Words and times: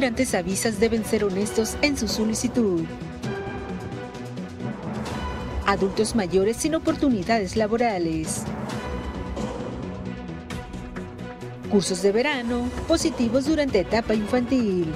aspirantes 0.00 0.34
a 0.34 0.40
visas 0.40 0.80
deben 0.80 1.04
ser 1.04 1.24
honestos 1.24 1.76
en 1.82 1.94
su 1.94 2.08
solicitud. 2.08 2.86
Adultos 5.66 6.14
mayores 6.14 6.56
sin 6.56 6.74
oportunidades 6.74 7.54
laborales. 7.54 8.44
Cursos 11.70 12.00
de 12.00 12.12
verano 12.12 12.70
positivos 12.88 13.44
durante 13.44 13.80
etapa 13.80 14.14
infantil. 14.14 14.86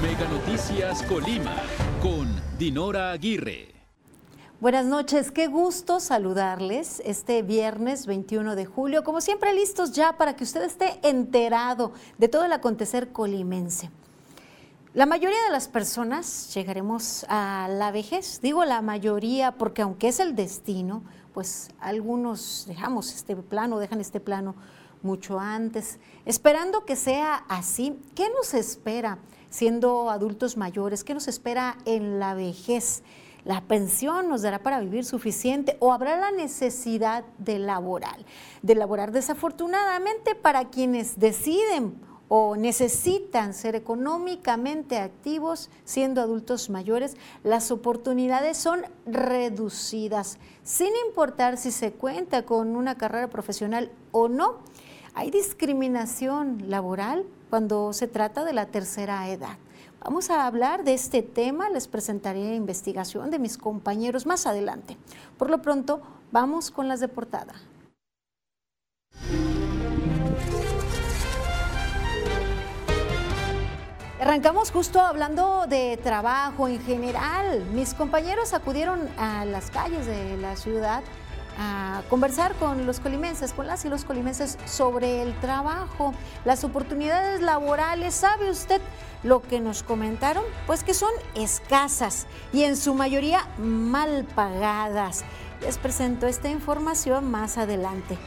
Mega 0.00 0.26
Noticias 0.30 1.02
Colima 1.02 1.56
con 2.00 2.34
Dinora 2.58 3.12
Aguirre. 3.12 3.83
Buenas 4.64 4.86
noches, 4.86 5.30
qué 5.30 5.46
gusto 5.46 6.00
saludarles 6.00 7.02
este 7.04 7.42
viernes 7.42 8.06
21 8.06 8.56
de 8.56 8.64
julio, 8.64 9.04
como 9.04 9.20
siempre 9.20 9.52
listos 9.52 9.92
ya 9.92 10.16
para 10.16 10.36
que 10.36 10.44
usted 10.44 10.62
esté 10.62 10.98
enterado 11.02 11.92
de 12.16 12.28
todo 12.28 12.46
el 12.46 12.52
acontecer 12.54 13.12
colimense. 13.12 13.90
La 14.94 15.04
mayoría 15.04 15.36
de 15.44 15.52
las 15.52 15.68
personas 15.68 16.54
llegaremos 16.54 17.26
a 17.28 17.68
la 17.70 17.90
vejez, 17.90 18.40
digo 18.40 18.64
la 18.64 18.80
mayoría 18.80 19.52
porque 19.52 19.82
aunque 19.82 20.08
es 20.08 20.18
el 20.18 20.34
destino, 20.34 21.02
pues 21.34 21.68
algunos 21.78 22.64
dejamos 22.66 23.14
este 23.14 23.36
plano, 23.36 23.78
dejan 23.78 24.00
este 24.00 24.18
plano 24.18 24.54
mucho 25.02 25.40
antes, 25.40 25.98
esperando 26.24 26.86
que 26.86 26.96
sea 26.96 27.44
así. 27.50 27.98
¿Qué 28.14 28.30
nos 28.30 28.54
espera 28.54 29.18
siendo 29.50 30.08
adultos 30.08 30.56
mayores? 30.56 31.04
¿Qué 31.04 31.12
nos 31.12 31.28
espera 31.28 31.76
en 31.84 32.18
la 32.18 32.32
vejez? 32.32 33.02
¿La 33.44 33.60
pensión 33.60 34.28
nos 34.28 34.40
dará 34.40 34.60
para 34.60 34.80
vivir 34.80 35.04
suficiente 35.04 35.76
o 35.78 35.92
habrá 35.92 36.16
la 36.16 36.30
necesidad 36.30 37.24
de 37.36 37.58
laborar? 37.58 38.24
De 38.62 38.74
laborar 38.74 39.12
desafortunadamente 39.12 40.34
para 40.34 40.70
quienes 40.70 41.18
deciden 41.18 42.00
o 42.28 42.56
necesitan 42.56 43.52
ser 43.52 43.76
económicamente 43.76 44.98
activos 44.98 45.68
siendo 45.84 46.22
adultos 46.22 46.70
mayores, 46.70 47.18
las 47.42 47.70
oportunidades 47.70 48.56
son 48.56 48.82
reducidas, 49.04 50.38
sin 50.62 50.88
importar 51.06 51.58
si 51.58 51.70
se 51.70 51.92
cuenta 51.92 52.46
con 52.46 52.76
una 52.76 52.96
carrera 52.96 53.28
profesional 53.28 53.92
o 54.10 54.28
no. 54.28 54.60
Hay 55.12 55.30
discriminación 55.30 56.70
laboral 56.70 57.26
cuando 57.50 57.92
se 57.92 58.08
trata 58.08 58.42
de 58.42 58.54
la 58.54 58.66
tercera 58.66 59.28
edad. 59.28 59.58
Vamos 60.04 60.28
a 60.28 60.46
hablar 60.46 60.84
de 60.84 60.92
este 60.92 61.22
tema, 61.22 61.70
les 61.70 61.88
presentaré 61.88 62.54
investigación 62.54 63.30
de 63.30 63.38
mis 63.38 63.56
compañeros 63.56 64.26
más 64.26 64.46
adelante. 64.46 64.98
Por 65.38 65.48
lo 65.48 65.62
pronto, 65.62 66.02
vamos 66.30 66.70
con 66.70 66.88
las 66.88 67.00
de 67.00 67.08
portada. 67.08 67.54
Arrancamos 74.20 74.70
justo 74.70 75.00
hablando 75.00 75.66
de 75.68 75.96
trabajo 75.96 76.68
en 76.68 76.80
general. 76.80 77.64
Mis 77.72 77.94
compañeros 77.94 78.52
acudieron 78.52 79.08
a 79.16 79.46
las 79.46 79.70
calles 79.70 80.04
de 80.04 80.36
la 80.36 80.56
ciudad 80.56 81.02
a 81.58 82.02
conversar 82.10 82.54
con 82.54 82.86
los 82.86 83.00
colimenses, 83.00 83.52
con 83.52 83.66
las 83.66 83.84
y 83.84 83.88
los 83.88 84.04
colimenses 84.04 84.58
sobre 84.64 85.22
el 85.22 85.38
trabajo, 85.40 86.14
las 86.44 86.64
oportunidades 86.64 87.40
laborales. 87.40 88.14
¿Sabe 88.14 88.50
usted 88.50 88.80
lo 89.22 89.42
que 89.42 89.60
nos 89.60 89.82
comentaron? 89.82 90.44
Pues 90.66 90.84
que 90.84 90.94
son 90.94 91.10
escasas 91.34 92.26
y 92.52 92.64
en 92.64 92.76
su 92.76 92.94
mayoría 92.94 93.46
mal 93.58 94.26
pagadas. 94.34 95.24
Les 95.60 95.78
presento 95.78 96.26
esta 96.26 96.48
información 96.48 97.30
más 97.30 97.58
adelante. 97.58 98.18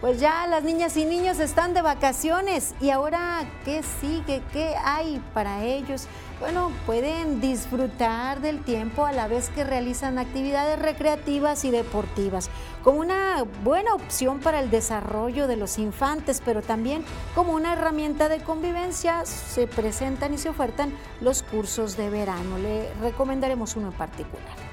Pues 0.00 0.20
ya 0.20 0.46
las 0.46 0.62
niñas 0.62 0.96
y 0.98 1.04
niños 1.06 1.40
están 1.40 1.72
de 1.72 1.80
vacaciones 1.82 2.74
y 2.80 2.90
ahora, 2.90 3.44
¿qué 3.64 3.82
sigue? 3.82 4.42
¿Qué 4.52 4.74
hay 4.84 5.20
para 5.32 5.64
ellos? 5.64 6.06
Bueno, 6.38 6.70
pueden 6.84 7.40
disfrutar 7.40 8.42
del 8.42 8.62
tiempo 8.62 9.06
a 9.06 9.12
la 9.12 9.26
vez 9.26 9.48
que 9.48 9.64
realizan 9.64 10.18
actividades 10.18 10.78
recreativas 10.78 11.64
y 11.64 11.70
deportivas, 11.70 12.50
como 12.84 13.00
una 13.00 13.46
buena 13.64 13.94
opción 13.94 14.40
para 14.40 14.60
el 14.60 14.68
desarrollo 14.70 15.46
de 15.46 15.56
los 15.56 15.78
infantes, 15.78 16.42
pero 16.44 16.60
también 16.60 17.06
como 17.34 17.54
una 17.54 17.72
herramienta 17.72 18.28
de 18.28 18.40
convivencia 18.40 19.24
se 19.24 19.66
presentan 19.66 20.34
y 20.34 20.38
se 20.38 20.50
ofertan 20.50 20.92
los 21.22 21.42
cursos 21.42 21.96
de 21.96 22.10
verano. 22.10 22.58
Le 22.58 22.92
recomendaremos 23.00 23.74
uno 23.76 23.88
en 23.88 23.94
particular. 23.94 24.65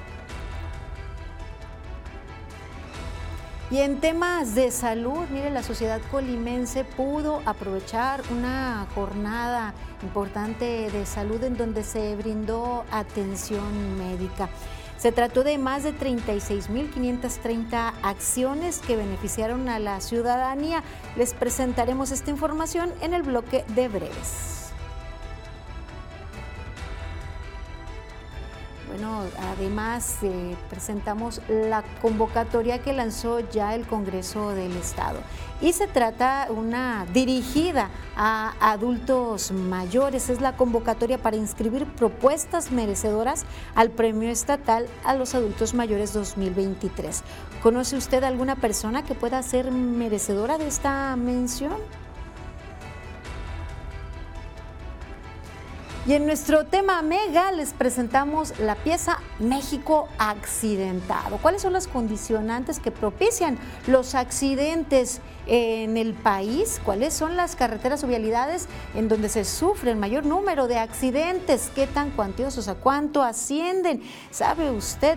Y 3.70 3.78
en 3.78 4.00
temas 4.00 4.54
de 4.54 4.70
salud, 4.70 5.26
mire, 5.30 5.50
la 5.50 5.62
sociedad 5.62 6.00
colimense 6.10 6.84
pudo 6.84 7.40
aprovechar 7.46 8.22
una 8.30 8.86
jornada 8.94 9.72
importante 10.02 10.90
de 10.90 11.06
salud 11.06 11.42
en 11.42 11.56
donde 11.56 11.82
se 11.82 12.14
brindó 12.14 12.84
atención 12.90 13.98
médica. 13.98 14.50
Se 14.98 15.12
trató 15.12 15.44
de 15.44 15.58
más 15.58 15.82
de 15.82 15.94
36.530 15.94 17.92
acciones 18.02 18.78
que 18.78 18.96
beneficiaron 18.96 19.68
a 19.68 19.78
la 19.78 20.00
ciudadanía. 20.00 20.82
Les 21.16 21.34
presentaremos 21.34 22.10
esta 22.10 22.30
información 22.30 22.92
en 23.00 23.12
el 23.12 23.22
bloque 23.22 23.64
de 23.74 23.88
breves. 23.88 24.63
Bueno, 28.94 29.22
además 29.56 30.18
eh, 30.22 30.54
presentamos 30.70 31.40
la 31.48 31.82
convocatoria 32.00 32.78
que 32.78 32.92
lanzó 32.92 33.40
ya 33.40 33.74
el 33.74 33.88
Congreso 33.88 34.50
del 34.50 34.70
Estado 34.76 35.18
y 35.60 35.72
se 35.72 35.88
trata 35.88 36.46
una 36.48 37.04
dirigida 37.12 37.90
a 38.16 38.54
adultos 38.60 39.50
mayores. 39.50 40.30
Es 40.30 40.40
la 40.40 40.56
convocatoria 40.56 41.18
para 41.18 41.36
inscribir 41.36 41.86
propuestas 41.86 42.70
merecedoras 42.70 43.46
al 43.74 43.90
Premio 43.90 44.30
Estatal 44.30 44.86
a 45.04 45.16
los 45.16 45.34
Adultos 45.34 45.74
Mayores 45.74 46.12
2023. 46.12 47.24
¿Conoce 47.64 47.96
usted 47.96 48.22
alguna 48.22 48.54
persona 48.54 49.02
que 49.02 49.16
pueda 49.16 49.42
ser 49.42 49.72
merecedora 49.72 50.56
de 50.56 50.68
esta 50.68 51.16
mención? 51.16 51.78
Y 56.06 56.12
en 56.12 56.26
nuestro 56.26 56.66
tema 56.66 57.00
mega 57.00 57.50
les 57.50 57.72
presentamos 57.72 58.58
la 58.58 58.74
pieza 58.74 59.20
México 59.38 60.06
accidentado. 60.18 61.38
¿Cuáles 61.38 61.62
son 61.62 61.72
las 61.72 61.86
condicionantes 61.86 62.78
que 62.78 62.90
propician 62.90 63.58
los 63.86 64.14
accidentes 64.14 65.22
en 65.46 65.96
el 65.96 66.12
país? 66.12 66.78
¿Cuáles 66.84 67.14
son 67.14 67.38
las 67.38 67.56
carreteras 67.56 68.04
o 68.04 68.06
vialidades 68.06 68.68
en 68.94 69.08
donde 69.08 69.30
se 69.30 69.46
sufre 69.46 69.92
el 69.92 69.96
mayor 69.96 70.26
número 70.26 70.68
de 70.68 70.76
accidentes? 70.76 71.70
¿Qué 71.74 71.86
tan 71.86 72.10
cuantiosos? 72.10 72.68
¿A 72.68 72.74
cuánto 72.74 73.22
ascienden? 73.22 74.02
¿Sabe 74.30 74.70
usted 74.70 75.16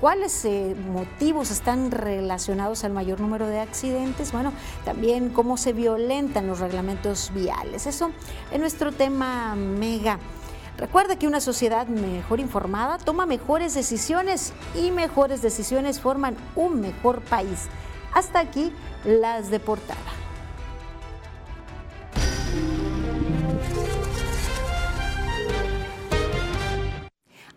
¿Cuáles 0.00 0.44
eh, 0.44 0.76
motivos 0.92 1.50
están 1.50 1.90
relacionados 1.90 2.84
al 2.84 2.92
mayor 2.92 3.18
número 3.20 3.46
de 3.46 3.60
accidentes? 3.60 4.30
Bueno, 4.30 4.52
también 4.84 5.30
cómo 5.30 5.56
se 5.56 5.72
violentan 5.72 6.46
los 6.46 6.60
reglamentos 6.60 7.32
viales. 7.34 7.86
Eso 7.86 8.10
es 8.52 8.60
nuestro 8.60 8.92
tema 8.92 9.54
mega. 9.56 10.18
Recuerda 10.76 11.16
que 11.16 11.26
una 11.26 11.40
sociedad 11.40 11.86
mejor 11.86 12.40
informada 12.40 12.98
toma 12.98 13.24
mejores 13.24 13.72
decisiones 13.72 14.52
y 14.74 14.90
mejores 14.90 15.40
decisiones 15.40 15.98
forman 15.98 16.36
un 16.54 16.80
mejor 16.80 17.22
país. 17.22 17.68
Hasta 18.12 18.40
aquí 18.40 18.72
las 19.04 19.50
de 19.50 19.60
portada. 19.60 20.25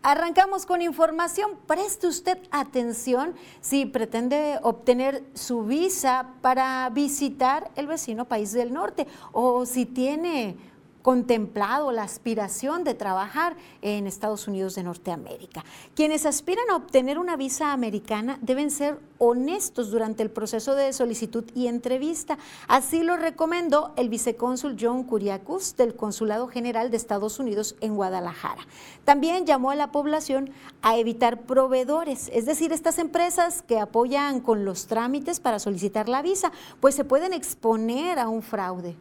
Arrancamos 0.10 0.66
con 0.66 0.82
información. 0.82 1.52
Preste 1.68 2.08
usted 2.08 2.40
atención 2.50 3.36
si 3.62 3.86
pretende 3.86 4.58
obtener 4.64 5.24
su 5.36 5.64
visa 5.66 6.34
para 6.42 6.90
visitar 6.90 7.70
el 7.76 7.86
vecino 7.86 8.26
país 8.26 8.52
del 8.52 8.74
norte 8.74 9.06
o 9.34 9.68
si 9.68 9.86
tiene 9.86 10.58
contemplado 11.02 11.92
la 11.92 12.04
aspiración 12.04 12.84
de 12.84 12.94
trabajar 12.94 13.56
en 13.82 14.08
Estados 14.08 14.48
Unidos 14.48 14.76
de 14.76 14.84
Norteamérica. 14.84 15.64
Quienes 15.96 16.26
aspiran 16.26 16.70
a 16.70 16.76
obtener 16.76 17.20
una 17.20 17.36
visa 17.36 17.72
americana 17.72 18.38
deben 18.42 18.72
ser 18.72 19.00
honestos 19.18 19.92
durante 19.92 20.24
el 20.24 20.32
proceso 20.32 20.76
de 20.76 20.94
solicitud 20.94 21.46
y 21.54 21.68
entrevista. 21.68 22.38
Así 22.68 23.04
lo 23.04 23.18
recomendó 23.18 23.94
el 23.98 24.10
vicecónsul 24.10 24.78
John 24.80 25.04
Curiacus 25.04 25.76
del 25.76 25.96
Consulado 25.96 26.48
General 26.48 26.90
de 26.90 26.98
Estados 26.98 27.40
Unidos 27.40 27.76
en 27.82 27.96
Guadalajara. 27.96 28.66
También 29.04 29.46
llamó 29.46 29.72
a 29.72 29.76
la 29.76 29.92
población 29.92 30.52
a 30.82 30.98
evitar 30.98 31.42
proveedores, 31.42 32.30
es 32.34 32.46
decir, 32.46 32.72
estas 32.72 33.00
empresas 33.00 33.62
que 33.62 33.80
apoyan 33.80 34.40
con 34.40 34.66
los 34.66 34.88
trámites 34.88 35.40
para 35.40 35.60
solicitar 35.60 36.08
la 36.08 36.22
visa, 36.22 36.52
pues 36.80 36.96
se 36.96 37.06
pueden 37.06 37.34
exponer 37.34 38.20
a 38.20 38.30
un 38.30 38.42
fraude 38.42 38.96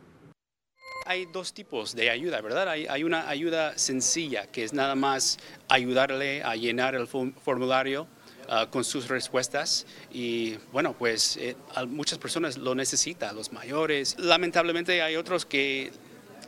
hay 1.08 1.24
dos 1.24 1.54
tipos 1.54 1.96
de 1.96 2.10
ayuda, 2.10 2.42
¿verdad? 2.42 2.68
Hay, 2.68 3.02
una 3.02 3.30
ayuda 3.30 3.78
sencilla, 3.78 4.46
que 4.46 4.62
es 4.62 4.74
nada 4.74 4.94
más 4.94 5.38
ayudarle 5.68 6.42
a 6.42 6.54
llenar 6.54 6.94
el 6.94 7.06
formulario 7.06 8.06
ah, 8.48 8.66
con 8.70 8.84
sus 8.84 9.08
respuestas 9.08 9.86
y 10.12 10.56
bueno, 10.70 10.92
pues 10.92 11.38
eh, 11.38 11.56
muchas 11.88 12.18
personas 12.18 12.58
lo 12.58 12.74
necesitan, 12.74 13.34
los 13.34 13.52
mayores. 13.52 14.16
Lamentablemente 14.18 15.00
hay 15.00 15.16
otros 15.16 15.46
que 15.46 15.92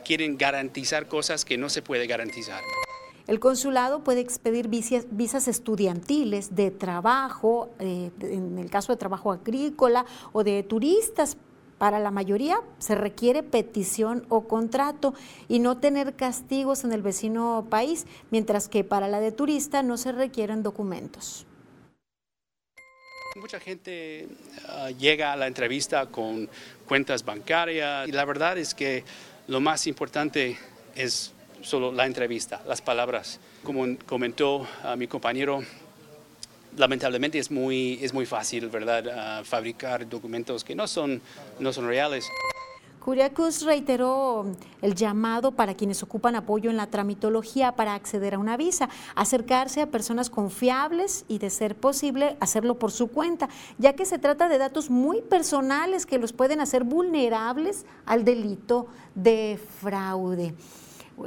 quieren 0.05 0.37
garantizar 0.37 1.07
cosas 1.07 1.43
que 1.43 1.57
no 1.57 1.67
se 1.67 1.81
puede 1.81 2.05
garantizar. 2.05 2.61
El 3.25 3.39
consulado 3.39 4.03
puede 4.03 4.19
expedir 4.19 4.67
visas, 4.67 5.47
estudiantiles 5.47 6.55
de 6.55 6.69
trabajo, 6.69 7.69
eh, 7.79 8.11
en 8.21 8.59
el 8.59 8.69
caso 8.69 8.93
de 8.93 8.97
trabajo 8.97 9.31
agrícola 9.31 10.05
o 10.33 10.43
de 10.43 10.61
turistas. 10.61 11.35
Para 11.81 11.97
la 11.97 12.11
mayoría 12.11 12.61
se 12.77 12.93
requiere 12.93 13.41
petición 13.41 14.23
o 14.29 14.47
contrato 14.47 15.15
y 15.47 15.57
no 15.57 15.79
tener 15.79 16.15
castigos 16.15 16.83
en 16.83 16.93
el 16.93 17.01
vecino 17.01 17.65
país, 17.71 18.05
mientras 18.29 18.67
que 18.67 18.83
para 18.83 19.07
la 19.07 19.19
de 19.19 19.31
turista 19.31 19.81
no 19.81 19.97
se 19.97 20.11
requieren 20.11 20.61
documentos. 20.61 21.47
Mucha 23.35 23.59
gente 23.59 24.27
ah, 24.67 24.91
llega 24.91 25.33
a 25.33 25.35
la 25.35 25.47
entrevista 25.47 26.05
con 26.05 26.47
cuentas 26.87 27.25
bancarias 27.25 28.07
y 28.07 28.11
la 28.11 28.25
verdad 28.25 28.59
es 28.59 28.75
que 28.75 29.03
lo 29.47 29.59
más 29.59 29.87
importante 29.87 30.59
es 30.93 31.33
solo 31.61 31.91
la 31.91 32.05
entrevista, 32.05 32.61
las 32.67 32.83
palabras. 32.83 33.39
Como 33.63 33.97
comentó 34.05 34.67
a 34.83 34.95
mi 34.95 35.07
compañero, 35.07 35.63
lamentablemente 36.77 37.39
es 37.39 37.51
muy, 37.51 37.99
es 38.01 38.13
muy 38.13 38.25
fácil, 38.25 38.69
¿verdad?, 38.69 39.43
fabricar 39.43 40.07
documentos 40.07 40.63
que 40.63 40.75
no 40.75 40.87
son, 40.87 41.21
no 41.59 41.73
son 41.73 41.87
reales. 41.87 42.27
Curiacus 43.01 43.63
reiteró 43.63 44.45
el 44.83 44.93
llamado 44.93 45.53
para 45.53 45.73
quienes 45.73 46.03
ocupan 46.03 46.35
apoyo 46.35 46.69
en 46.69 46.77
la 46.77 46.85
tramitología 46.85 47.71
para 47.71 47.95
acceder 47.95 48.35
a 48.35 48.39
una 48.39 48.57
visa, 48.57 48.89
acercarse 49.15 49.81
a 49.81 49.87
personas 49.87 50.29
confiables 50.29 51.25
y, 51.27 51.39
de 51.39 51.49
ser 51.49 51.75
posible, 51.75 52.37
hacerlo 52.39 52.77
por 52.77 52.91
su 52.91 53.07
cuenta, 53.07 53.49
ya 53.79 53.93
que 53.93 54.05
se 54.05 54.19
trata 54.19 54.49
de 54.49 54.59
datos 54.59 54.91
muy 54.91 55.23
personales 55.23 56.05
que 56.05 56.19
los 56.19 56.31
pueden 56.31 56.61
hacer 56.61 56.83
vulnerables 56.83 57.87
al 58.05 58.23
delito 58.23 58.85
de 59.15 59.59
fraude. 59.79 60.53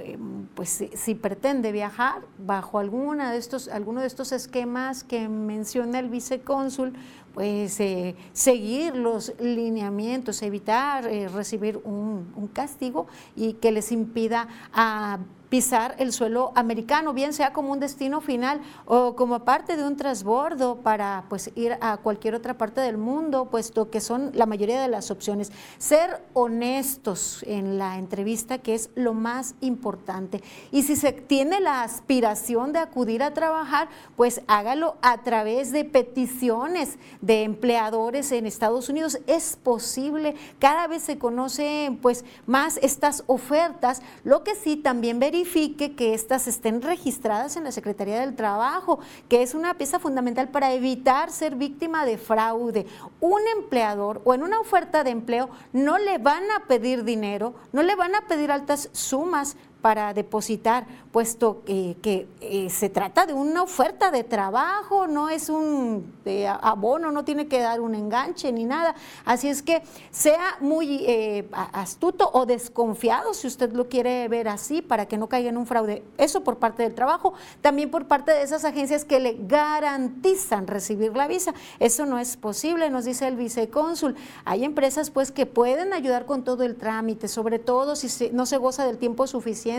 Eh, 0.00 0.18
pues 0.54 0.84
si, 0.94 1.14
pretende 1.14 1.72
viajar 1.72 2.22
bajo 2.38 2.78
alguna 2.78 3.32
de 3.32 3.38
estos, 3.38 3.68
alguno 3.68 4.00
de 4.00 4.06
estos 4.06 4.32
esquemas 4.32 5.04
que 5.04 5.28
menciona 5.28 5.98
el 5.98 6.08
vicecónsul, 6.08 6.94
pues 7.34 7.80
eh, 7.80 8.14
seguir 8.32 8.94
los 8.94 9.34
lineamientos, 9.40 10.40
evitar 10.42 11.06
eh, 11.06 11.28
recibir 11.28 11.80
un, 11.84 12.14
castigo 12.52 13.08
y 13.34 13.54
que 13.54 13.72
les 13.72 13.90
impida 13.90 14.46
a 14.72 15.18
pisar 15.54 15.94
el 15.98 16.12
suelo 16.12 16.50
americano, 16.56 17.12
bien 17.12 17.32
sea 17.32 17.52
como 17.52 17.70
un 17.70 17.78
destino 17.78 18.20
final 18.20 18.60
o 18.86 19.14
como 19.14 19.44
parte 19.44 19.76
de 19.76 19.84
un 19.84 19.96
transbordo 19.96 20.80
para 20.80 21.26
pues 21.28 21.52
ir 21.54 21.78
a 21.80 21.98
cualquier 21.98 22.34
otra 22.34 22.58
parte 22.58 22.80
del 22.80 22.98
mundo, 22.98 23.50
puesto 23.50 23.88
que 23.88 24.00
son 24.00 24.32
la 24.34 24.46
mayoría 24.46 24.82
de 24.82 24.88
las 24.88 25.12
opciones. 25.12 25.52
Ser 25.78 26.24
honestos 26.32 27.44
en 27.46 27.78
la 27.78 27.98
entrevista, 27.98 28.58
que 28.58 28.74
es 28.74 28.90
lo 28.96 29.14
más 29.14 29.54
importante. 29.60 30.42
Y 30.72 30.82
si 30.82 30.96
se 30.96 31.12
tiene 31.12 31.60
la 31.60 31.82
aspiración 31.84 32.72
de 32.72 32.80
acudir 32.80 33.22
a 33.22 33.32
trabajar, 33.32 33.88
pues 34.16 34.40
hágalo 34.48 34.96
a 35.02 35.22
través 35.22 35.70
de 35.70 35.84
peticiones 35.84 36.98
de 37.24 37.42
empleadores 37.42 38.30
en 38.32 38.46
Estados 38.46 38.88
Unidos. 38.88 39.18
Es 39.26 39.56
posible, 39.56 40.34
cada 40.58 40.86
vez 40.86 41.02
se 41.02 41.18
conocen 41.18 41.96
pues 41.96 42.24
más 42.46 42.78
estas 42.82 43.24
ofertas, 43.26 44.02
lo 44.24 44.44
que 44.44 44.54
sí 44.54 44.76
también 44.76 45.18
verifica 45.18 45.88
que 45.90 46.14
éstas 46.14 46.46
estén 46.46 46.82
registradas 46.82 47.56
en 47.56 47.64
la 47.64 47.72
Secretaría 47.72 48.20
del 48.20 48.36
Trabajo, 48.36 48.98
que 49.28 49.42
es 49.42 49.54
una 49.54 49.74
pieza 49.74 49.98
fundamental 49.98 50.48
para 50.48 50.72
evitar 50.72 51.30
ser 51.30 51.56
víctima 51.56 52.04
de 52.04 52.18
fraude. 52.18 52.86
Un 53.20 53.40
empleador 53.56 54.20
o 54.24 54.34
en 54.34 54.42
una 54.42 54.60
oferta 54.60 55.04
de 55.04 55.10
empleo 55.10 55.48
no 55.72 55.98
le 55.98 56.18
van 56.18 56.44
a 56.50 56.66
pedir 56.66 57.04
dinero, 57.04 57.54
no 57.72 57.82
le 57.82 57.96
van 57.96 58.14
a 58.14 58.26
pedir 58.26 58.52
altas 58.52 58.90
sumas 58.92 59.56
para 59.84 60.14
depositar, 60.14 60.86
puesto 61.12 61.62
que, 61.66 62.26
eh, 62.40 62.70
se 62.70 62.88
trata 62.88 63.26
de 63.26 63.34
una 63.34 63.62
oferta 63.62 64.10
de 64.10 64.24
trabajo, 64.24 65.06
no 65.06 65.28
es 65.28 65.50
un 65.50 66.10
abono, 66.62 67.12
no 67.12 67.22
tiene 67.22 67.48
que 67.48 67.60
dar 67.60 67.82
un 67.82 67.94
enganche 67.94 68.50
ni 68.50 68.64
nada. 68.64 68.94
Así 69.26 69.46
es 69.46 69.62
que 69.62 69.82
sea 70.10 70.56
muy 70.60 71.04
eh, 71.06 71.46
astuto 71.52 72.30
o 72.32 72.46
desconfiado, 72.46 73.34
si 73.34 73.46
usted 73.46 73.74
lo 73.74 73.90
quiere 73.90 74.26
ver 74.28 74.48
así, 74.48 74.80
para 74.80 75.04
que 75.04 75.18
no 75.18 75.28
caiga 75.28 75.50
en 75.50 75.58
un 75.58 75.66
fraude. 75.66 76.02
Eso 76.16 76.42
por 76.42 76.56
parte 76.56 76.82
del 76.82 76.94
trabajo, 76.94 77.34
también 77.60 77.90
por 77.90 78.06
parte 78.06 78.32
de 78.32 78.40
esas 78.40 78.64
agencias 78.64 79.04
que 79.04 79.20
le 79.20 79.36
garantizan 79.38 80.66
recibir 80.66 81.14
la 81.14 81.28
visa. 81.28 81.52
Eso 81.78 82.06
no 82.06 82.18
es 82.18 82.38
posible, 82.38 82.88
nos 82.88 83.04
dice 83.04 83.28
el 83.28 83.36
vicecónsul. 83.36 84.14
Hay 84.46 84.64
empresas 84.64 85.10
pues 85.10 85.30
que 85.30 85.44
pueden 85.44 85.92
ayudar 85.92 86.24
con 86.24 86.42
todo 86.42 86.62
el 86.62 86.76
trámite, 86.76 87.28
sobre 87.28 87.58
todo 87.58 87.96
si 87.96 88.30
no 88.30 88.46
se 88.46 88.56
goza 88.56 88.86
del 88.86 88.96
tiempo 88.96 89.26
suficiente 89.26 89.73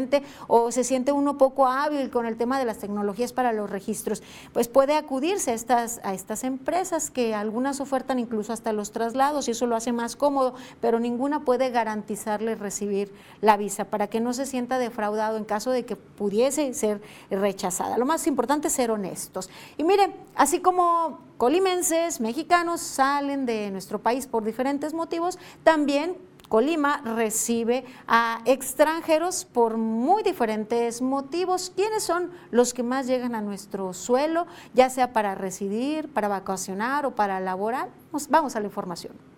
o 0.48 0.72
se 0.72 0.84
siente 0.84 1.12
uno 1.12 1.38
poco 1.38 1.68
hábil 1.68 2.10
con 2.10 2.26
el 2.26 2.38
tema 2.38 2.60
de 2.60 2.66
las 2.66 2.80
tecnologías 2.80 3.34
para 3.34 3.54
los 3.54 3.70
registros, 3.70 4.22
pues 4.54 4.68
puede 4.68 4.96
acudirse 4.96 5.52
a 5.52 5.54
estas, 5.54 6.00
a 6.04 6.14
estas 6.14 6.44
empresas 6.44 7.10
que 7.10 7.34
algunas 7.34 7.80
ofertan 7.80 8.20
incluso 8.20 8.54
hasta 8.54 8.74
los 8.74 8.92
traslados 8.92 9.48
y 9.48 9.52
eso 9.52 9.68
lo 9.68 9.76
hace 9.76 9.92
más 9.92 10.16
cómodo, 10.16 10.56
pero 10.82 11.00
ninguna 11.00 11.42
puede 11.42 11.70
garantizarle 11.70 12.56
recibir 12.56 13.14
la 13.42 13.58
visa 13.58 13.86
para 13.86 14.08
que 14.08 14.20
no 14.20 14.34
se 14.34 14.46
sienta 14.46 14.78
defraudado 14.78 15.38
en 15.38 15.46
caso 15.46 15.72
de 15.72 15.86
que 15.86 15.96
pudiese 15.96 16.74
ser 16.74 17.02
rechazada. 17.30 17.98
Lo 17.98 18.06
más 18.06 18.28
importante 18.28 18.68
es 18.68 18.74
ser 18.74 18.92
honestos. 18.92 19.50
Y 19.78 19.84
miren, 19.84 20.16
así 20.36 20.60
como 20.60 21.20
colimenses, 21.38 22.20
mexicanos 22.20 22.82
salen 22.82 23.46
de 23.46 23.72
nuestro 23.72 24.00
país 24.00 24.28
por 24.28 24.44
diferentes 24.44 24.94
motivos, 24.94 25.38
también 25.64 26.18
Colima 26.48 27.02
recibe 27.04 27.86
a 28.08 28.42
extranjeros 28.46 29.46
por 29.46 29.78
muy 29.78 30.24
diferentes 30.24 31.02
motivos. 31.02 31.72
¿Quiénes 31.76 32.04
son 32.04 32.32
los 32.52 32.74
que 32.74 32.84
más 32.84 33.08
llegan 33.08 33.36
a 33.36 33.42
nuestro 33.42 33.94
suelo, 33.94 34.46
ya 34.74 34.90
sea 34.90 35.14
para 35.14 35.36
residir, 35.36 36.12
para 36.14 36.28
vacacionar 36.28 37.06
o 37.06 37.16
para 37.16 37.40
laborar? 37.40 37.90
Vamos 38.30 38.56
a 38.56 38.60
la 38.60 38.68
información. 38.68 39.35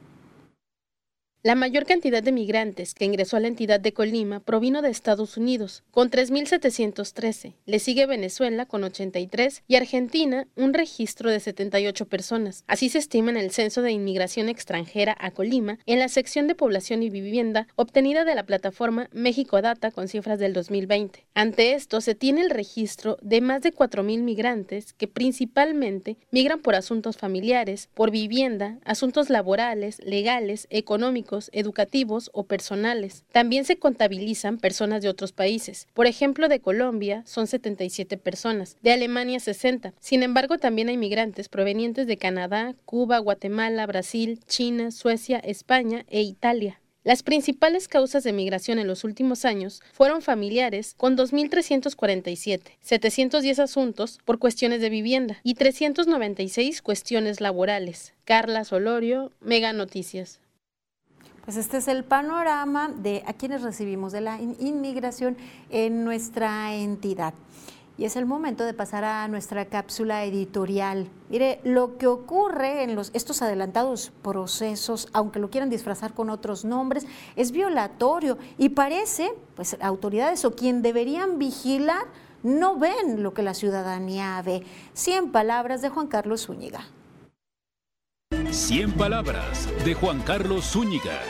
La 1.43 1.53
mayor 1.53 1.85
cantidad 1.85 2.23
de 2.23 2.31
migrantes 2.31 2.95
que 2.95 3.05
ingresó 3.05 3.37
a 3.37 3.39
la 3.39 3.47
entidad 3.47 3.79
de 3.79 3.93
Colima 3.93 4.39
provino 4.39 4.81
de 4.81 4.89
Estados 4.89 5.37
Unidos, 5.37 5.83
con 5.91 6.09
3.713. 6.09 7.53
Le 7.67 7.77
sigue 7.79 8.07
Venezuela, 8.07 8.65
con 8.65 8.83
83, 8.83 9.63
y 9.67 9.75
Argentina, 9.75 10.47
un 10.55 10.73
registro 10.73 11.29
de 11.29 11.39
78 11.39 12.07
personas. 12.07 12.63
Así 12.65 12.89
se 12.89 12.97
estima 12.97 13.29
en 13.29 13.37
el 13.37 13.51
Censo 13.51 13.83
de 13.83 13.91
Inmigración 13.91 14.49
Extranjera 14.49 15.15
a 15.19 15.29
Colima, 15.29 15.77
en 15.85 15.99
la 15.99 16.09
sección 16.09 16.47
de 16.47 16.55
población 16.55 17.03
y 17.03 17.11
vivienda 17.11 17.67
obtenida 17.75 18.25
de 18.25 18.33
la 18.33 18.47
plataforma 18.47 19.07
México 19.13 19.61
Data 19.61 19.91
con 19.91 20.07
cifras 20.07 20.39
del 20.39 20.53
2020. 20.53 21.27
Ante 21.35 21.73
esto, 21.73 22.01
se 22.01 22.15
tiene 22.15 22.41
el 22.41 22.49
registro 22.49 23.17
de 23.21 23.41
más 23.41 23.61
de 23.61 23.73
4.000 23.73 24.23
migrantes 24.23 24.93
que 24.93 25.07
principalmente 25.07 26.17
migran 26.31 26.61
por 26.61 26.73
asuntos 26.73 27.15
familiares, 27.15 27.89
por 27.93 28.09
vivienda, 28.09 28.79
asuntos 28.83 29.29
laborales, 29.29 30.01
legales, 30.03 30.65
económicos, 30.71 31.36
educativos 31.53 32.29
o 32.33 32.43
personales. 32.43 33.23
También 33.31 33.65
se 33.65 33.77
contabilizan 33.77 34.57
personas 34.57 35.01
de 35.01 35.09
otros 35.09 35.31
países. 35.31 35.87
Por 35.93 36.07
ejemplo, 36.07 36.49
de 36.49 36.59
Colombia 36.59 37.23
son 37.25 37.47
77 37.47 38.17
personas, 38.17 38.77
de 38.81 38.91
Alemania 38.91 39.39
60. 39.39 39.93
Sin 39.99 40.23
embargo, 40.23 40.57
también 40.57 40.89
hay 40.89 40.97
migrantes 40.97 41.49
provenientes 41.49 42.07
de 42.07 42.17
Canadá, 42.17 42.75
Cuba, 42.85 43.19
Guatemala, 43.19 43.85
Brasil, 43.85 44.39
China, 44.47 44.91
Suecia, 44.91 45.37
España 45.39 46.05
e 46.09 46.21
Italia. 46.21 46.81
Las 47.07 47.23
principales 47.23 47.87
causas 47.87 48.25
de 48.25 48.33
migración 48.33 48.79
en 48.79 48.87
los 48.87 49.05
últimos 49.05 49.45
años 49.45 49.81
fueron 49.93 50.21
familiares, 50.21 50.93
con 50.97 51.15
2.347, 51.15 52.61
710 52.81 53.59
asuntos 53.59 54.19
por 54.25 54.39
cuestiones 54.39 54.81
de 54.81 54.89
vivienda 54.89 55.39
y 55.41 55.53
396 55.53 56.81
cuestiones 56.81 57.39
laborales. 57.39 58.13
Carla 58.25 58.65
Solorio, 58.65 59.31
Mega 59.39 59.71
Noticias. 59.71 60.41
Pues 61.47 61.55
este 61.55 61.77
es 61.77 61.87
el 61.87 62.03
panorama 62.03 62.89
de 62.89 63.23
a 63.25 63.31
quienes 63.31 63.61
recibimos 63.61 64.11
de 64.11 64.19
la 64.19 64.37
inmigración 64.41 65.37
en 65.69 66.03
nuestra 66.03 66.75
entidad. 66.75 67.33
Y 67.97 68.03
es 68.03 68.17
el 68.17 68.25
momento 68.25 68.65
de 68.65 68.73
pasar 68.73 69.05
a 69.05 69.25
nuestra 69.29 69.63
cápsula 69.63 70.25
editorial. 70.25 71.07
Mire, 71.29 71.61
lo 71.63 71.97
que 71.97 72.07
ocurre 72.07 72.83
en 72.83 72.95
los, 72.95 73.11
estos 73.13 73.41
adelantados 73.41 74.11
procesos, 74.21 75.07
aunque 75.13 75.39
lo 75.39 75.49
quieran 75.49 75.69
disfrazar 75.69 76.13
con 76.13 76.29
otros 76.29 76.65
nombres, 76.65 77.07
es 77.37 77.53
violatorio 77.53 78.37
y 78.57 78.67
parece, 78.67 79.33
pues 79.55 79.77
autoridades 79.79 80.43
o 80.43 80.53
quien 80.53 80.81
deberían 80.81 81.39
vigilar 81.39 82.07
no 82.43 82.75
ven 82.75 83.23
lo 83.23 83.33
que 83.33 83.41
la 83.41 83.53
ciudadanía 83.53 84.41
ve. 84.41 84.63
Cien 84.93 85.31
palabras 85.31 85.81
de 85.81 85.87
Juan 85.87 86.07
Carlos 86.07 86.47
Zúñiga. 86.47 86.87
100 88.51 88.93
palabras 88.93 89.69
de 89.85 89.93
Juan 89.93 90.19
Carlos 90.21 90.65
Zúñiga. 90.65 91.21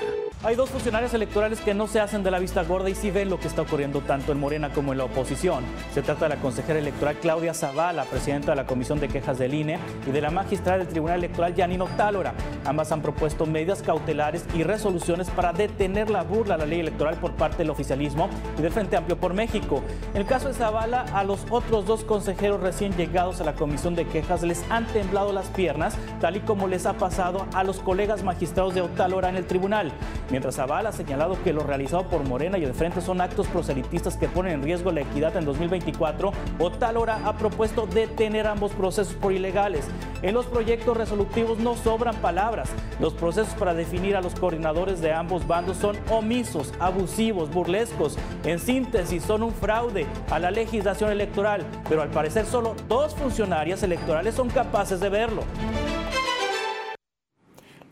Hay 0.47 0.55
dos 0.55 0.69
funcionarios 0.69 1.13
electorales 1.13 1.59
que 1.59 1.73
no 1.73 1.87
se 1.87 1.99
hacen 1.99 2.23
de 2.23 2.31
la 2.31 2.39
vista 2.39 2.63
gorda 2.63 2.89
y 2.89 2.95
sí 2.95 3.11
ven 3.11 3.29
lo 3.29 3.37
que 3.37 3.49
está 3.49 3.63
ocurriendo 3.63 3.99
tanto 3.99 4.31
en 4.31 4.39
Morena 4.39 4.69
como 4.71 4.93
en 4.93 4.99
la 4.99 5.03
oposición. 5.03 5.61
Se 5.93 6.01
trata 6.01 6.29
de 6.29 6.35
la 6.35 6.41
consejera 6.41 6.79
electoral 6.79 7.17
Claudia 7.17 7.53
Zavala, 7.53 8.05
presidenta 8.05 8.53
de 8.53 8.55
la 8.55 8.65
Comisión 8.65 8.97
de 9.01 9.09
Quejas 9.09 9.37
del 9.37 9.53
INE, 9.53 9.77
y 10.07 10.11
de 10.11 10.21
la 10.21 10.31
magistrada 10.31 10.77
del 10.77 10.87
Tribunal 10.87 11.17
Electoral 11.17 11.53
Janino 11.53 11.87
Tálora. 11.97 12.33
Ambas 12.63 12.93
han 12.93 13.01
propuesto 13.01 13.45
medidas 13.45 13.81
cautelares 13.81 14.45
y 14.55 14.63
resoluciones 14.63 15.29
para 15.29 15.51
detener 15.51 16.09
la 16.09 16.23
burla 16.23 16.55
a 16.55 16.59
la 16.59 16.65
ley 16.65 16.79
electoral 16.79 17.17
por 17.17 17.33
parte 17.33 17.57
del 17.57 17.69
oficialismo 17.69 18.29
y 18.57 18.61
del 18.61 18.71
Frente 18.71 18.95
Amplio 18.95 19.17
por 19.17 19.33
México. 19.33 19.83
En 20.13 20.21
el 20.21 20.27
caso 20.27 20.47
de 20.47 20.53
Zavala, 20.53 21.01
a 21.13 21.25
los 21.25 21.45
otros 21.49 21.85
dos 21.85 22.05
consejeros 22.05 22.61
recién 22.61 22.95
llegados 22.95 23.41
a 23.41 23.43
la 23.43 23.55
Comisión 23.55 23.95
de 23.95 24.07
Quejas 24.07 24.43
les 24.43 24.63
han 24.69 24.87
temblado 24.87 25.33
las 25.33 25.47
piernas, 25.47 25.97
tal 26.21 26.37
y 26.37 26.39
como 26.39 26.69
les 26.69 26.85
ha 26.85 26.93
pasado 26.93 27.47
a 27.53 27.65
los 27.65 27.81
colegas 27.81 28.23
magistrados 28.23 28.73
de 28.73 28.79
Otálora 28.79 29.27
en 29.27 29.35
el 29.35 29.45
tribunal. 29.45 29.91
Mientras 30.37 30.57
Zavala 30.57 30.89
ha 30.89 30.91
señalado 30.91 31.35
que 31.43 31.51
lo 31.51 31.63
realizado 31.63 32.03
por 32.03 32.23
Morena 32.23 32.59
y 32.59 32.63
el 32.63 32.75
Frente 32.75 33.01
son 33.01 33.21
actos 33.21 33.47
proselitistas 33.47 34.17
que 34.17 34.27
ponen 34.27 34.53
en 34.53 34.61
riesgo 34.61 34.91
la 34.91 35.01
equidad 35.01 35.35
en 35.35 35.45
2024, 35.45 36.31
Otálora 36.59 37.21
ha 37.25 37.35
propuesto 37.37 37.87
detener 37.87 38.45
ambos 38.45 38.71
procesos 38.73 39.15
por 39.15 39.33
ilegales. 39.33 39.87
En 40.21 40.35
los 40.35 40.45
proyectos 40.45 40.95
resolutivos 40.95 41.57
no 41.57 41.75
sobran 41.75 42.15
palabras. 42.17 42.69
Los 42.99 43.15
procesos 43.15 43.55
para 43.55 43.73
definir 43.73 44.15
a 44.15 44.21
los 44.21 44.35
coordinadores 44.35 45.01
de 45.01 45.11
ambos 45.11 45.47
bandos 45.47 45.77
son 45.77 45.97
omisos, 46.11 46.71
abusivos, 46.79 47.49
burlescos. 47.49 48.15
En 48.43 48.59
síntesis, 48.59 49.23
son 49.23 49.41
un 49.41 49.53
fraude 49.53 50.05
a 50.29 50.37
la 50.37 50.51
legislación 50.51 51.09
electoral, 51.09 51.65
pero 51.89 52.03
al 52.03 52.09
parecer 52.09 52.45
solo 52.45 52.75
dos 52.87 53.15
funcionarias 53.15 53.81
electorales 53.81 54.35
son 54.35 54.51
capaces 54.51 54.99
de 54.99 55.09
verlo. 55.09 55.41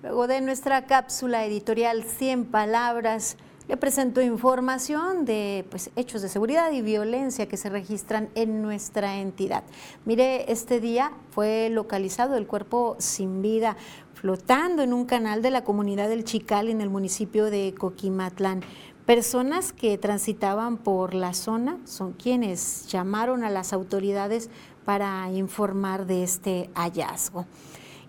Luego 0.05 0.27
de 0.27 0.39
nuestra 0.39 0.85
cápsula 0.85 1.45
editorial 1.45 2.03
100 2.03 2.45
palabras, 2.45 3.37
le 3.67 3.75
presento 3.75 4.21
información 4.21 5.25
de 5.25 5.65
pues, 5.71 5.89
hechos 5.95 6.21
de 6.21 6.29
seguridad 6.29 6.71
y 6.71 6.83
violencia 6.83 7.47
que 7.47 7.57
se 7.57 7.71
registran 7.71 8.29
en 8.35 8.61
nuestra 8.61 9.17
entidad. 9.17 9.63
Mire, 10.05 10.51
este 10.51 10.79
día 10.79 11.11
fue 11.31 11.71
localizado 11.71 12.37
el 12.37 12.45
cuerpo 12.45 12.95
sin 12.99 13.41
vida 13.41 13.77
flotando 14.13 14.83
en 14.83 14.93
un 14.93 15.05
canal 15.05 15.41
de 15.41 15.49
la 15.49 15.63
comunidad 15.63 16.07
del 16.07 16.23
Chical 16.23 16.69
en 16.69 16.81
el 16.81 16.91
municipio 16.91 17.45
de 17.45 17.73
Coquimatlán. 17.73 18.61
Personas 19.07 19.73
que 19.73 19.97
transitaban 19.97 20.77
por 20.77 21.15
la 21.15 21.33
zona 21.33 21.79
son 21.85 22.13
quienes 22.13 22.85
llamaron 22.89 23.43
a 23.43 23.49
las 23.49 23.73
autoridades 23.73 24.51
para 24.85 25.31
informar 25.31 26.05
de 26.05 26.21
este 26.21 26.69
hallazgo. 26.75 27.47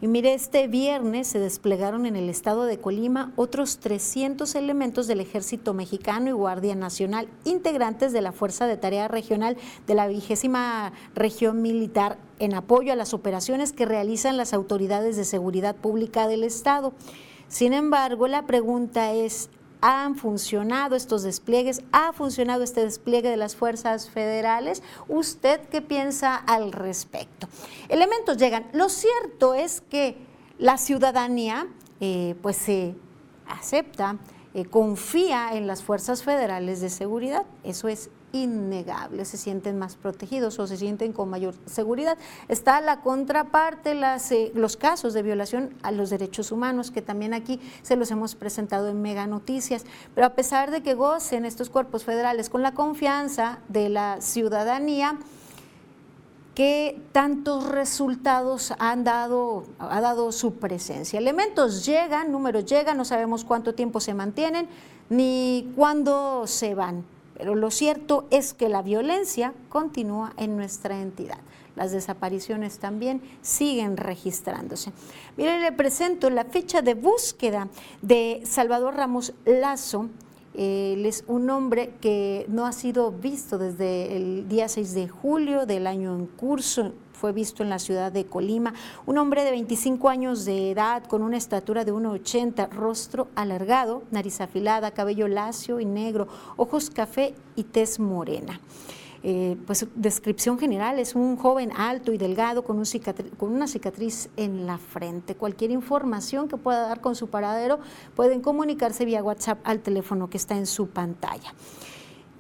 Y 0.03 0.09
mire, 0.09 0.35
este 0.35 0.69
viernes 0.69 1.27
se 1.27 1.39
desplegaron 1.39 2.05
en 2.05 2.17
el 2.17 2.29
estado 2.29 2.65
de 2.65 2.79
Colima 2.79 3.33
otros 3.35 3.79
300 3.79 4.55
elementos 4.55 5.07
del 5.07 5.21
Ejército 5.21 5.73
Mexicano 5.73 6.29
y 6.29 6.33
Guardia 6.33 6.75
Nacional, 6.75 7.29
integrantes 7.45 8.13
de 8.13 8.21
la 8.21 8.33
Fuerza 8.33 8.67
de 8.67 8.77
Tarea 8.77 9.09
Regional 9.09 9.57
de 9.87 9.95
la 9.95 10.07
vigésima 10.07 10.93
región 11.15 11.63
militar 11.63 12.19
en 12.39 12.53
apoyo 12.53 12.93
a 12.93 12.97
las 12.97 13.15
operaciones 13.15 13.73
que 13.73 13.87
realizan 13.87 14.37
las 14.37 14.53
autoridades 14.53 15.17
de 15.17 15.25
seguridad 15.25 15.75
pública 15.75 16.29
del 16.29 16.45
estado. 16.45 16.93
Sin 17.49 17.73
embargo, 17.73 18.29
la 18.29 18.45
pregunta 18.45 19.13
es, 19.13 19.49
han 19.87 20.17
funcionado 20.17 20.97
estos 20.97 21.23
despliegues, 21.23 21.83
ha 21.93 22.13
funcionado 22.13 22.65
este 22.65 22.81
despliegue 22.81 23.31
de 23.31 23.37
las 23.37 23.55
fuerzas 23.55 24.11
federales. 24.11 24.83
¿Usted 25.07 25.61
qué 25.69 25.81
piensa 25.81 26.35
al 26.35 26.73
respecto? 26.73 27.47
Elementos 27.89 28.37
llegan. 28.37 28.67
Lo 28.73 28.89
cierto 28.89 29.55
es 29.55 29.81
que 29.81 30.17
la 30.59 30.77
ciudadanía 30.77 31.69
eh, 32.01 32.35
pues 32.43 32.57
se 32.57 32.97
acepta, 33.47 34.19
eh, 34.55 34.65
confía 34.65 35.51
en 35.53 35.69
las 35.69 35.85
fuerzas 35.85 36.25
federales 36.25 36.81
de 36.81 36.91
seguridad. 36.91 37.45
Eso 37.63 37.87
es 37.87 38.11
innegable, 38.43 39.25
se 39.25 39.37
sienten 39.37 39.79
más 39.79 39.97
protegidos 39.97 40.59
o 40.59 40.67
se 40.67 40.77
sienten 40.77 41.13
con 41.13 41.29
mayor 41.29 41.55
seguridad. 41.67 42.19
Está 42.49 42.81
la 42.81 43.01
contraparte, 43.01 43.93
eh, 43.93 44.53
los 44.55 44.77
casos 44.77 45.15
de 45.15 45.23
violación 45.23 45.75
a 45.83 45.93
los 45.93 46.11
derechos 46.11 46.53
humanos, 46.53 46.91
que 46.91 47.03
también 47.03 47.35
aquí 47.35 47.61
se 47.83 47.97
los 47.97 48.11
hemos 48.11 48.35
presentado 48.35 48.89
en 48.89 49.03
Mega 49.03 49.27
Noticias, 49.27 49.85
pero 50.15 50.27
a 50.27 50.35
pesar 50.35 50.71
de 50.71 50.83
que 50.83 50.95
gocen 50.95 51.45
estos 51.45 51.71
cuerpos 51.71 52.05
federales 52.05 52.51
con 52.51 52.63
la 52.63 52.75
confianza 52.75 53.61
de 53.69 53.89
la 53.89 54.21
ciudadanía, 54.21 55.19
¿qué 56.55 57.01
tantos 57.13 57.69
resultados 57.69 58.73
han 58.79 59.05
dado, 59.05 59.65
ha 59.79 60.01
dado 60.01 60.33
su 60.33 60.55
presencia. 60.55 61.19
Elementos 61.19 61.85
llegan, 61.85 62.33
números 62.33 62.65
llegan, 62.65 62.97
no 62.97 63.05
sabemos 63.05 63.45
cuánto 63.45 63.75
tiempo 63.75 64.01
se 64.01 64.15
mantienen 64.15 64.69
ni 65.09 65.71
cuándo 65.77 66.47
se 66.47 66.75
van 66.75 67.05
pero 67.37 67.55
lo 67.55 67.71
cierto 67.71 68.27
es 68.31 68.55
que 68.55 68.69
la 68.69 68.83
violencia 68.83 69.53
continúa 69.69 70.33
en 70.37 70.57
nuestra 70.57 71.01
entidad. 71.01 71.39
Las 71.77 71.93
desapariciones 71.93 72.79
también 72.79 73.21
siguen 73.43 73.99
registrándose. 73.99 74.93
Mire, 75.37 75.61
le 75.61 75.73
presento 75.73 76.31
la 76.31 76.45
fecha 76.45 76.81
de 76.81 76.95
búsqueda 76.95 77.69
de 78.01 78.41
Salvador 78.45 78.95
Ramos 78.95 79.35
Lazo. 79.45 80.09
Él 80.55 81.05
es 81.05 81.25
un 81.27 81.51
hombre 81.51 81.93
que 82.01 82.47
no 82.49 82.65
ha 82.65 82.73
sido 82.73 83.13
visto 83.13 83.59
desde 83.59 84.17
el 84.17 84.49
día 84.49 84.71
6 84.71 84.95
de 84.95 85.09
julio 85.09 85.67
del 85.67 85.87
año 85.87 86.17
en 86.17 86.27
curso, 86.27 86.95
fue 87.17 87.33
visto 87.33 87.63
en 87.63 87.71
la 87.71 87.79
ciudad 87.79 88.13
de 88.13 88.27
Colima. 88.27 88.75
Un 89.07 89.19
hombre 89.19 89.45
de 89.45 89.51
25 89.51 90.09
años 90.09 90.45
de 90.45 90.71
edad, 90.71 91.05
con 91.05 91.23
una 91.23 91.37
estatura 91.37 91.85
de 91.85 91.93
1,80, 91.93 92.69
rostro 92.71 93.29
alargado, 93.35 94.03
nariz 94.11 94.41
afilada, 94.41 94.93
cabello 94.93 95.27
lacio 95.27 95.81
y 95.81 95.87
negro, 95.87 96.29
ojos 96.57 96.91
café 96.91 97.35
y 97.57 97.65
tez 97.65 97.99
morena. 97.99 98.61
Eh, 99.23 99.57
pues 99.67 99.87
descripción 99.97 100.57
general, 100.57 101.01
es 101.01 101.17
un 101.17 101.37
joven 101.37 101.73
alto 101.77 102.13
y 102.13 102.19
delgado 102.19 102.63
con, 102.63 102.81
con, 103.37 103.53
una 103.53 103.67
cicatriz 103.67 104.29
en 104.37 104.67
la 104.67 104.79
frente. 104.79 105.35
Cualquier 105.35 105.73
información 105.73 106.47
que 106.47 106.57
pueda 106.57 106.87
dar 106.87 107.01
con 107.01 107.17
su 107.17 107.29
paradero 107.29 107.81
pueden 108.15 108.41
comunicarse 108.41 109.05
vía 109.05 109.25
WhatsApp 109.25 109.59
al 109.65 109.81
teléfono 109.81 110.31
que 110.31 110.37
está 110.37 110.57
en 110.57 110.67
su 110.67 110.89
pantalla. 110.89 111.55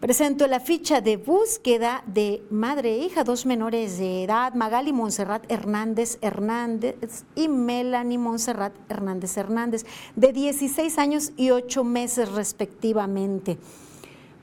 Presento 0.01 0.47
la 0.47 0.61
ficha 0.61 1.01
de 1.01 1.17
búsqueda 1.17 2.05
de 2.07 2.43
madre 2.51 2.93
e 2.93 2.99
hija, 2.99 3.25
dos 3.25 3.47
menores 3.47 3.97
de 3.97 4.25
edad, 4.25 4.53
Magali 4.53 4.93
Montserrat 4.93 5.51
Hernández 5.51 6.19
Hernández 6.21 7.25
y 7.35 7.49
Melanie 7.49 8.19
Montserrat 8.19 8.75
Hernández 8.91 9.39
Hernández, 9.39 9.87
de 10.15 10.35
16 10.35 10.99
años 10.99 11.33
y 11.39 11.51
8 11.51 11.83
meses 11.83 12.31
respectivamente. 12.31 13.57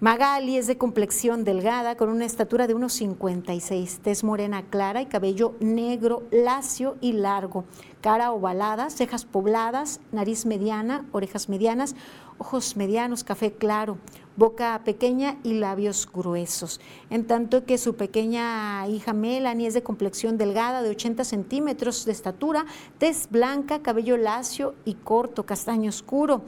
Magali 0.04 0.58
es 0.58 0.68
de 0.68 0.78
complexión 0.78 1.46
delgada, 1.46 1.96
con 1.96 2.10
una 2.10 2.26
estatura 2.26 2.68
de 2.68 2.74
unos 2.74 2.92
56, 2.92 4.00
tez 4.04 4.26
morena 4.26 4.64
clara 4.64 5.02
y 5.02 5.06
cabello 5.06 5.56
negro, 5.62 6.24
lacio 6.30 6.98
y 7.00 7.14
largo, 7.14 7.64
cara 8.02 8.34
ovalada, 8.34 8.90
cejas 8.90 9.24
pobladas, 9.24 10.02
nariz 10.12 10.46
mediana, 10.46 11.06
orejas 11.14 11.48
medianas, 11.48 11.96
ojos 12.38 12.76
medianos, 12.76 13.24
café 13.24 13.54
claro, 13.54 13.98
boca 14.36 14.82
pequeña 14.84 15.38
y 15.42 15.54
labios 15.54 16.06
gruesos. 16.12 16.82
En 17.10 17.26
tanto 17.26 17.64
que 17.64 17.78
su 17.78 17.96
pequeña 17.96 18.86
hija 18.90 19.14
Melanie 19.14 19.68
es 19.68 19.74
de 19.74 19.84
complexión 19.84 20.38
delgada, 20.38 20.84
de 20.84 20.90
80 20.90 21.24
centímetros 21.24 22.04
de 22.04 22.12
estatura, 22.12 22.66
tez 22.98 23.30
blanca, 23.30 23.82
cabello 23.82 24.18
lacio 24.18 24.76
y 24.84 24.96
corto, 24.96 25.46
castaño 25.46 25.88
oscuro, 25.88 26.42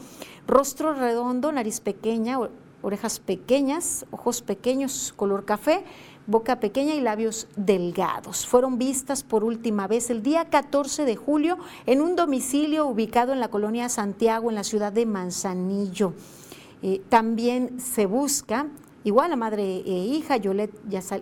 rostro 0.45 0.93
redondo, 0.93 1.53
nariz 1.53 1.79
pequeña, 1.79 2.37
orejas 2.85 3.19
pequeñas, 3.19 4.05
ojos 4.11 4.43
pequeños, 4.43 5.11
color 5.15 5.43
café, 5.43 5.83
boca 6.27 6.59
pequeña 6.59 6.93
y 6.93 7.01
labios 7.01 7.47
delgados. 7.55 8.45
Fueron 8.45 8.77
vistas 8.77 9.23
por 9.23 9.43
última 9.43 9.87
vez 9.87 10.11
el 10.11 10.21
día 10.21 10.45
14 10.45 11.03
de 11.03 11.15
julio 11.15 11.57
en 11.87 12.01
un 12.01 12.15
domicilio 12.15 12.85
ubicado 12.85 13.33
en 13.33 13.39
la 13.39 13.47
colonia 13.47 13.89
Santiago, 13.89 14.49
en 14.49 14.55
la 14.55 14.63
ciudad 14.63 14.93
de 14.93 15.07
Manzanillo. 15.07 16.13
Eh, 16.83 17.01
también 17.09 17.79
se 17.79 18.05
busca 18.05 18.67
igual 19.03 19.31
la 19.31 19.35
madre 19.35 19.63
e 19.63 20.05
hija, 20.05 20.37
Yolet 20.37 20.71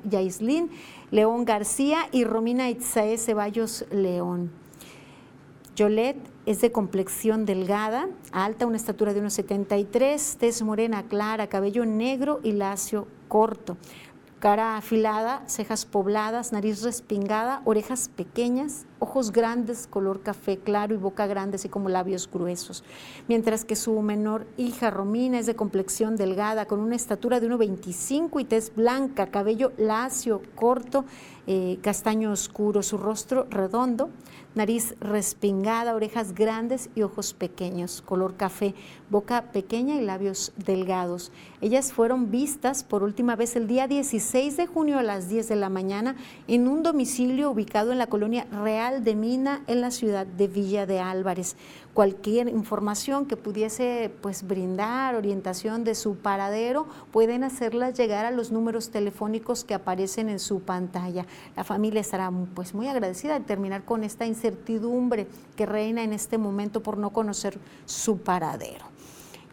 Yaislin 0.10 0.70
León 1.12 1.46
García 1.46 2.10
y 2.12 2.26
Romina 2.26 2.70
Itzae 2.70 3.18
Ceballos 3.18 3.86
León. 3.90 4.52
Yolet 5.78 6.18
es 6.46 6.62
de 6.62 6.72
complexión 6.72 7.46
delgada, 7.46 8.10
alta, 8.32 8.66
una 8.66 8.78
estatura 8.78 9.14
de 9.14 9.20
unos 9.22 9.34
73, 9.34 10.38
tez 10.40 10.62
morena 10.62 11.04
clara, 11.04 11.48
cabello 11.48 11.86
negro 11.86 12.40
y 12.44 12.52
lacio 12.52 13.08
corto, 13.28 13.78
cara 14.40 14.76
afilada, 14.76 15.44
cejas 15.48 15.86
pobladas, 15.86 16.52
nariz 16.52 16.84
respingada, 16.84 17.62
orejas 17.64 18.10
pequeñas, 18.10 18.86
ojos 19.04 19.32
grandes, 19.32 19.86
color 19.88 20.22
café 20.22 20.58
claro 20.58 20.96
y 20.96 20.98
boca 20.98 21.28
grande, 21.28 21.56
así 21.56 21.70
como 21.70 21.90
labios 21.90 22.30
gruesos. 22.32 22.84
Mientras 23.28 23.66
que 23.66 23.76
su 23.76 24.02
menor 24.02 24.48
hija, 24.58 24.90
Romina, 24.90 25.40
es 25.40 25.46
de 25.46 25.56
complexión 25.56 26.16
delgada, 26.16 26.66
con 26.66 26.80
una 26.80 26.96
estatura 26.96 27.40
de 27.40 27.50
1,25 27.50 28.42
y 28.42 28.46
tez 28.46 28.74
blanca, 28.76 29.28
cabello 29.28 29.74
lacio, 29.78 30.42
corto, 30.56 31.06
eh, 31.46 31.78
castaño 31.82 32.32
oscuro, 32.32 32.82
su 32.82 32.98
rostro 32.98 33.46
redondo, 33.50 34.10
nariz 34.56 34.96
respingada, 35.02 35.96
orejas 35.96 36.34
grandes 36.34 36.90
y 36.96 37.02
ojos 37.02 37.34
pequeños, 37.34 38.02
color 38.02 38.38
café, 38.38 38.74
boca 39.10 39.52
pequeña 39.52 39.96
y 39.96 40.06
labios 40.06 40.54
delgados. 40.56 41.32
Ellas 41.60 41.92
fueron 41.92 42.32
vistas 42.32 42.84
por 42.84 43.04
última 43.04 43.36
vez 43.36 43.56
el 43.56 43.68
día 43.68 43.88
16 43.88 44.56
de 44.56 44.68
junio 44.68 45.00
a 45.00 45.04
las 45.04 45.28
10 45.28 45.50
de 45.50 45.56
la 45.56 45.70
mañana 45.70 46.16
en 46.48 46.68
un 46.68 46.84
domicilio 46.84 47.52
ubicado 47.52 47.92
en 47.92 47.98
la 47.98 48.08
colonia 48.08 48.46
Real 48.52 48.93
de 49.02 49.16
Mina 49.16 49.64
en 49.68 49.82
la 49.82 49.92
ciudad 49.92 50.26
de 50.26 50.48
Villa 50.48 50.86
de 50.86 51.00
Álvarez. 51.00 51.56
Cualquier 51.94 52.48
información 52.48 53.26
que 53.26 53.38
pudiese 53.38 54.12
pues 54.22 54.46
brindar 54.48 55.16
orientación 55.16 55.84
de 55.84 55.96
su 55.96 56.16
paradero 56.16 56.88
pueden 57.12 57.44
hacerlas 57.44 57.98
llegar 57.98 58.26
a 58.26 58.32
los 58.32 58.52
números 58.52 58.90
telefónicos 58.90 59.64
que 59.64 59.74
aparecen 59.74 60.30
en 60.30 60.40
su 60.40 60.62
pantalla. 60.62 61.26
La 61.56 61.64
familia 61.64 62.02
estará 62.02 62.32
pues 62.54 62.74
muy 62.74 62.88
agradecida 62.88 63.40
de 63.40 63.46
terminar 63.46 63.84
con 63.84 64.04
esta 64.04 64.26
incertidumbre 64.26 65.28
que 65.56 65.66
reina 65.66 66.04
en 66.04 66.14
este 66.14 66.38
momento 66.38 66.82
por 66.82 66.98
no 66.98 67.12
conocer 67.12 67.60
su 67.86 68.20
paradero. 68.20 68.93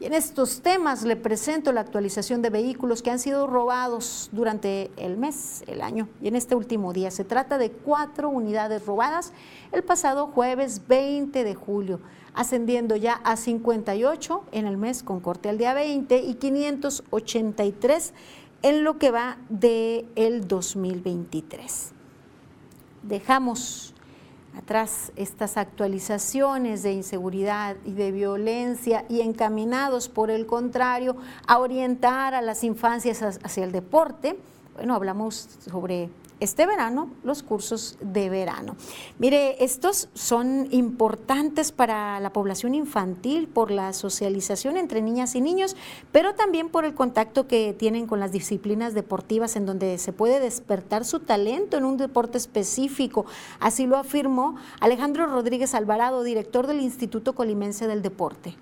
Y 0.00 0.06
en 0.06 0.14
estos 0.14 0.62
temas 0.62 1.02
le 1.02 1.14
presento 1.14 1.72
la 1.72 1.82
actualización 1.82 2.40
de 2.40 2.48
vehículos 2.48 3.02
que 3.02 3.10
han 3.10 3.18
sido 3.18 3.46
robados 3.46 4.30
durante 4.32 4.90
el 4.96 5.18
mes, 5.18 5.62
el 5.66 5.82
año 5.82 6.08
y 6.22 6.28
en 6.28 6.36
este 6.36 6.54
último 6.54 6.94
día. 6.94 7.10
Se 7.10 7.22
trata 7.22 7.58
de 7.58 7.70
cuatro 7.70 8.30
unidades 8.30 8.86
robadas 8.86 9.34
el 9.72 9.84
pasado 9.84 10.28
jueves 10.28 10.86
20 10.88 11.44
de 11.44 11.54
julio, 11.54 12.00
ascendiendo 12.32 12.96
ya 12.96 13.20
a 13.24 13.36
58 13.36 14.44
en 14.52 14.66
el 14.66 14.78
mes 14.78 15.02
con 15.02 15.20
corte 15.20 15.50
al 15.50 15.58
día 15.58 15.74
20 15.74 16.16
y 16.16 16.34
583 16.34 18.14
en 18.62 18.84
lo 18.84 18.98
que 18.98 19.10
va 19.10 19.36
del 19.50 20.08
el 20.16 20.48
2023. 20.48 21.92
Dejamos 23.02 23.89
atrás 24.60 25.10
estas 25.16 25.56
actualizaciones 25.56 26.82
de 26.82 26.92
inseguridad 26.92 27.76
y 27.84 27.92
de 27.92 28.12
violencia 28.12 29.04
y 29.08 29.22
encaminados, 29.22 30.08
por 30.08 30.30
el 30.30 30.46
contrario, 30.46 31.16
a 31.46 31.58
orientar 31.58 32.34
a 32.34 32.42
las 32.42 32.62
infancias 32.62 33.22
hacia 33.22 33.64
el 33.64 33.72
deporte. 33.72 34.38
Bueno, 34.74 34.94
hablamos 34.94 35.48
sobre 35.64 36.10
este 36.40 36.66
verano 36.66 37.10
los 37.22 37.42
cursos 37.42 37.96
de 38.00 38.28
verano. 38.28 38.76
Mire, 39.18 39.62
estos 39.62 40.08
son 40.14 40.68
importantes 40.70 41.72
para 41.72 42.18
la 42.20 42.32
población 42.32 42.74
infantil 42.74 43.48
por 43.48 43.70
la 43.70 43.92
socialización 43.92 44.76
entre 44.76 45.02
niñas 45.02 45.34
y 45.34 45.40
niños, 45.40 45.76
pero 46.12 46.34
también 46.34 46.68
por 46.68 46.84
el 46.84 46.94
contacto 46.94 47.46
que 47.46 47.74
tienen 47.74 48.06
con 48.06 48.20
las 48.20 48.32
disciplinas 48.32 48.94
deportivas 48.94 49.56
en 49.56 49.66
donde 49.66 49.98
se 49.98 50.12
puede 50.12 50.40
despertar 50.40 51.04
su 51.04 51.20
talento 51.20 51.76
en 51.76 51.84
un 51.84 51.96
deporte 51.96 52.38
específico. 52.38 53.26
Así 53.58 53.86
lo 53.86 53.96
afirmó 53.96 54.56
Alejandro 54.80 55.26
Rodríguez 55.26 55.74
Alvarado, 55.74 56.22
director 56.22 56.66
del 56.66 56.80
Instituto 56.80 57.34
Colimense 57.34 57.86
del 57.86 58.02
Deporte. 58.02 58.56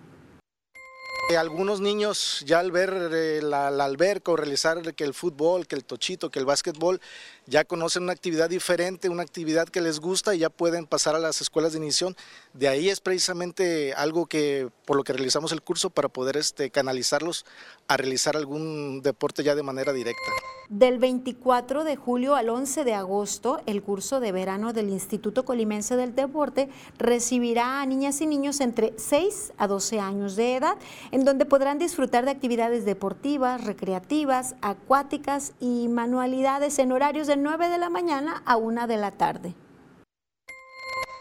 Algunos 1.36 1.82
niños 1.82 2.42
ya 2.46 2.58
al 2.58 2.72
ver 2.72 3.10
eh, 3.12 3.42
la, 3.42 3.70
la, 3.70 3.84
alberca 3.84 4.32
o 4.32 4.36
realizar 4.36 4.94
que 4.94 5.04
el 5.04 5.12
fútbol, 5.12 5.66
que 5.66 5.76
el 5.76 5.84
tochito, 5.84 6.30
que 6.30 6.38
el 6.38 6.46
básquetbol, 6.46 7.02
ya 7.48 7.64
conocen 7.64 8.02
una 8.02 8.12
actividad 8.12 8.50
diferente, 8.50 9.08
una 9.08 9.22
actividad 9.22 9.68
que 9.68 9.80
les 9.80 10.00
gusta 10.00 10.34
y 10.34 10.40
ya 10.40 10.50
pueden 10.50 10.86
pasar 10.86 11.14
a 11.14 11.18
las 11.18 11.40
escuelas 11.40 11.72
de 11.72 11.78
iniciación. 11.78 12.14
De 12.52 12.68
ahí 12.68 12.90
es 12.90 13.00
precisamente 13.00 13.94
algo 13.94 14.26
que 14.26 14.68
por 14.84 14.96
lo 14.96 15.04
que 15.04 15.14
realizamos 15.14 15.52
el 15.52 15.62
curso 15.62 15.88
para 15.88 16.10
poder 16.10 16.36
este, 16.36 16.70
canalizarlos 16.70 17.46
a 17.88 17.96
realizar 17.96 18.36
algún 18.36 19.00
deporte 19.02 19.42
ya 19.42 19.54
de 19.54 19.62
manera 19.62 19.94
directa. 19.94 20.20
Del 20.68 20.98
24 20.98 21.84
de 21.84 21.96
julio 21.96 22.34
al 22.34 22.50
11 22.50 22.84
de 22.84 22.92
agosto, 22.92 23.62
el 23.64 23.82
curso 23.82 24.20
de 24.20 24.32
verano 24.32 24.74
del 24.74 24.90
Instituto 24.90 25.46
Colimense 25.46 25.96
del 25.96 26.14
Deporte 26.14 26.68
recibirá 26.98 27.80
a 27.80 27.86
niñas 27.86 28.20
y 28.20 28.26
niños 28.26 28.60
entre 28.60 28.92
6 28.98 29.54
a 29.56 29.66
12 29.66 30.00
años 30.00 30.36
de 30.36 30.56
edad, 30.56 30.76
en 31.10 31.24
donde 31.24 31.46
podrán 31.46 31.78
disfrutar 31.78 32.26
de 32.26 32.32
actividades 32.32 32.84
deportivas, 32.84 33.64
recreativas, 33.64 34.56
acuáticas 34.60 35.54
y 35.58 35.88
manualidades 35.88 36.78
en 36.78 36.92
horarios 36.92 37.26
de 37.26 37.37
9 37.42 37.68
de 37.68 37.78
la 37.78 37.88
mañana 37.88 38.42
a 38.44 38.56
1 38.56 38.86
de 38.86 38.96
la 38.96 39.10
tarde. 39.12 39.54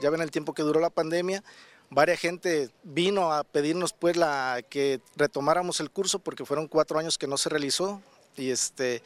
Ya 0.01 0.09
ven 0.09 0.21
el 0.21 0.31
tiempo 0.31 0.53
que 0.53 0.63
duró 0.63 0.79
la 0.79 0.89
pandemia, 0.89 1.43
varias 1.89 2.19
gente 2.19 2.69
vino 2.83 3.33
a 3.33 3.43
pedirnos 3.43 3.93
pues 3.93 4.17
la 4.17 4.61
que 4.69 5.01
retomáramos 5.15 5.79
el 5.79 5.89
curso 5.89 6.19
porque 6.19 6.45
fueron 6.45 6.67
cuatro 6.67 6.99
años 6.99 7.17
que 7.17 7.27
no 7.27 7.37
se 7.37 7.49
realizó 7.49 8.01
y 8.35 8.51
este 8.51 9.01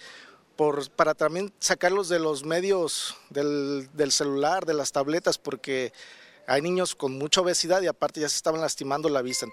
por, 0.55 0.89
para 0.91 1.13
también 1.13 1.53
sacarlos 1.59 2.09
de 2.09 2.19
los 2.19 2.43
medios 2.43 3.15
del, 3.29 3.89
del 3.93 4.11
celular, 4.11 4.65
de 4.65 4.73
las 4.73 4.91
tabletas, 4.91 5.37
porque 5.37 5.93
hay 6.45 6.61
niños 6.61 6.93
con 6.93 7.17
mucha 7.17 7.41
obesidad 7.41 7.81
y 7.81 7.87
aparte 7.87 8.19
ya 8.19 8.29
se 8.29 8.35
estaban 8.35 8.61
lastimando 8.61 9.09
la 9.09 9.21
vista. 9.21 9.47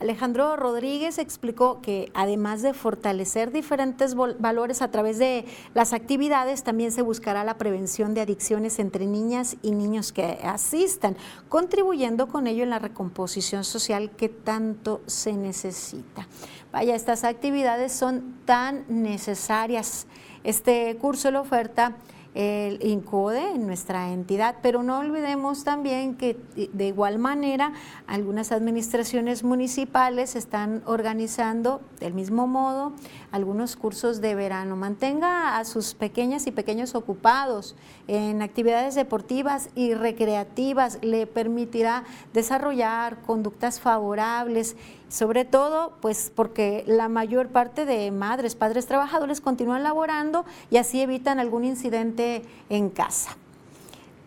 Alejandro 0.00 0.56
Rodríguez 0.56 1.18
explicó 1.18 1.82
que 1.82 2.10
además 2.14 2.62
de 2.62 2.72
fortalecer 2.72 3.52
diferentes 3.52 4.14
valores 4.14 4.80
a 4.80 4.90
través 4.90 5.18
de 5.18 5.44
las 5.74 5.92
actividades, 5.92 6.64
también 6.64 6.90
se 6.90 7.02
buscará 7.02 7.44
la 7.44 7.58
prevención 7.58 8.14
de 8.14 8.22
adicciones 8.22 8.78
entre 8.78 9.04
niñas 9.04 9.58
y 9.60 9.72
niños 9.72 10.12
que 10.12 10.38
asistan, 10.42 11.18
contribuyendo 11.50 12.28
con 12.28 12.46
ello 12.46 12.62
en 12.62 12.70
la 12.70 12.78
recomposición 12.78 13.62
social 13.62 14.10
que 14.10 14.30
tanto 14.30 15.02
se 15.04 15.34
necesita. 15.34 16.26
Vaya, 16.72 16.94
estas 16.94 17.24
actividades 17.24 17.92
son 17.92 18.38
tan 18.46 18.84
necesarias. 18.88 20.06
Este 20.44 20.96
curso 20.96 21.30
lo 21.30 21.42
oferta 21.42 21.96
el 22.34 22.84
INCODE 22.84 23.54
en 23.54 23.66
nuestra 23.66 24.12
entidad, 24.12 24.56
pero 24.62 24.82
no 24.82 24.98
olvidemos 24.98 25.64
también 25.64 26.14
que 26.14 26.36
de 26.72 26.86
igual 26.86 27.18
manera 27.18 27.72
algunas 28.06 28.52
administraciones 28.52 29.42
municipales 29.42 30.36
están 30.36 30.82
organizando 30.86 31.80
del 31.98 32.14
mismo 32.14 32.46
modo 32.46 32.92
algunos 33.32 33.76
cursos 33.76 34.20
de 34.20 34.34
verano. 34.34 34.76
Mantenga 34.76 35.58
a 35.58 35.64
sus 35.64 35.94
pequeñas 35.94 36.46
y 36.46 36.52
pequeños 36.52 36.94
ocupados 36.94 37.74
en 38.06 38.42
actividades 38.42 38.94
deportivas 38.94 39.70
y 39.74 39.94
recreativas, 39.94 40.98
le 41.02 41.26
permitirá 41.26 42.04
desarrollar 42.32 43.20
conductas 43.22 43.80
favorables 43.80 44.76
sobre 45.10 45.44
todo 45.44 45.92
pues 46.00 46.32
porque 46.34 46.84
la 46.86 47.08
mayor 47.08 47.48
parte 47.48 47.84
de 47.84 48.10
madres, 48.10 48.54
padres 48.54 48.86
trabajadores 48.86 49.40
continúan 49.42 49.82
laborando 49.82 50.46
y 50.70 50.78
así 50.78 51.02
evitan 51.02 51.40
algún 51.40 51.64
incidente 51.64 52.42
en 52.70 52.88
casa. 52.88 53.36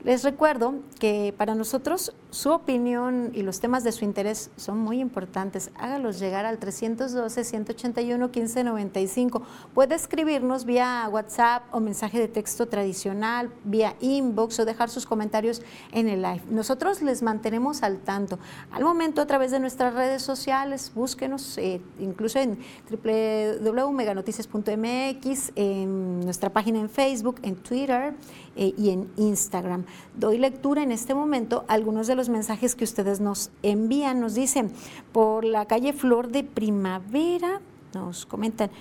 Les 0.03 0.23
recuerdo 0.23 0.75
que 0.99 1.33
para 1.37 1.55
nosotros 1.55 2.13
su 2.33 2.49
opinión 2.49 3.31
y 3.35 3.43
los 3.43 3.59
temas 3.59 3.83
de 3.83 3.91
su 3.91 4.05
interés 4.05 4.49
son 4.55 4.79
muy 4.79 4.99
importantes. 4.99 5.69
Hágalos 5.75 6.19
llegar 6.19 6.47
al 6.47 6.59
312-181-1595. 6.59 9.43
Puede 9.75 9.93
escribirnos 9.93 10.65
vía 10.65 11.07
WhatsApp 11.11 11.65
o 11.71 11.79
mensaje 11.79 12.17
de 12.17 12.27
texto 12.27 12.67
tradicional, 12.67 13.51
vía 13.63 13.95
inbox 13.99 14.59
o 14.59 14.65
dejar 14.65 14.89
sus 14.89 15.05
comentarios 15.05 15.61
en 15.91 16.09
el 16.09 16.23
live. 16.23 16.41
Nosotros 16.49 17.03
les 17.03 17.21
mantenemos 17.21 17.83
al 17.83 17.99
tanto. 17.99 18.39
Al 18.71 18.83
momento 18.83 19.21
a 19.21 19.27
través 19.27 19.51
de 19.51 19.59
nuestras 19.59 19.93
redes 19.93 20.23
sociales, 20.23 20.91
búsquenos 20.95 21.59
eh, 21.59 21.81
incluso 21.99 22.39
en 22.39 22.57
www.meganoticias.mx, 22.89 25.51
en 25.55 26.21
nuestra 26.21 26.49
página 26.49 26.79
en 26.79 26.89
Facebook, 26.89 27.35
en 27.43 27.57
Twitter 27.57 28.15
eh, 28.55 28.73
y 28.75 28.89
en 28.89 29.11
Instagram. 29.17 29.85
Doy 30.15 30.39
lectura 30.39 30.81
en 30.81 30.91
este 30.91 31.13
momento 31.13 31.63
a 31.67 31.73
algunos 31.73 32.07
de 32.07 32.15
los 32.15 32.22
mensajes 32.29 32.75
que 32.75 32.83
ustedes 32.83 33.19
nos 33.19 33.51
envían. 33.61 34.19
Nos 34.19 34.35
dicen, 34.35 34.71
por 35.11 35.45
la 35.45 35.65
calle 35.65 35.93
Flor 35.93 36.29
de 36.29 36.43
Primavera, 36.43 37.61
nos 37.93 38.25
comentan, 38.25 38.71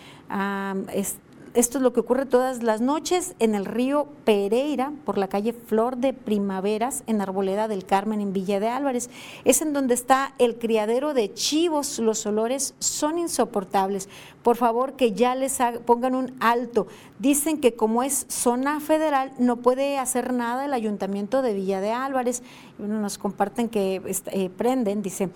esto 1.55 1.79
es 1.79 1.83
lo 1.83 1.93
que 1.93 2.01
ocurre 2.01 2.25
todas 2.25 2.63
las 2.63 2.81
noches 2.81 3.35
en 3.39 3.55
el 3.55 3.67
río 3.67 4.07
Pereira, 4.25 4.93
por 5.05 5.19
la 5.19 5.29
calle 5.29 5.53
Flor 5.53 5.97
de 5.99 6.13
Primaveras, 6.13 7.03
en 7.07 7.21
Arboleda 7.21 7.69
del 7.69 7.85
Carmen, 7.85 8.21
en 8.21 8.33
Villa 8.33 8.59
de 8.59 8.69
Álvarez. 8.69 9.11
Es 9.45 9.61
en 9.61 9.73
donde 9.73 9.95
está 9.95 10.35
el 10.39 10.59
criadero 10.59 11.13
de 11.15 11.33
chivos. 11.35 11.99
Los 11.99 12.25
olores 12.25 12.75
son 12.79 13.19
insoportables. 13.19 14.09
Por 14.43 14.57
favor, 14.57 14.95
que 14.95 15.13
ya 15.13 15.35
les 15.35 15.59
pongan 15.85 16.15
un 16.15 16.35
alto. 16.41 16.87
Dicen 17.19 17.61
que 17.61 17.75
como 17.75 18.03
es 18.03 18.27
zona 18.29 18.81
federal, 18.81 19.33
no 19.39 19.57
puede 19.57 19.99
hacer 19.99 20.33
nada 20.33 20.65
el 20.65 20.73
ayuntamiento 20.73 21.43
de 21.43 21.55
Villa 21.55 21.81
de 21.81 21.93
Álvarez. 21.93 22.43
nos 22.79 23.19
comparten 23.19 23.69
que 23.69 24.01
eh, 24.33 24.51
prenden, 24.51 25.03
dice 25.03 25.29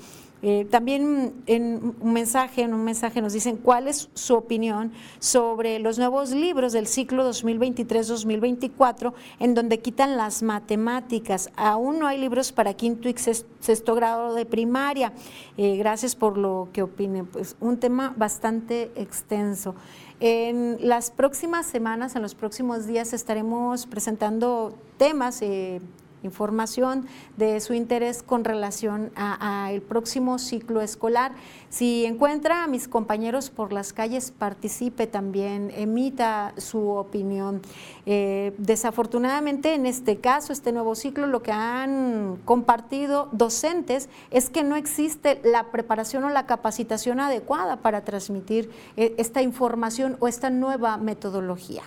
Eh, 0.42 0.66
también 0.70 1.33
en 1.46 1.94
un 1.99 2.12
mensaje, 2.12 2.62
en 2.62 2.75
un 2.75 2.85
mensaje 2.85 3.22
nos 3.22 3.33
dicen 3.33 3.57
cuál 3.57 3.88
es 3.88 4.11
su 4.14 4.35
opinión 4.35 4.92
sobre 5.18 5.79
los 5.79 5.99
nuevos 5.99 6.31
libros 6.31 6.72
del 6.72 6.87
ciclo 6.87 7.31
2023-2024 7.31 9.14
en 9.40 9.55
donde 9.55 9.81
quitan 9.81 10.16
las 10.16 10.42
matemáticas. 10.42 11.51
Aún 11.57 11.99
no 11.99 12.07
hay 12.07 12.18
libros 12.18 12.53
para 12.53 12.75
quinto 12.75 13.09
y 13.09 13.14
sexto 13.16 13.94
grado 13.94 14.35
de 14.35 14.44
primaria. 14.44 15.12
Eh, 15.57 15.77
gracias 15.79 16.14
por 16.14 16.37
lo 16.37 16.68
que 16.72 16.83
opinen. 16.83 17.27
Pues 17.27 17.57
un 17.61 17.79
tema 17.79 18.14
bastante 18.16 18.90
extenso. 18.94 19.75
En 20.20 20.79
las 20.81 21.11
próximas 21.11 21.66
semanas, 21.66 22.14
en 22.14 22.22
los 22.22 22.35
próximos 22.35 22.87
días 22.87 23.12
estaremos 23.12 23.87
presentando 23.87 24.75
temas. 24.99 25.40
Eh, 25.42 25.81
información 26.27 27.07
de 27.39 27.59
su 27.61 27.73
interés 27.73 28.23
con 28.23 28.45
relación 28.45 29.11
al 29.17 29.81
próximo 29.81 30.39
ciclo 30.39 30.83
escolar. 30.83 31.33
Si 31.71 32.05
encuentra 32.05 32.65
a 32.65 32.67
mis 32.67 32.89
compañeros 32.89 33.49
por 33.49 33.73
las 33.73 33.95
calles, 33.95 34.31
participe 34.31 35.07
también, 35.07 35.73
emita 35.75 36.53
su 36.59 36.91
opinión. 36.91 37.62
Eh, 38.05 38.55
desafortunadamente, 38.59 39.75
en 39.75 39.87
este 39.87 40.19
caso, 40.19 40.53
este 40.53 40.73
nuevo 40.73 40.95
ciclo, 40.95 41.27
lo 41.27 41.43
que 41.43 41.53
han 41.53 42.39
compartido 42.45 43.29
docentes 43.33 44.09
es 44.31 44.51
que 44.51 44.62
no 44.62 44.77
existe 44.77 45.41
la 45.43 45.71
preparación 45.71 46.25
o 46.25 46.31
la 46.31 46.47
capacitación 46.47 47.21
adecuada 47.21 47.79
para 47.79 48.05
transmitir 48.05 48.71
eh, 48.97 49.15
esta 49.17 49.41
información 49.43 50.17
o 50.21 50.29
esta 50.29 50.51
nueva 50.51 50.97
metodología. 50.99 51.83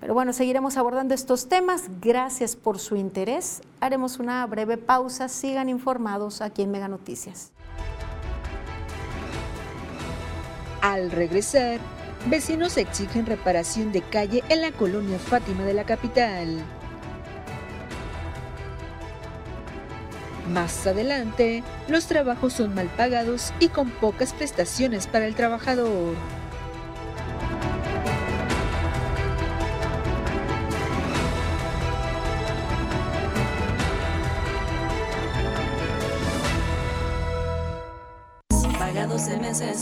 Pero 0.00 0.14
bueno, 0.14 0.32
seguiremos 0.32 0.78
abordando 0.78 1.14
estos 1.14 1.48
temas. 1.48 1.84
Gracias 2.00 2.56
por 2.56 2.78
su 2.78 2.96
interés. 2.96 3.60
Haremos 3.80 4.18
una 4.18 4.44
breve 4.46 4.78
pausa. 4.78 5.28
Sigan 5.28 5.68
informados 5.68 6.40
aquí 6.40 6.62
en 6.62 6.70
Mega 6.70 6.88
Noticias. 6.88 7.52
Al 10.80 11.10
regresar, 11.10 11.78
vecinos 12.26 12.78
exigen 12.78 13.26
reparación 13.26 13.92
de 13.92 14.00
calle 14.00 14.42
en 14.48 14.62
la 14.62 14.72
colonia 14.72 15.18
Fátima 15.18 15.64
de 15.64 15.74
la 15.74 15.84
capital. 15.84 16.64
Más 20.50 20.86
adelante, 20.86 21.62
los 21.88 22.06
trabajos 22.06 22.54
son 22.54 22.74
mal 22.74 22.88
pagados 22.96 23.52
y 23.60 23.68
con 23.68 23.90
pocas 23.90 24.32
prestaciones 24.32 25.06
para 25.06 25.26
el 25.26 25.34
trabajador. 25.34 26.14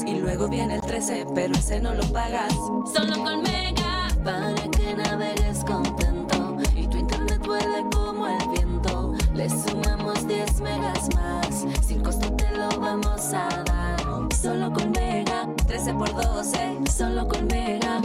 Y 0.06 0.14
luego 0.14 0.48
viene 0.48 0.76
el 0.76 0.80
13, 0.80 1.26
pero 1.34 1.54
ese 1.54 1.80
no 1.80 1.94
lo 1.94 2.04
pagas. 2.12 2.52
Solo 2.94 3.22
con 3.22 3.42
Mega 3.42 4.08
para 4.24 4.54
que 4.70 4.94
navegues 4.94 5.64
contento 5.64 6.56
y 6.74 6.86
tu 6.88 6.98
internet 6.98 7.40
vuele 7.46 7.84
como 7.92 8.26
el 8.26 8.48
viento. 8.48 9.14
Le 9.34 9.48
sumamos 9.48 10.26
10 10.26 10.60
megas 10.60 11.08
más, 11.14 11.66
sin 11.86 12.02
costo 12.02 12.30
te 12.36 12.50
lo 12.56 12.68
vamos 12.80 13.32
a 13.32 13.48
dar. 13.64 13.98
Solo 14.34 14.72
con 14.72 14.90
Mega, 14.92 15.48
13 15.66 15.94
por 15.94 16.12
12, 16.12 16.78
solo 16.90 17.26
con 17.26 17.46
Mega. 17.46 18.00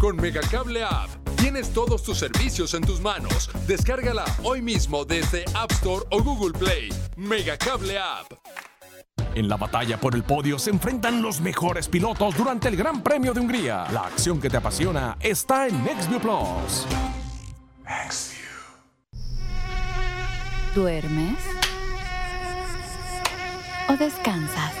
Con 0.00 0.16
Megacable 0.16 0.84
App 0.84 1.10
tienes 1.36 1.70
todos 1.70 2.02
tus 2.02 2.18
servicios 2.18 2.74
en 2.74 2.82
tus 2.82 3.00
manos. 3.00 3.50
Descárgala 3.66 4.24
hoy 4.44 4.62
mismo 4.62 5.04
desde 5.04 5.44
App 5.54 5.72
Store 5.72 6.04
o 6.10 6.22
Google 6.22 6.56
Play. 6.58 6.90
Megacable 7.16 7.98
App. 7.98 8.57
En 9.38 9.48
la 9.48 9.56
batalla 9.56 10.00
por 10.00 10.16
el 10.16 10.24
podio 10.24 10.58
se 10.58 10.70
enfrentan 10.70 11.22
los 11.22 11.40
mejores 11.40 11.86
pilotos 11.86 12.36
durante 12.36 12.66
el 12.66 12.74
Gran 12.74 13.04
Premio 13.04 13.32
de 13.32 13.38
Hungría. 13.38 13.86
La 13.92 14.00
acción 14.00 14.40
que 14.40 14.50
te 14.50 14.56
apasiona 14.56 15.16
está 15.20 15.68
en 15.68 15.84
NextView 15.84 16.18
Plus. 16.18 16.84
¿Duermes? 20.74 21.38
¿O 23.88 23.96
descansas? 23.96 24.72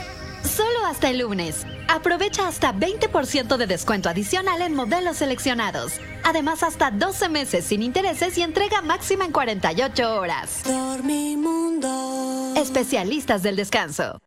Solo 0.42 0.86
hasta 0.86 1.10
el 1.10 1.18
lunes. 1.18 1.64
Aprovecha 1.86 2.48
hasta 2.48 2.74
20% 2.74 3.58
de 3.58 3.66
descuento 3.68 4.08
adicional 4.08 4.60
en 4.62 4.74
modelos 4.74 5.18
seleccionados. 5.18 6.00
Además, 6.24 6.64
hasta 6.64 6.90
12 6.90 7.28
meses 7.28 7.64
sin 7.64 7.84
intereses 7.84 8.36
y 8.36 8.42
entrega 8.42 8.82
máxima 8.82 9.24
en 9.24 9.30
48 9.30 10.16
horas. 10.16 10.64
Dormimundo. 10.64 12.54
Especialistas 12.56 13.44
del 13.44 13.54
descanso. 13.54 14.18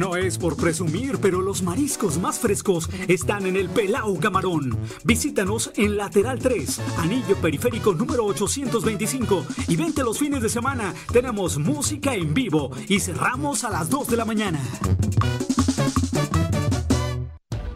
No 0.00 0.16
es 0.16 0.38
por 0.38 0.56
presumir, 0.56 1.18
pero 1.20 1.42
los 1.42 1.62
mariscos 1.62 2.18
más 2.18 2.38
frescos 2.38 2.88
están 3.06 3.44
en 3.44 3.54
el 3.54 3.68
Pelau 3.68 4.18
Camarón. 4.18 4.78
Visítanos 5.04 5.70
en 5.76 5.98
Lateral 5.98 6.38
3, 6.38 6.80
Anillo 7.00 7.36
Periférico 7.36 7.92
número 7.92 8.24
825 8.24 9.44
y 9.68 9.76
vente 9.76 10.02
los 10.02 10.18
fines 10.18 10.40
de 10.40 10.48
semana. 10.48 10.94
Tenemos 11.12 11.58
música 11.58 12.14
en 12.14 12.32
vivo 12.32 12.70
y 12.88 12.98
cerramos 12.98 13.62
a 13.62 13.68
las 13.68 13.90
2 13.90 14.08
de 14.08 14.16
la 14.16 14.24
mañana. 14.24 14.58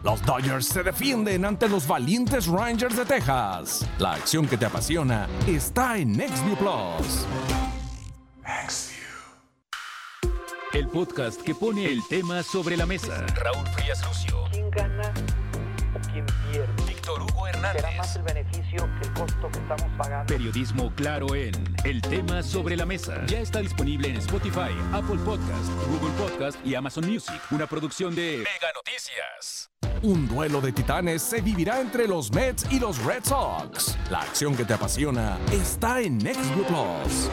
Los 0.03 0.25
Dodgers 0.25 0.65
se 0.65 0.81
defienden 0.81 1.45
ante 1.45 1.69
los 1.69 1.87
valientes 1.87 2.47
Rangers 2.47 2.95
de 2.95 3.05
Texas. 3.05 3.87
La 3.99 4.13
acción 4.13 4.47
que 4.47 4.57
te 4.57 4.65
apasiona 4.65 5.27
está 5.45 5.99
en 5.99 6.13
NextView 6.13 6.55
Plus. 6.55 7.27
El 10.75 10.89
podcast 10.89 11.41
que 11.41 11.55
pone 11.55 11.85
el 11.85 12.05
tema 12.05 12.43
sobre 12.43 12.75
la 12.75 12.85
mesa. 12.85 13.25
Raúl 13.27 13.65
Frías 13.67 14.05
Lucio. 14.05 14.43
¿Quién 14.51 14.69
gana 14.71 15.13
o 15.95 16.11
quién 16.11 16.25
pierde? 16.51 16.67
Víctor 16.85 17.21
Hugo 17.21 17.47
Hernández. 17.47 17.81
Será 17.81 17.95
más 17.95 18.15
el 18.17 18.23
beneficio 18.23 18.89
que 18.99 19.07
el 19.07 19.13
costo 19.13 19.49
que 19.53 19.59
estamos 19.59 19.89
pagando. 19.97 20.25
Periodismo 20.25 20.91
claro 20.93 21.33
en 21.33 21.53
El 21.85 22.01
tema 22.01 22.43
sobre 22.43 22.75
la 22.75 22.85
mesa. 22.85 23.25
Ya 23.27 23.39
está 23.39 23.61
disponible 23.61 24.09
en 24.09 24.17
Spotify, 24.17 24.75
Apple 24.91 25.17
Podcast, 25.23 25.69
Google 25.87 26.13
Podcast 26.17 26.65
y 26.65 26.75
Amazon 26.75 27.09
Music. 27.09 27.39
Una 27.51 27.67
producción 27.67 28.13
de 28.13 28.39
Mega 28.39 28.73
Noticias. 28.75 29.71
Un 30.01 30.27
duelo 30.27 30.59
de 30.59 30.73
titanes 30.73 31.21
se 31.21 31.39
vivirá 31.39 31.79
entre 31.79 32.05
los 32.05 32.33
Mets 32.33 32.65
y 32.69 32.81
los 32.81 33.01
Red 33.01 33.23
Sox. 33.23 33.97
La 34.11 34.19
acción 34.23 34.57
que 34.57 34.65
te 34.65 34.73
apasiona 34.73 35.39
está 35.53 36.01
en 36.01 36.17
NextView 36.17 36.65
Plus. 36.65 37.29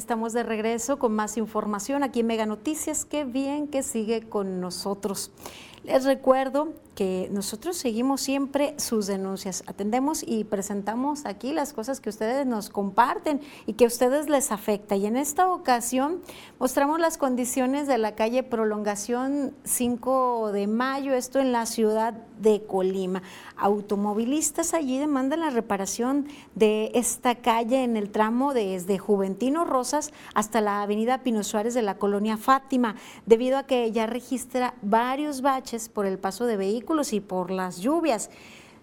Estamos 0.00 0.32
de 0.32 0.42
regreso 0.42 0.98
con 0.98 1.12
más 1.12 1.36
información 1.36 2.02
aquí 2.02 2.20
en 2.20 2.26
Mega 2.28 2.46
Noticias. 2.46 3.04
Qué 3.04 3.24
bien 3.24 3.68
que 3.68 3.82
sigue 3.82 4.22
con 4.30 4.58
nosotros. 4.58 5.30
Les 5.90 6.04
recuerdo 6.04 6.68
que 6.94 7.28
nosotros 7.32 7.76
seguimos 7.76 8.20
siempre 8.20 8.74
sus 8.76 9.06
denuncias, 9.06 9.64
atendemos 9.66 10.22
y 10.24 10.44
presentamos 10.44 11.24
aquí 11.24 11.52
las 11.52 11.72
cosas 11.72 11.98
que 11.98 12.10
ustedes 12.10 12.46
nos 12.46 12.68
comparten 12.68 13.40
y 13.66 13.72
que 13.72 13.84
a 13.84 13.88
ustedes 13.88 14.28
les 14.28 14.52
afecta. 14.52 14.96
Y 14.96 15.06
en 15.06 15.16
esta 15.16 15.50
ocasión 15.50 16.20
mostramos 16.58 17.00
las 17.00 17.16
condiciones 17.16 17.88
de 17.88 17.96
la 17.98 18.14
calle 18.14 18.42
Prolongación 18.42 19.54
5 19.64 20.52
de 20.52 20.66
Mayo, 20.66 21.14
esto 21.14 21.40
en 21.40 21.52
la 21.52 21.64
ciudad 21.64 22.12
de 22.38 22.62
Colima. 22.66 23.22
Automovilistas 23.56 24.74
allí 24.74 24.98
demandan 24.98 25.40
la 25.40 25.50
reparación 25.50 26.26
de 26.54 26.90
esta 26.94 27.36
calle 27.36 27.82
en 27.82 27.96
el 27.96 28.10
tramo 28.10 28.52
desde 28.52 28.98
Juventino 28.98 29.64
Rosas 29.64 30.12
hasta 30.34 30.60
la 30.60 30.82
avenida 30.82 31.22
Pino 31.22 31.44
Suárez 31.44 31.74
de 31.74 31.82
la 31.82 31.96
colonia 31.96 32.36
Fátima, 32.36 32.96
debido 33.26 33.56
a 33.56 33.62
que 33.62 33.90
ya 33.90 34.06
registra 34.06 34.74
varios 34.82 35.40
baches 35.40 35.79
por 35.88 36.06
el 36.06 36.18
paso 36.18 36.46
de 36.46 36.56
vehículos 36.56 37.12
y 37.12 37.20
por 37.20 37.50
las 37.50 37.78
lluvias. 37.78 38.30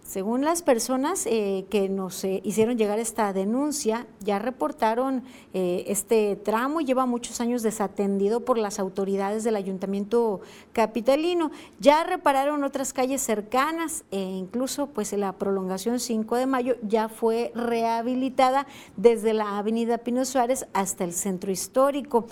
Según 0.08 0.46
las 0.46 0.62
personas 0.62 1.26
eh, 1.26 1.66
que 1.70 1.90
nos 1.90 2.24
eh, 2.24 2.40
hicieron 2.46 2.78
llegar 2.78 2.98
esta 2.98 3.34
denuncia, 3.34 4.08
ya 4.22 4.40
reportaron 4.40 5.24
eh, 5.54 5.84
este 5.88 6.38
tramo, 6.38 6.80
lleva 6.80 7.06
muchos 7.06 7.42
años 7.42 7.62
desatendido 7.62 8.46
por 8.46 8.58
las 8.58 8.80
autoridades 8.80 9.44
del 9.44 9.58
ayuntamiento 9.58 10.40
capitalino. 10.72 11.52
Ya 11.82 12.06
repararon 12.06 12.64
otras 12.64 12.94
calles 12.94 13.22
cercanas 13.22 14.06
e 14.10 14.22
incluso 14.22 14.88
pues 14.88 15.12
la 15.12 15.34
prolongación 15.34 16.00
5 16.00 16.38
de 16.38 16.46
mayo 16.46 16.78
ya 16.84 17.10
fue 17.10 17.52
rehabilitada 17.54 18.66
desde 18.96 19.34
la 19.34 19.58
avenida 19.58 19.98
Pino 19.98 20.24
Suárez 20.24 20.68
hasta 20.72 21.04
el 21.04 21.12
centro 21.12 21.52
histórico. 21.52 22.28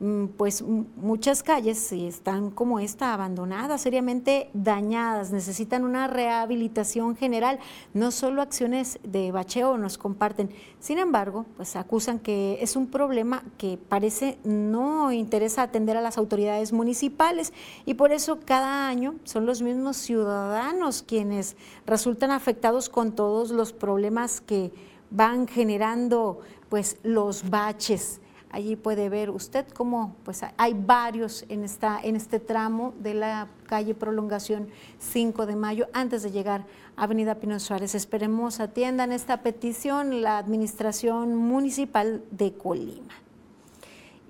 Mm, 0.00 0.26
pues 0.36 0.62
muchas 0.62 1.42
calles 1.42 1.92
están 1.92 2.50
como 2.50 2.80
esta 2.80 3.14
abandonadas, 3.14 3.80
seriamente 3.80 4.50
dañadas, 4.52 5.30
necesitan 5.30 5.84
una 5.84 6.06
rehabilitación 6.06 7.16
general, 7.16 7.58
no 7.92 8.10
solo 8.10 8.42
acciones 8.42 8.98
de 9.02 9.32
bacheo 9.32 9.78
nos 9.78 9.98
comparten. 9.98 10.50
Sin 10.80 10.98
embargo, 10.98 11.46
pues 11.56 11.76
acusan 11.76 12.18
que 12.18 12.58
es 12.60 12.76
un 12.76 12.88
problema 12.88 13.42
que 13.58 13.78
parece 13.88 14.38
no 14.44 15.12
interesa 15.12 15.62
atender 15.62 15.96
a 15.96 16.00
las 16.00 16.18
autoridades 16.18 16.72
municipales 16.72 17.52
y 17.86 17.94
por 17.94 18.12
eso 18.12 18.40
cada 18.44 18.88
año 18.88 19.14
son 19.24 19.46
los 19.46 19.62
mismos 19.62 19.96
ciudadanos 19.96 21.02
quienes 21.02 21.56
resultan 21.86 22.30
afectados 22.30 22.88
con 22.88 23.12
todos 23.12 23.50
los 23.50 23.72
problemas 23.72 24.40
que 24.40 24.72
van 25.10 25.46
generando 25.46 26.40
pues 26.68 26.98
los 27.02 27.48
baches. 27.48 28.20
Allí 28.54 28.76
puede 28.76 29.08
ver 29.08 29.30
usted 29.30 29.66
cómo 29.66 30.14
pues 30.22 30.42
hay 30.56 30.74
varios 30.74 31.44
en, 31.48 31.64
esta, 31.64 31.98
en 32.00 32.14
este 32.14 32.38
tramo 32.38 32.94
de 33.00 33.12
la 33.12 33.48
calle 33.66 33.96
Prolongación 33.96 34.68
5 35.00 35.46
de 35.46 35.56
Mayo 35.56 35.88
antes 35.92 36.22
de 36.22 36.30
llegar 36.30 36.64
a 36.94 37.02
Avenida 37.02 37.34
Pino 37.34 37.58
Suárez. 37.58 37.96
Esperemos 37.96 38.60
atiendan 38.60 39.10
esta 39.10 39.42
petición 39.42 40.22
la 40.22 40.38
Administración 40.38 41.34
Municipal 41.34 42.22
de 42.30 42.52
Colima. 42.52 43.14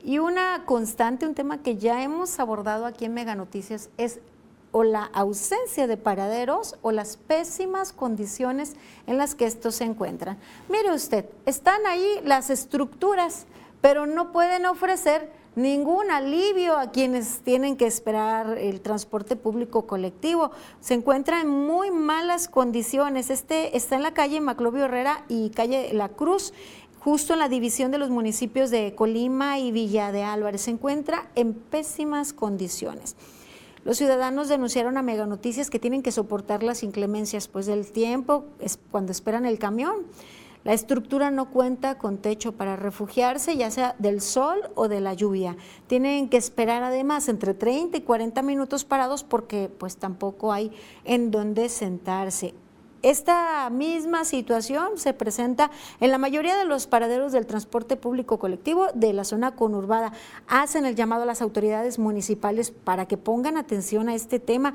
Y 0.02 0.20
una 0.20 0.62
constante, 0.64 1.26
un 1.26 1.34
tema 1.34 1.58
que 1.58 1.76
ya 1.76 2.02
hemos 2.02 2.40
abordado 2.40 2.87
aquí 2.87 3.04
en 3.04 3.12
Mega 3.12 3.34
Noticias 3.34 3.90
es 3.98 4.20
o 4.72 4.84
la 4.84 5.04
ausencia 5.12 5.87
de 5.87 5.98
paraderos 5.98 6.76
o 6.80 6.92
las 6.92 7.18
pésimas 7.18 7.92
condiciones 7.92 8.74
en 9.06 9.18
las 9.18 9.34
que 9.34 9.44
estos 9.44 9.74
se 9.74 9.84
encuentran. 9.84 10.38
Mire 10.70 10.92
usted, 10.92 11.26
están 11.44 11.87
ahí 11.87 12.20
las 12.24 12.48
estructuras, 12.50 13.46
pero 13.84 14.06
no 14.06 14.32
pueden 14.32 14.64
ofrecer 14.64 15.30
ningún 15.56 16.10
alivio 16.10 16.78
a 16.78 16.90
quienes 16.90 17.40
tienen 17.40 17.76
que 17.76 17.86
esperar 17.86 18.56
el 18.56 18.80
transporte 18.80 19.36
público 19.36 19.86
colectivo. 19.86 20.52
Se 20.80 20.94
encuentra 20.94 21.42
en 21.42 21.50
muy 21.50 21.90
malas 21.90 22.48
condiciones. 22.48 23.28
Este 23.28 23.76
está 23.76 23.96
en 23.96 24.02
la 24.02 24.14
calle 24.14 24.40
Maclovio 24.40 24.86
Herrera 24.86 25.26
y 25.28 25.50
calle 25.50 25.90
La 25.92 26.08
Cruz 26.08 26.54
justo 26.98 27.34
en 27.34 27.40
la 27.40 27.50
división 27.50 27.90
de 27.90 27.98
los 27.98 28.08
municipios 28.08 28.70
de 28.70 28.94
Colima 28.94 29.58
y 29.58 29.70
Villa 29.70 30.12
de 30.12 30.22
Álvarez. 30.22 30.62
Se 30.62 30.70
encuentra 30.70 31.28
en 31.34 31.52
pésimas 31.52 32.32
condiciones. 32.32 33.16
Los 33.84 33.98
ciudadanos 33.98 34.48
denunciaron 34.48 34.96
a 34.96 35.02
Mega 35.02 35.26
Noticias 35.26 35.68
que 35.68 35.78
tienen 35.78 36.02
que 36.02 36.10
soportar 36.10 36.62
las 36.62 36.82
inclemencias 36.82 37.48
pues 37.48 37.66
del 37.66 37.92
tiempo 37.92 38.46
cuando 38.90 39.12
esperan 39.12 39.44
el 39.44 39.58
camión. 39.58 40.06
La 40.64 40.72
estructura 40.72 41.31
no 41.31 41.50
cuenta 41.50 41.98
con 41.98 42.16
techo 42.16 42.53
para 42.53 42.74
refugiarse, 42.74 43.57
ya 43.57 43.70
sea 43.70 43.94
del 43.98 44.22
sol 44.22 44.59
o 44.74 44.88
de 44.88 45.03
la 45.03 45.12
lluvia. 45.12 45.59
Tienen 45.87 46.31
que 46.31 46.38
esperar 46.38 46.83
además 46.83 47.29
entre 47.29 47.53
30 47.53 47.98
y 47.98 48.00
40 48.00 48.40
minutos 48.40 48.87
parados 48.87 49.24
porque 49.24 49.70
pues 49.79 49.98
tampoco 49.98 50.55
hay 50.55 50.72
en 51.05 51.31
dónde 51.31 51.68
sentarse. 51.68 52.55
Esta 53.03 53.68
misma 53.68 54.24
situación 54.24 54.92
se 54.96 55.12
presenta 55.12 55.70
en 56.00 56.11
la 56.11 56.16
mayoría 56.16 56.57
de 56.57 56.64
los 56.64 56.87
paraderos 56.87 57.33
del 57.33 57.44
transporte 57.44 57.96
público 57.96 58.38
colectivo 58.38 58.87
de 58.94 59.12
la 59.12 59.24
zona 59.24 59.57
conurbada. 59.57 60.14
Hacen 60.48 60.87
el 60.87 60.94
llamado 60.94 61.24
a 61.24 61.27
las 61.27 61.42
autoridades 61.42 61.98
municipales 61.98 62.70
para 62.70 63.05
que 63.05 63.18
pongan 63.18 63.59
atención 63.59 64.09
a 64.09 64.14
este 64.14 64.38
tema. 64.38 64.74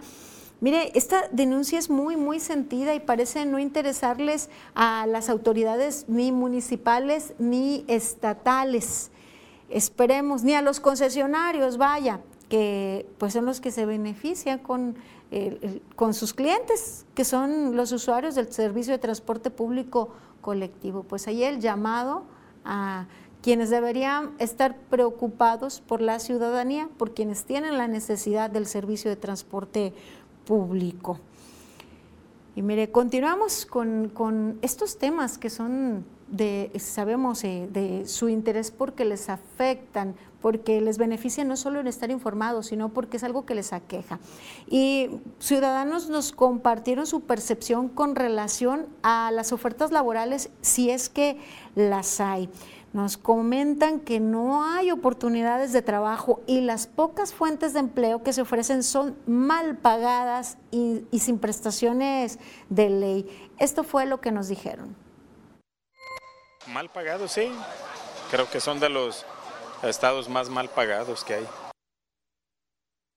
Mire, 0.61 0.91
esta 0.95 1.27
denuncia 1.31 1.79
es 1.79 1.89
muy, 1.89 2.17
muy 2.17 2.39
sentida 2.39 2.93
y 2.93 2.99
parece 2.99 3.45
no 3.45 3.59
interesarles 3.59 4.49
a 4.75 5.07
las 5.07 5.29
autoridades 5.29 6.05
ni 6.07 6.31
municipales 6.31 7.33
ni 7.39 7.85
estatales. 7.87 9.11
Esperemos, 9.69 10.43
ni 10.43 10.55
a 10.55 10.61
los 10.61 10.79
concesionarios, 10.79 11.77
vaya, 11.77 12.19
que 12.49 13.07
pues 13.17 13.33
son 13.33 13.45
los 13.45 13.61
que 13.61 13.71
se 13.71 13.85
benefician 13.85 14.59
con 14.59 14.95
con 15.95 16.13
sus 16.13 16.33
clientes, 16.33 17.05
que 17.13 17.23
son 17.23 17.75
los 17.75 17.91
usuarios 17.91 18.35
del 18.35 18.51
servicio 18.51 18.93
de 18.93 18.99
transporte 18.99 19.51
público 19.51 20.09
colectivo. 20.41 21.03
Pues 21.03 21.27
ahí 21.27 21.43
el 21.43 21.59
llamado 21.59 22.23
a 22.65 23.05
quienes 23.41 23.69
deberían 23.69 24.31
estar 24.39 24.75
preocupados 24.89 25.81
por 25.81 26.01
la 26.01 26.19
ciudadanía, 26.19 26.89
por 26.97 27.13
quienes 27.13 27.45
tienen 27.45 27.77
la 27.77 27.87
necesidad 27.87 28.49
del 28.49 28.65
servicio 28.65 29.09
de 29.09 29.17
transporte 29.17 29.91
público. 29.91 30.18
Y 32.55 32.61
mire, 32.61 32.91
continuamos 32.91 33.65
con, 33.65 34.09
con 34.09 34.59
estos 34.61 34.97
temas 34.97 35.37
que 35.37 35.49
son 35.49 36.05
de, 36.31 36.71
sabemos, 36.79 37.43
eh, 37.43 37.67
de 37.71 38.05
su 38.05 38.29
interés 38.29 38.71
porque 38.71 39.05
les 39.05 39.29
afectan, 39.29 40.15
porque 40.41 40.79
les 40.81 40.97
beneficia 40.97 41.43
no 41.43 41.57
solo 41.57 41.79
en 41.79 41.87
estar 41.87 42.11
informados, 42.11 42.67
sino 42.67 42.89
porque 42.89 43.17
es 43.17 43.23
algo 43.23 43.45
que 43.45 43.55
les 43.55 43.73
aqueja. 43.73 44.19
Y 44.67 45.09
ciudadanos 45.39 46.09
nos 46.09 46.31
compartieron 46.31 47.07
su 47.07 47.21
percepción 47.21 47.89
con 47.89 48.15
relación 48.15 48.87
a 49.03 49.31
las 49.31 49.51
ofertas 49.51 49.91
laborales, 49.91 50.49
si 50.61 50.89
es 50.89 51.09
que 51.09 51.37
las 51.75 52.19
hay. 52.19 52.49
Nos 52.91 53.17
comentan 53.17 53.99
que 53.99 54.19
no 54.19 54.63
hay 54.63 54.89
oportunidades 54.91 55.73
de 55.73 55.81
trabajo 55.81 56.41
y 56.47 56.61
las 56.61 56.87
pocas 56.87 57.33
fuentes 57.33 57.73
de 57.73 57.79
empleo 57.79 58.23
que 58.23 58.33
se 58.33 58.41
ofrecen 58.41 58.81
son 58.81 59.15
mal 59.27 59.77
pagadas 59.77 60.57
y, 60.71 61.03
y 61.11 61.19
sin 61.19 61.37
prestaciones 61.37 62.39
de 62.69 62.89
ley. 62.89 63.49
Esto 63.59 63.83
fue 63.83 64.07
lo 64.07 64.21
que 64.21 64.31
nos 64.31 64.47
dijeron. 64.47 64.95
Mal 66.67 66.89
pagados, 66.89 67.31
sí. 67.31 67.51
Creo 68.31 68.49
que 68.49 68.59
son 68.59 68.79
de 68.79 68.89
los 68.89 69.25
estados 69.83 70.27
más 70.29 70.49
mal 70.49 70.69
pagados 70.69 71.23
que 71.23 71.35
hay. 71.35 71.47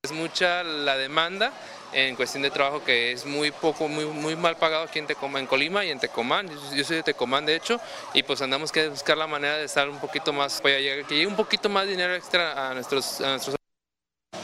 Es 0.04 0.12
mucha 0.12 0.62
la 0.64 0.96
demanda 0.96 1.52
en 1.92 2.16
cuestión 2.16 2.42
de 2.42 2.50
trabajo 2.50 2.82
que 2.84 3.12
es 3.12 3.24
muy 3.24 3.50
poco, 3.50 3.88
muy, 3.88 4.04
muy 4.06 4.36
mal 4.36 4.56
pagado 4.56 4.84
aquí 4.84 4.98
en, 4.98 5.06
Tecomán, 5.06 5.42
en 5.42 5.46
Colima 5.46 5.84
y 5.84 5.90
en 5.90 5.98
Tecomán. 5.98 6.48
Yo, 6.74 6.84
soy 6.84 6.96
de 6.96 7.02
Tecomán, 7.02 7.46
de 7.46 7.56
hecho, 7.56 7.80
y 8.14 8.22
pues 8.22 8.40
andamos 8.42 8.72
que 8.72 8.88
buscar 8.88 9.16
la 9.16 9.26
manera 9.26 9.56
de 9.56 9.64
estar 9.64 9.88
un 9.88 9.98
poquito 9.98 10.32
más, 10.32 10.60
pues, 10.60 10.76
que 11.06 11.14
llegue 11.14 11.26
un 11.26 11.36
poquito 11.36 11.68
más 11.68 11.86
dinero 11.86 12.14
extra 12.14 12.70
a 12.70 12.74
nuestros, 12.74 13.20
a 13.20 13.30
nuestros 13.30 13.56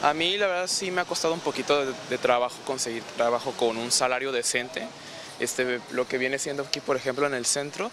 a 0.01 0.13
mí 0.13 0.37
la 0.37 0.47
verdad 0.47 0.67
sí 0.67 0.91
me 0.91 1.01
ha 1.01 1.05
costado 1.05 1.33
un 1.33 1.41
poquito 1.41 1.85
de, 1.85 1.93
de, 2.09 2.17
trabajo 2.17 2.55
conseguir 2.65 3.03
trabajo 3.17 3.51
con 3.51 3.75
un 3.75 3.91
salario 3.91 4.31
decente. 4.31 4.87
Este, 5.39 5.81
lo 5.91 6.07
que 6.07 6.17
viene 6.17 6.39
siendo 6.39 6.63
aquí, 6.63 6.79
por 6.79 6.95
ejemplo, 6.95 7.25
en 7.25 7.33
el 7.33 7.45
centro, 7.45 7.91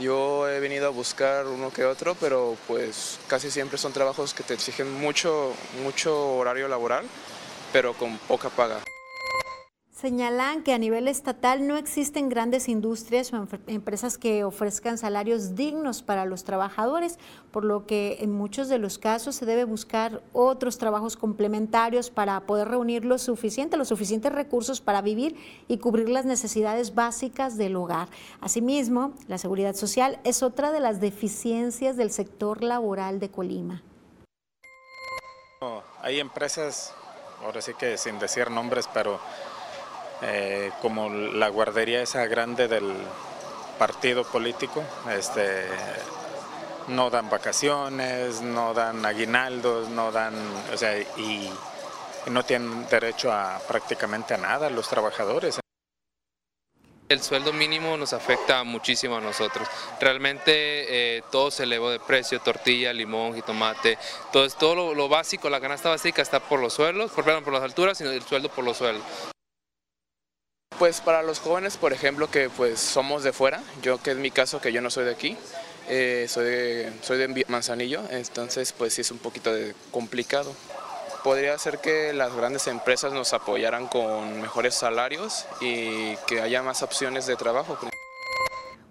yo 0.00 0.48
he 0.48 0.60
venido 0.60 0.86
a 0.86 0.90
buscar 0.90 1.46
uno 1.46 1.72
que 1.72 1.84
otro, 1.84 2.14
pero 2.14 2.56
pues 2.66 3.18
casi 3.28 3.50
siempre 3.50 3.78
son 3.78 3.92
trabajos 3.92 4.34
que 4.34 4.42
te 4.42 4.54
exigen 4.54 4.92
mucho, 4.92 5.54
mucho 5.82 6.36
horario 6.36 6.68
laboral, 6.68 7.04
pero 7.72 7.94
con 7.94 8.16
poca 8.28 8.48
paga. 8.50 8.80
Señalan 10.02 10.64
que 10.64 10.72
a 10.72 10.78
nivel 10.78 11.06
estatal 11.06 11.68
no 11.68 11.76
existen 11.76 12.28
grandes 12.28 12.68
industrias 12.68 13.32
o 13.32 13.46
empresas 13.68 14.18
que 14.18 14.42
ofrezcan 14.42 14.98
salarios 14.98 15.54
dignos 15.54 16.02
para 16.02 16.24
los 16.24 16.42
trabajadores, 16.42 17.20
por 17.52 17.64
lo 17.64 17.86
que 17.86 18.16
en 18.18 18.32
muchos 18.32 18.68
de 18.68 18.78
los 18.78 18.98
casos 18.98 19.36
se 19.36 19.46
debe 19.46 19.62
buscar 19.62 20.20
otros 20.32 20.78
trabajos 20.78 21.16
complementarios 21.16 22.10
para 22.10 22.40
poder 22.40 22.66
reunir 22.66 23.04
lo 23.04 23.16
suficiente, 23.16 23.76
los 23.76 23.86
suficientes 23.86 24.32
recursos 24.32 24.80
para 24.80 25.02
vivir 25.02 25.36
y 25.68 25.78
cubrir 25.78 26.08
las 26.08 26.24
necesidades 26.24 26.96
básicas 26.96 27.56
del 27.56 27.76
hogar. 27.76 28.08
Asimismo, 28.40 29.12
la 29.28 29.38
seguridad 29.38 29.76
social 29.76 30.18
es 30.24 30.42
otra 30.42 30.72
de 30.72 30.80
las 30.80 31.00
deficiencias 31.00 31.96
del 31.96 32.10
sector 32.10 32.64
laboral 32.64 33.20
de 33.20 33.30
Colima. 33.30 33.84
Hay 36.00 36.18
empresas, 36.18 36.92
ahora 37.44 37.60
sí 37.60 37.74
que 37.74 37.98
sin 37.98 38.18
decir 38.18 38.50
nombres, 38.50 38.88
pero 38.92 39.20
eh, 40.22 40.70
como 40.80 41.08
la 41.10 41.48
guardería 41.48 42.02
esa 42.02 42.26
grande 42.26 42.68
del 42.68 42.94
partido 43.78 44.24
político, 44.24 44.82
este, 45.10 45.66
no 46.88 47.10
dan 47.10 47.28
vacaciones, 47.28 48.42
no 48.42 48.74
dan 48.74 49.04
aguinaldos, 49.04 49.88
no 49.88 50.12
dan, 50.12 50.34
o 50.72 50.76
sea, 50.76 50.96
y, 50.98 51.50
no 52.30 52.44
tienen 52.44 52.86
derecho 52.88 53.32
a 53.32 53.58
prácticamente 53.66 54.34
a 54.34 54.36
nada 54.36 54.70
los 54.70 54.88
trabajadores. 54.88 55.61
El 57.12 57.22
sueldo 57.22 57.52
mínimo 57.52 57.98
nos 57.98 58.14
afecta 58.14 58.64
muchísimo 58.64 59.16
a 59.16 59.20
nosotros. 59.20 59.68
Realmente 60.00 61.16
eh, 61.16 61.22
todo 61.30 61.50
se 61.50 61.64
elevó 61.64 61.90
de 61.90 62.00
precio, 62.00 62.40
tortilla, 62.40 62.90
limón, 62.92 63.34
jitomate, 63.34 63.98
todo, 64.32 64.48
todo 64.48 64.74
lo, 64.74 64.94
lo, 64.94 65.08
básico, 65.10 65.50
la 65.50 65.60
canasta 65.60 65.90
básica 65.90 66.22
está 66.22 66.40
por 66.40 66.58
los 66.60 66.72
suelos, 66.72 67.10
por, 67.10 67.24
perdón, 67.24 67.44
por 67.44 67.52
las 67.52 67.62
alturas, 67.62 67.98
sino 67.98 68.10
el 68.10 68.22
sueldo 68.22 68.48
por 68.48 68.64
los 68.64 68.78
suelos. 68.78 69.02
Pues 70.78 71.02
para 71.02 71.22
los 71.22 71.38
jóvenes, 71.38 71.76
por 71.76 71.92
ejemplo, 71.92 72.30
que 72.30 72.48
pues 72.48 72.80
somos 72.80 73.22
de 73.22 73.34
fuera, 73.34 73.62
yo 73.82 74.02
que 74.02 74.12
es 74.12 74.16
mi 74.16 74.30
caso, 74.30 74.62
que 74.62 74.72
yo 74.72 74.80
no 74.80 74.88
soy 74.88 75.04
de 75.04 75.12
aquí, 75.12 75.36
eh, 75.88 76.26
soy, 76.30 76.46
de, 76.46 76.92
soy 77.02 77.18
de 77.18 77.44
Manzanillo, 77.48 78.02
entonces 78.10 78.72
pues 78.72 78.94
sí 78.94 79.02
es 79.02 79.10
un 79.10 79.18
poquito 79.18 79.52
de 79.52 79.74
complicado. 79.90 80.54
Podría 81.24 81.56
ser 81.58 81.78
que 81.78 82.12
las 82.12 82.34
grandes 82.34 82.66
empresas 82.66 83.12
nos 83.12 83.32
apoyaran 83.32 83.86
con 83.86 84.40
mejores 84.40 84.74
salarios 84.74 85.46
y 85.60 86.16
que 86.26 86.40
haya 86.40 86.62
más 86.62 86.82
opciones 86.82 87.26
de 87.26 87.36
trabajo. 87.36 87.78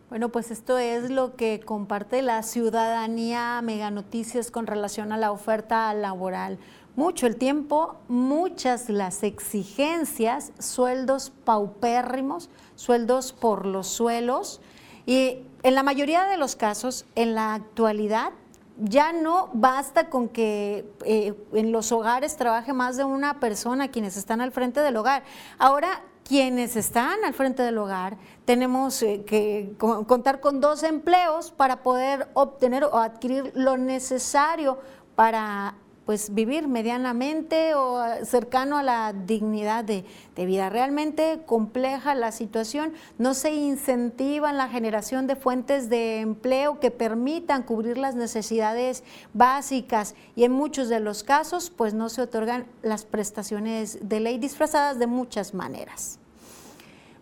Bueno, 0.09 0.29
pues 0.29 0.51
esto 0.51 0.77
es 0.77 1.09
lo 1.09 1.35
que 1.35 1.59
comparte 1.59 2.21
la 2.21 2.43
ciudadanía 2.43 3.61
Mega 3.61 3.91
Noticias 3.91 4.51
con 4.51 4.67
relación 4.67 5.11
a 5.11 5.17
la 5.17 5.31
oferta 5.31 5.93
laboral. 5.93 6.57
Mucho 6.97 7.27
el 7.27 7.37
tiempo, 7.37 7.95
muchas 8.09 8.89
las 8.89 9.23
exigencias, 9.23 10.51
sueldos 10.59 11.31
paupérrimos, 11.45 12.49
sueldos 12.75 13.31
por 13.31 13.65
los 13.65 13.87
suelos. 13.87 14.59
Y 15.05 15.39
en 15.63 15.75
la 15.75 15.83
mayoría 15.83 16.25
de 16.25 16.37
los 16.37 16.57
casos, 16.57 17.05
en 17.15 17.35
la 17.35 17.53
actualidad, 17.53 18.33
ya 18.81 19.13
no 19.13 19.49
basta 19.53 20.09
con 20.09 20.27
que 20.27 20.91
eh, 21.05 21.33
en 21.53 21.71
los 21.71 21.91
hogares 21.91 22.35
trabaje 22.35 22.73
más 22.73 22.97
de 22.97 23.03
una 23.03 23.39
persona 23.39 23.89
quienes 23.89 24.17
están 24.17 24.41
al 24.41 24.51
frente 24.51 24.79
del 24.81 24.97
hogar. 24.97 25.23
Ahora 25.57 26.01
quienes 26.23 26.75
están 26.75 27.23
al 27.25 27.33
frente 27.33 27.61
del 27.61 27.77
hogar, 27.77 28.17
tenemos 28.45 29.01
eh, 29.03 29.23
que 29.25 29.73
contar 29.77 30.39
con 30.39 30.61
dos 30.61 30.83
empleos 30.83 31.51
para 31.51 31.83
poder 31.83 32.29
obtener 32.33 32.85
o 32.85 32.97
adquirir 32.97 33.51
lo 33.55 33.77
necesario 33.77 34.79
para 35.15 35.75
pues 36.05 36.33
vivir 36.33 36.67
medianamente 36.67 37.75
o 37.75 38.01
cercano 38.25 38.77
a 38.77 38.83
la 38.83 39.13
dignidad 39.13 39.83
de, 39.83 40.05
vida. 40.35 40.69
Realmente 40.69 41.43
compleja 41.45 42.15
la 42.15 42.31
situación, 42.31 42.93
no 43.19 43.35
se 43.35 43.53
incentiva 43.53 44.51
la 44.51 44.67
generación 44.69 45.27
de 45.27 45.35
fuentes 45.35 45.87
de 45.87 46.19
empleo 46.21 46.79
que 46.79 46.89
permitan 46.89 47.61
cubrir 47.61 47.99
las 47.99 48.15
necesidades 48.15 49.03
básicas 49.33 50.15
y 50.35 50.43
en 50.43 50.51
muchos 50.51 50.89
de 50.89 50.99
los 50.99 51.23
casos 51.23 51.69
pues 51.69 51.93
no 51.93 52.09
se 52.09 52.23
otorgan 52.23 52.65
las 52.81 53.05
prestaciones 53.05 53.99
de 54.01 54.19
ley 54.19 54.39
disfrazadas 54.39 54.97
de 54.97 55.05
muchas 55.05 55.53
maneras. 55.53 56.17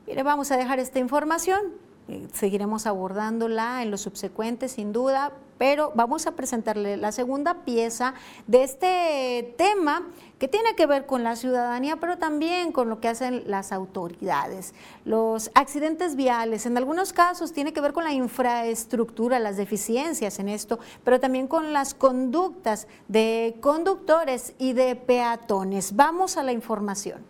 Mire, 0.08 0.24
vamos 0.24 0.50
a 0.52 0.58
dejar 0.58 0.80
esta 0.80 1.00
información, 1.00 1.74
seguiremos 2.34 2.86
abordándola 2.86 3.82
en 3.82 3.92
los 3.92 4.02
subsecuentes 4.02 4.74
sin 4.74 4.94
duda, 4.94 5.32
pero 5.58 5.92
vamos 5.94 6.26
a 6.26 6.32
presentarle 6.32 6.98
la 6.98 7.12
segunda 7.12 7.66
pieza 7.66 8.14
de 8.48 8.64
este 8.64 9.54
tema 9.58 10.08
que 10.40 10.48
tiene 10.48 10.74
que 10.76 10.86
ver 10.86 11.06
con 11.06 11.24
la 11.24 11.36
ciudadanía, 11.36 11.98
pero 11.98 12.18
también 12.18 12.72
con 12.72 12.88
lo 12.88 13.02
que 13.02 13.10
hacen 13.10 13.44
las 13.46 13.74
autoridades. 13.74 14.74
Los 15.04 15.52
accidentes 15.54 16.16
viales, 16.16 16.66
en 16.66 16.78
algunos 16.78 17.12
casos, 17.12 17.52
tiene 17.52 17.74
que 17.74 17.82
ver 17.82 17.92
con 17.92 18.06
la 18.06 18.14
infraestructura, 18.14 19.38
las 19.38 19.58
deficiencias 19.58 20.40
en 20.40 20.48
esto, 20.48 20.80
pero 21.04 21.20
también 21.20 21.48
con 21.48 21.74
las 21.74 21.94
conductas 21.94 22.88
de 23.10 23.58
conductores 23.60 24.54
y 24.58 24.72
de 24.74 24.96
peatones. 24.96 25.96
Vamos 25.96 26.38
a 26.38 26.44
la 26.44 26.54
información. 26.54 27.22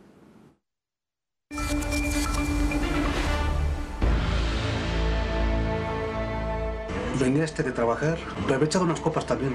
Venía 7.19 7.43
este 7.43 7.63
de 7.63 7.71
trabajar, 7.71 8.17
me 8.47 8.53
había 8.53 8.65
echado 8.65 8.85
unas 8.85 8.99
copas 8.99 9.25
también. 9.25 9.53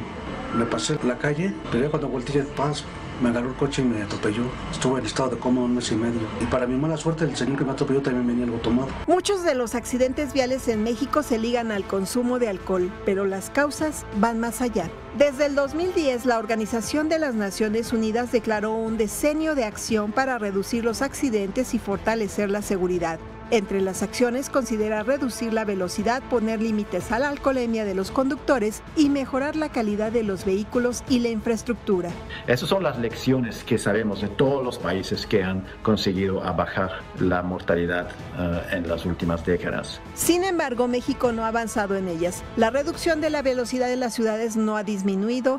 Me 0.56 0.66
pasé 0.66 0.98
la 1.04 1.18
calle, 1.18 1.52
pero 1.72 1.90
cuando 1.90 2.08
volteé 2.08 2.40
el 2.40 2.46
paso, 2.46 2.84
me 3.20 3.30
agarró 3.30 3.48
el 3.48 3.54
coche 3.54 3.82
y 3.82 3.84
me 3.84 4.02
atropelló. 4.02 4.44
Estuve 4.70 5.00
en 5.00 5.06
estado 5.06 5.30
de 5.30 5.38
coma 5.38 5.62
un 5.62 5.74
mes 5.74 5.90
y 5.90 5.96
medio. 5.96 6.20
Y 6.40 6.44
para 6.46 6.66
mi 6.66 6.76
mala 6.76 6.96
suerte, 6.96 7.24
el 7.24 7.36
señor 7.36 7.58
que 7.58 7.64
me 7.64 7.72
atropelló 7.72 8.02
también 8.02 8.26
venía 8.26 8.44
algo 8.44 8.58
tomado. 8.58 8.88
Muchos 9.06 9.42
de 9.42 9.54
los 9.54 9.74
accidentes 9.74 10.32
viales 10.32 10.68
en 10.68 10.82
México 10.82 11.22
se 11.22 11.38
ligan 11.38 11.72
al 11.72 11.84
consumo 11.84 12.38
de 12.38 12.48
alcohol, 12.48 12.92
pero 13.04 13.24
las 13.24 13.50
causas 13.50 14.04
van 14.18 14.38
más 14.38 14.60
allá. 14.60 14.90
Desde 15.18 15.46
el 15.46 15.54
2010, 15.54 16.26
la 16.26 16.40
Organización 16.40 17.08
de 17.08 17.20
las 17.20 17.36
Naciones 17.36 17.92
Unidas 17.92 18.32
declaró 18.32 18.74
un 18.74 18.96
decenio 18.98 19.54
de 19.54 19.62
acción 19.62 20.10
para 20.10 20.38
reducir 20.38 20.84
los 20.84 21.02
accidentes 21.02 21.72
y 21.72 21.78
fortalecer 21.78 22.50
la 22.50 22.62
seguridad. 22.62 23.20
Entre 23.50 23.80
las 23.80 24.02
acciones 24.02 24.48
considera 24.48 25.02
reducir 25.02 25.52
la 25.52 25.64
velocidad, 25.64 26.22
poner 26.28 26.60
límites 26.60 27.12
a 27.12 27.18
la 27.18 27.28
alcoholemia 27.28 27.84
de 27.84 27.94
los 27.94 28.10
conductores 28.10 28.82
y 28.96 29.10
mejorar 29.10 29.54
la 29.54 29.68
calidad 29.68 30.10
de 30.10 30.24
los 30.24 30.44
vehículos 30.44 31.04
y 31.08 31.20
la 31.20 31.28
infraestructura. 31.28 32.10
Esas 32.48 32.70
son 32.70 32.82
las 32.82 32.98
lecciones 32.98 33.62
que 33.62 33.78
sabemos 33.78 34.22
de 34.22 34.28
todos 34.28 34.64
los 34.64 34.78
países 34.78 35.26
que 35.26 35.44
han 35.44 35.64
conseguido 35.82 36.40
bajar 36.56 37.02
la 37.20 37.42
mortalidad 37.42 38.08
eh, 38.38 38.62
en 38.72 38.88
las 38.88 39.04
últimas 39.04 39.44
décadas. 39.44 40.00
Sin 40.14 40.42
embargo, 40.42 40.88
México 40.88 41.30
no 41.30 41.44
ha 41.44 41.48
avanzado 41.48 41.96
en 41.96 42.08
ellas. 42.08 42.42
La 42.56 42.70
reducción 42.70 43.20
de 43.20 43.30
la 43.30 43.42
velocidad 43.42 43.92
en 43.92 44.00
las 44.00 44.14
ciudades 44.14 44.56
no 44.56 44.76
ha 44.76 44.82
disminuido 44.82 45.03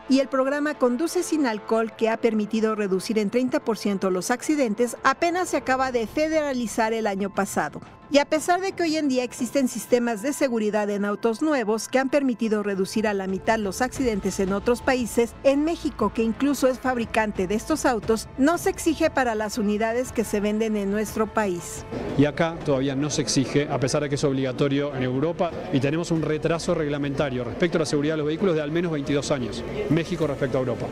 y 0.10 0.20
el 0.20 0.28
programa 0.28 0.74
Conduce 0.74 1.22
sin 1.22 1.46
alcohol, 1.46 1.96
que 1.96 2.10
ha 2.10 2.18
permitido 2.18 2.74
reducir 2.76 3.20
en 3.20 3.30
30% 3.30 4.10
los 4.10 4.32
accidentes, 4.32 4.98
apenas 5.04 5.50
se 5.50 5.58
acaba 5.58 5.92
de 5.92 6.08
federalizar 6.08 6.94
el 6.94 7.06
año 7.06 7.30
pasado. 7.30 7.80
Y 8.12 8.20
a 8.20 8.26
pesar 8.26 8.62
de 8.62 8.72
que 8.72 8.84
hoy 8.84 8.98
en 8.98 9.10
día 9.10 9.24
existen 9.24 9.68
sistemas 9.68 10.22
de 10.22 10.32
seguridad 10.32 10.88
en 10.92 11.06
autos 11.06 11.42
nuevos 11.42 11.88
que 11.88 11.98
han 11.98 12.10
permitido 12.10 12.62
reducir 12.62 13.08
a 13.08 13.16
la 13.16 13.26
mitad 13.26 13.58
los 13.58 13.82
accidentes 13.82 14.40
en 14.40 14.54
otros 14.54 14.84
países, 14.84 15.34
en 15.44 15.64
México, 15.64 16.12
que 16.14 16.22
incluso 16.22 16.68
es 16.68 16.80
fabricante 16.80 17.48
de 17.48 17.56
estos 17.56 17.84
autos, 17.84 18.28
no 18.38 18.60
se 18.60 18.70
exige 18.70 19.10
para 19.10 19.34
las 19.34 19.58
unidades 19.58 20.12
que 20.12 20.24
se 20.24 20.40
venden 20.40 20.78
en 20.78 20.92
nuestro 20.92 21.26
país. 21.26 21.84
Y 22.18 22.26
acá 22.26 22.56
todavía 22.64 22.96
no 22.96 23.10
se 23.10 23.24
exige, 23.24 23.68
a 23.70 23.80
pesar 23.80 24.04
de 24.04 24.10
que 24.10 24.16
es 24.16 24.24
obligatorio 24.24 24.96
en 24.96 25.02
Europa, 25.02 25.50
y 25.74 25.80
tenemos 25.80 26.12
un 26.12 26.22
retraso 26.22 26.76
reglamentario 26.76 27.44
respecto 27.44 27.80
a 27.80 27.80
la 27.80 27.86
seguridad 27.88 28.14
de 28.14 28.20
los 28.20 28.28
vehículos 28.28 28.56
de 28.56 28.62
al 28.62 28.72
menos 28.72 28.92
22 28.92 29.32
años, 29.32 29.64
México 29.90 30.28
respecto 30.28 30.60
a 30.60 30.62
Europa 30.62 30.86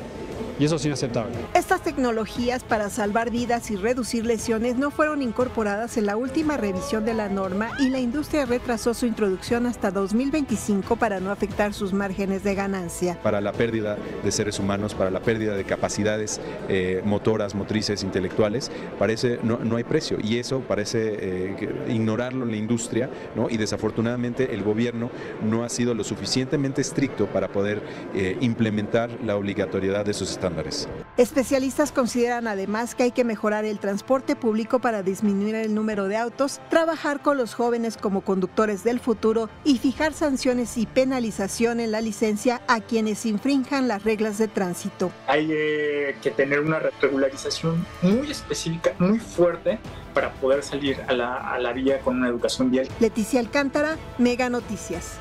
y 0.59 0.65
eso 0.65 0.75
es 0.75 0.85
inaceptable. 0.85 1.35
Estas 1.53 1.81
tecnologías 1.81 2.63
para 2.63 2.89
salvar 2.89 3.31
vidas 3.31 3.71
y 3.71 3.75
reducir 3.75 4.25
lesiones 4.25 4.75
no 4.75 4.91
fueron 4.91 5.21
incorporadas 5.21 5.97
en 5.97 6.05
la 6.05 6.17
última 6.17 6.57
revisión 6.57 7.05
de 7.05 7.13
la 7.13 7.29
norma 7.29 7.71
y 7.79 7.89
la 7.89 7.99
industria 7.99 8.45
retrasó 8.45 8.93
su 8.93 9.05
introducción 9.05 9.65
hasta 9.65 9.91
2025 9.91 10.95
para 10.95 11.19
no 11.19 11.31
afectar 11.31 11.73
sus 11.73 11.93
márgenes 11.93 12.43
de 12.43 12.55
ganancia. 12.55 13.19
Para 13.21 13.41
la 13.41 13.51
pérdida 13.51 13.97
de 14.23 14.31
seres 14.31 14.59
humanos, 14.59 14.93
para 14.93 15.11
la 15.11 15.19
pérdida 15.19 15.55
de 15.55 15.63
capacidades 15.63 16.39
eh, 16.69 17.01
motoras, 17.05 17.55
motrices, 17.55 18.03
intelectuales, 18.03 18.71
parece 18.99 19.39
no, 19.43 19.59
no, 19.59 19.77
hay 19.77 19.83
precio 19.83 20.17
y 20.21 20.37
eso 20.37 20.61
parece 20.61 21.17
eh, 21.19 21.85
ignorarlo 21.89 22.45
en 22.45 22.51
la 22.51 22.57
industria 22.57 23.09
¿no? 23.35 23.49
y 23.49 23.57
desafortunadamente 23.57 24.53
el 24.53 24.63
gobierno 24.63 25.09
no 25.43 25.63
ha 25.63 25.69
sido 25.69 25.93
lo 25.93 26.03
suficientemente 26.03 26.81
estricto 26.81 27.27
para 27.27 27.47
poder 27.49 27.81
eh, 28.13 28.37
implementar 28.41 29.09
la 29.23 29.35
obligatoriedad 29.35 30.05
de 30.05 30.13
sus 30.13 30.29
estándares. 30.43 30.87
Especialistas 31.17 31.91
consideran 31.91 32.47
además 32.47 32.95
que 32.95 33.03
hay 33.03 33.11
que 33.11 33.23
mejorar 33.23 33.65
el 33.65 33.79
transporte 33.79 34.35
público 34.35 34.79
para 34.79 35.03
disminuir 35.03 35.55
el 35.55 35.73
número 35.73 36.07
de 36.07 36.17
autos, 36.17 36.59
trabajar 36.69 37.21
con 37.21 37.37
los 37.37 37.53
jóvenes 37.53 37.97
como 37.97 38.21
conductores 38.21 38.83
del 38.83 38.99
futuro 38.99 39.49
y 39.63 39.77
fijar 39.77 40.13
sanciones 40.13 40.77
y 40.77 40.85
penalización 40.85 41.79
en 41.79 41.91
la 41.91 42.01
licencia 42.01 42.61
a 42.67 42.81
quienes 42.81 43.25
infrinjan 43.25 43.87
las 43.87 44.03
reglas 44.03 44.37
de 44.37 44.47
tránsito. 44.47 45.11
Hay 45.27 45.49
eh, 45.51 46.15
que 46.21 46.31
tener 46.31 46.59
una 46.59 46.79
regularización 46.79 47.85
muy 48.01 48.31
específica, 48.31 48.93
muy 48.99 49.19
fuerte 49.19 49.79
para 50.13 50.31
poder 50.33 50.63
salir 50.63 51.01
a 51.07 51.13
la, 51.13 51.37
a 51.37 51.59
la 51.59 51.73
vía 51.73 51.99
con 51.99 52.17
una 52.17 52.27
educación 52.27 52.69
vial. 52.69 52.87
Leticia 52.99 53.39
Alcántara, 53.39 53.97
Mega 54.17 54.49
Noticias. 54.49 55.17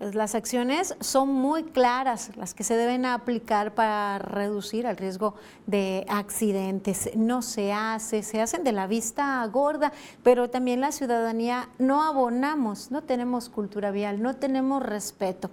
Las 0.00 0.36
acciones 0.36 0.94
son 1.00 1.28
muy 1.28 1.64
claras, 1.64 2.30
las 2.36 2.54
que 2.54 2.62
se 2.62 2.76
deben 2.76 3.04
aplicar 3.04 3.74
para 3.74 4.20
reducir 4.20 4.86
el 4.86 4.96
riesgo 4.96 5.34
de 5.66 6.06
accidentes. 6.08 7.10
No 7.16 7.42
se 7.42 7.72
hace, 7.72 8.22
se 8.22 8.40
hacen 8.40 8.62
de 8.62 8.70
la 8.70 8.86
vista 8.86 9.44
gorda, 9.46 9.92
pero 10.22 10.50
también 10.50 10.80
la 10.80 10.92
ciudadanía 10.92 11.68
no 11.78 12.04
abonamos, 12.04 12.92
no 12.92 13.02
tenemos 13.02 13.48
cultura 13.48 13.90
vial, 13.90 14.22
no 14.22 14.36
tenemos 14.36 14.84
respeto. 14.84 15.50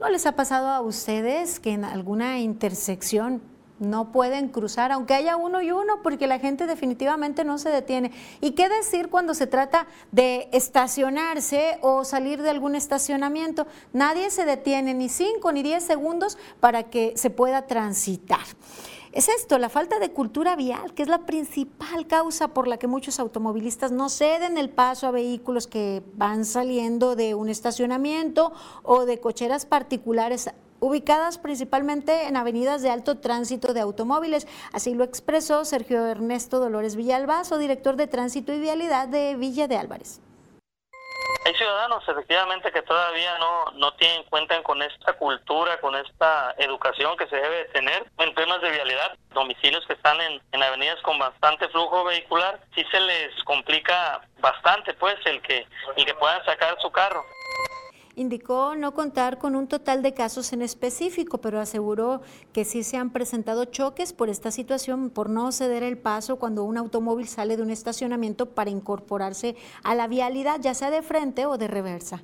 ¿No 0.00 0.08
les 0.08 0.24
ha 0.24 0.32
pasado 0.32 0.68
a 0.68 0.80
ustedes 0.80 1.60
que 1.60 1.72
en 1.72 1.84
alguna 1.84 2.40
intersección 2.40 3.42
no 3.78 4.12
pueden 4.12 4.48
cruzar, 4.48 4.92
aunque 4.92 5.14
haya 5.14 5.36
uno 5.36 5.62
y 5.62 5.70
uno, 5.70 6.02
porque 6.02 6.26
la 6.26 6.38
gente 6.38 6.66
definitivamente 6.66 7.44
no 7.44 7.58
se 7.58 7.70
detiene. 7.70 8.12
¿Y 8.40 8.52
qué 8.52 8.68
decir 8.68 9.08
cuando 9.08 9.34
se 9.34 9.46
trata 9.46 9.86
de 10.12 10.48
estacionarse 10.52 11.78
o 11.82 12.04
salir 12.04 12.42
de 12.42 12.50
algún 12.50 12.74
estacionamiento? 12.74 13.66
Nadie 13.92 14.30
se 14.30 14.44
detiene 14.44 14.94
ni 14.94 15.08
cinco 15.08 15.52
ni 15.52 15.62
diez 15.62 15.84
segundos 15.84 16.38
para 16.60 16.84
que 16.84 17.12
se 17.16 17.30
pueda 17.30 17.66
transitar. 17.66 18.44
Es 19.16 19.30
esto, 19.30 19.56
la 19.56 19.70
falta 19.70 19.98
de 19.98 20.10
cultura 20.10 20.56
vial, 20.56 20.92
que 20.92 21.02
es 21.02 21.08
la 21.08 21.24
principal 21.24 22.06
causa 22.06 22.48
por 22.48 22.68
la 22.68 22.76
que 22.76 22.86
muchos 22.86 23.18
automovilistas 23.18 23.90
no 23.90 24.10
ceden 24.10 24.58
el 24.58 24.68
paso 24.68 25.06
a 25.06 25.10
vehículos 25.10 25.66
que 25.66 26.02
van 26.16 26.44
saliendo 26.44 27.16
de 27.16 27.34
un 27.34 27.48
estacionamiento 27.48 28.52
o 28.82 29.06
de 29.06 29.18
cocheras 29.18 29.64
particulares 29.64 30.50
ubicadas 30.86 31.38
principalmente 31.38 32.28
en 32.28 32.36
avenidas 32.36 32.82
de 32.82 32.90
alto 32.90 33.18
tránsito 33.18 33.74
de 33.74 33.80
automóviles. 33.80 34.46
Así 34.72 34.94
lo 34.94 35.04
expresó 35.04 35.64
Sergio 35.64 36.06
Ernesto 36.06 36.60
Dolores 36.60 36.96
Villalbazo, 36.96 37.58
director 37.58 37.96
de 37.96 38.06
Tránsito 38.06 38.52
y 38.52 38.60
Vialidad 38.60 39.08
de 39.08 39.34
Villa 39.36 39.66
de 39.66 39.76
Álvarez. 39.76 40.20
Hay 41.44 41.54
ciudadanos 41.54 42.02
efectivamente 42.08 42.72
que 42.72 42.82
todavía 42.82 43.38
no, 43.38 43.92
tienen 43.94 44.24
cuenta 44.24 44.60
con 44.64 44.82
esta 44.82 45.12
cultura, 45.12 45.80
con 45.80 45.94
esta 45.94 46.54
educación 46.58 47.16
que 47.16 47.28
se 47.28 47.36
debe 47.36 47.64
tener 47.66 48.04
en 48.18 48.34
temas 48.34 48.60
de 48.60 48.70
vialidad. 48.70 49.16
Domicilios 49.32 49.86
que 49.86 49.92
están 49.92 50.20
en, 50.20 50.40
en 50.52 50.62
avenidas 50.62 51.00
con 51.02 51.18
bastante 51.18 51.68
flujo 51.68 52.04
vehicular, 52.04 52.60
sí 52.74 52.84
se 52.90 53.00
les 53.00 53.44
complica 53.44 54.20
bastante 54.40 54.94
pues 54.94 55.14
el 55.24 55.40
que, 55.42 55.66
el 55.96 56.04
que 56.04 56.14
puedan 56.14 56.44
sacar 56.44 56.76
su 56.80 56.90
carro 56.90 57.24
indicó 58.16 58.74
no 58.74 58.94
contar 58.94 59.38
con 59.38 59.54
un 59.54 59.68
total 59.68 60.02
de 60.02 60.14
casos 60.14 60.52
en 60.52 60.62
específico, 60.62 61.38
pero 61.38 61.60
aseguró 61.60 62.22
que 62.52 62.64
sí 62.64 62.82
se 62.82 62.96
han 62.96 63.10
presentado 63.10 63.66
choques 63.66 64.12
por 64.12 64.30
esta 64.30 64.50
situación, 64.50 65.10
por 65.10 65.30
no 65.30 65.52
ceder 65.52 65.82
el 65.82 65.98
paso 65.98 66.36
cuando 66.36 66.64
un 66.64 66.78
automóvil 66.78 67.28
sale 67.28 67.56
de 67.56 67.62
un 67.62 67.70
estacionamiento 67.70 68.46
para 68.46 68.70
incorporarse 68.70 69.54
a 69.84 69.94
la 69.94 70.08
vialidad, 70.08 70.60
ya 70.60 70.74
sea 70.74 70.90
de 70.90 71.02
frente 71.02 71.46
o 71.46 71.58
de 71.58 71.68
reversa. 71.68 72.22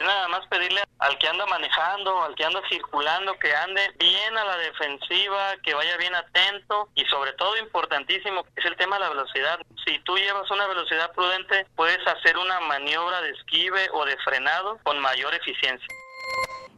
Nada 0.00 0.28
más 0.28 0.46
pedirle 0.46 0.82
al 0.98 1.18
que 1.18 1.28
anda 1.28 1.44
manejando, 1.46 2.22
al 2.22 2.34
que 2.34 2.44
anda 2.44 2.62
circulando, 2.70 3.38
que 3.38 3.54
ande 3.54 3.82
bien 3.98 4.36
a 4.36 4.44
la 4.44 4.56
defensiva, 4.56 5.56
que 5.62 5.74
vaya 5.74 5.96
bien 5.98 6.14
atento 6.14 6.88
y 6.94 7.04
sobre 7.04 7.32
todo 7.34 7.56
importantísimo 7.58 8.44
es 8.56 8.64
el 8.64 8.76
tema 8.76 8.96
de 8.96 9.00
la 9.00 9.10
velocidad. 9.10 9.60
Si 9.84 9.98
tú 10.00 10.16
llevas 10.16 10.50
una 10.50 10.66
velocidad 10.66 11.12
prudente, 11.12 11.66
puedes 11.76 12.04
hacer 12.06 12.38
una 12.38 12.60
maniobra 12.60 13.20
de 13.20 13.30
esquive 13.30 13.88
o 13.92 14.06
de 14.06 14.16
frenado 14.18 14.78
con 14.82 14.98
mayor 15.00 15.34
eficiencia. 15.34 15.88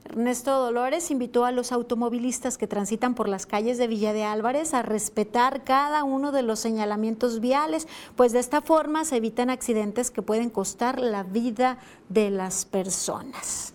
Ernesto 0.04 0.58
Dolores 0.58 1.10
invitó 1.10 1.46
a 1.46 1.52
los 1.52 1.72
automovilistas 1.72 2.58
que 2.58 2.66
transitan 2.66 3.14
por 3.14 3.30
las 3.30 3.46
calles 3.46 3.78
de 3.78 3.86
Villa 3.86 4.12
de 4.12 4.24
Álvarez 4.24 4.74
a 4.74 4.82
respetar 4.82 5.64
cada 5.64 6.04
uno 6.04 6.32
de 6.32 6.42
los 6.42 6.58
señalamientos 6.58 7.40
viales, 7.40 7.88
pues 8.14 8.32
de 8.32 8.40
esta 8.40 8.60
forma 8.60 9.06
se 9.06 9.16
evitan 9.16 9.48
accidentes 9.48 10.10
que 10.10 10.20
pueden 10.20 10.50
costar 10.50 11.00
la 11.00 11.22
vida 11.22 11.78
de 12.10 12.28
las 12.28 12.66
personas. 12.66 13.72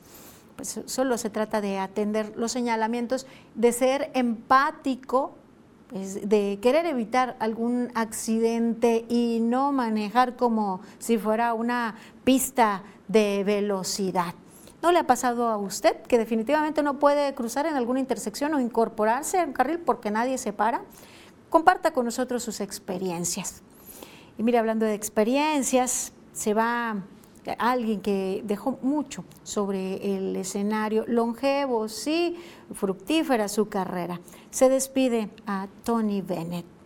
Pues 0.58 0.80
solo 0.86 1.18
se 1.18 1.32
trata 1.32 1.60
de 1.60 1.80
atender 1.80 2.34
los 2.36 2.52
señalamientos, 2.52 3.26
de 3.56 3.72
ser 3.72 4.12
empático, 4.14 5.34
pues, 5.90 6.30
de 6.30 6.60
querer 6.62 6.86
evitar 6.86 7.36
algún 7.40 7.90
accidente 7.96 9.06
y 9.10 9.40
no 9.42 9.72
manejar 9.72 10.36
como 10.36 10.82
si 11.00 11.18
fuera 11.18 11.56
una 11.56 11.96
pista 12.24 12.84
de 13.08 13.44
velocidad. 13.44 14.36
¿No 14.82 14.92
le 14.92 15.00
ha 15.00 15.08
pasado 15.08 15.48
a 15.48 15.58
usted 15.58 16.02
que 16.04 16.18
definitivamente 16.18 16.84
no 16.84 17.00
puede 17.00 17.34
cruzar 17.34 17.66
en 17.66 17.76
alguna 17.76 18.00
intersección 18.00 18.54
o 18.54 18.60
incorporarse 18.60 19.40
en 19.40 19.54
carril 19.54 19.80
porque 19.80 20.12
nadie 20.12 20.38
se 20.38 20.54
para? 20.54 20.84
Comparta 21.50 21.92
con 21.92 22.06
nosotros 22.06 22.44
sus 22.44 22.62
experiencias. 22.62 23.64
Y 24.38 24.44
mire, 24.44 24.60
hablando 24.60 24.86
de 24.86 24.94
experiencias, 24.94 26.14
se 26.32 26.54
va 26.54 27.04
alguien 27.58 28.02
que 28.02 28.42
dejó 28.46 28.78
mucho 28.82 29.24
sobre 29.44 30.16
el 30.16 30.36
escenario, 30.36 31.06
longevo, 31.08 31.88
sí, 31.88 32.38
fructífera 32.74 33.48
su 33.48 33.70
carrera. 33.70 34.20
Se 34.52 34.70
despide 34.70 35.30
a 35.46 35.68
Tony 35.84 36.22
Bennett. 36.22 36.77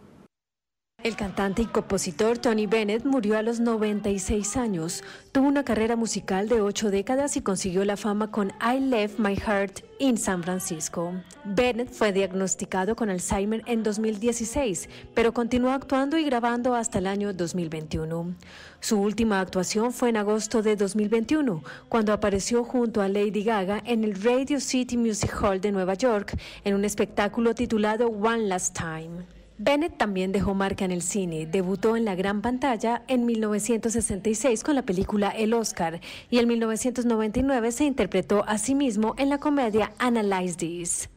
El 1.04 1.16
cantante 1.16 1.64
y 1.64 1.66
compositor 1.66 2.38
Tony 2.38 2.68
Bennett 2.68 3.06
murió 3.06 3.36
a 3.36 3.42
los 3.42 3.60
96 3.60 4.56
años. 4.56 5.04
Tuvo 5.32 5.48
una 5.48 5.64
carrera 5.64 5.96
musical 5.96 6.48
de 6.48 6.62
ocho 6.62 6.92
décadas 6.92 7.36
y 7.38 7.42
consiguió 7.42 7.84
la 7.86 7.98
fama 7.98 8.30
con 8.30 8.52
I 8.62 8.80
Left 8.80 9.18
My 9.18 9.36
Heart 9.36 9.80
in 9.98 10.20
San 10.20 10.44
Francisco. 10.44 11.12
Bennett 11.44 11.92
fue 11.92 12.14
diagnosticado 12.14 12.96
con 12.96 13.10
Alzheimer 13.10 13.64
en 13.66 13.82
2016, 13.82 14.90
pero 15.16 15.34
continuó 15.34 15.72
actuando 15.72 16.20
y 16.20 16.24
grabando 16.24 16.76
hasta 16.76 17.00
el 17.00 17.08
año 17.08 17.34
2021. 17.34 18.36
Su 18.80 19.02
última 19.02 19.40
actuación 19.40 19.94
fue 19.94 20.10
en 20.10 20.18
agosto 20.18 20.62
de 20.62 20.76
2021, 20.76 21.64
cuando 21.90 22.14
apareció 22.14 22.64
junto 22.64 23.02
a 23.02 23.08
Lady 23.08 23.44
Gaga 23.44 23.82
en 23.88 24.04
el 24.04 24.22
Radio 24.22 24.60
City 24.60 24.98
Music 24.98 25.36
Hall 25.42 25.62
de 25.62 25.72
Nueva 25.72 25.96
York 25.96 26.38
en 26.64 26.76
un 26.76 26.86
espectáculo 26.86 27.56
titulado 27.56 28.06
One 28.08 28.44
Last 28.44 28.78
Time. 28.78 29.41
Bennett 29.64 29.96
también 29.96 30.32
dejó 30.32 30.56
marca 30.56 30.86
en 30.86 30.92
el 30.92 31.04
cine. 31.04 31.46
Debutó 31.46 31.96
en 31.96 32.04
la 32.04 32.16
gran 32.16 32.42
pantalla 32.42 33.04
en 33.08 33.28
1966 33.28 34.64
con 34.64 34.74
la 34.74 34.82
película 34.82 35.30
El 35.30 35.54
Oscar 35.54 36.02
y 36.32 36.40
en 36.40 36.48
1999 36.48 37.72
se 37.72 37.84
interpretó 37.84 38.44
a 38.48 38.58
sí 38.58 38.74
mismo 38.74 39.14
en 39.20 39.30
la 39.30 39.38
comedia 39.38 39.92
Analyze 40.00 40.56
This. 40.56 41.10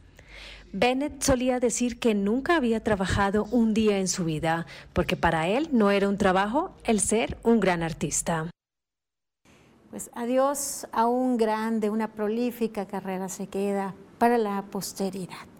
Bennett 0.71 1.23
solía 1.23 1.59
decir 1.59 1.97
que 1.97 2.13
nunca 2.13 2.55
había 2.55 2.83
trabajado 2.83 3.45
un 3.49 3.73
día 3.73 3.97
en 3.97 4.07
su 4.07 4.25
vida, 4.25 4.67
porque 4.93 5.15
para 5.15 5.47
él 5.47 5.69
no 5.71 5.89
era 5.89 6.07
un 6.07 6.19
trabajo 6.19 6.75
el 6.83 6.99
ser 6.99 7.39
un 7.41 7.59
gran 7.59 7.81
artista. 7.81 8.51
Pues 9.89 10.11
adiós 10.13 10.85
a 10.91 11.07
un 11.07 11.37
grande, 11.37 11.89
una 11.89 12.09
prolífica 12.09 12.85
carrera 12.85 13.27
se 13.27 13.47
queda 13.47 13.95
para 14.19 14.37
la 14.37 14.61
posteridad. 14.69 15.54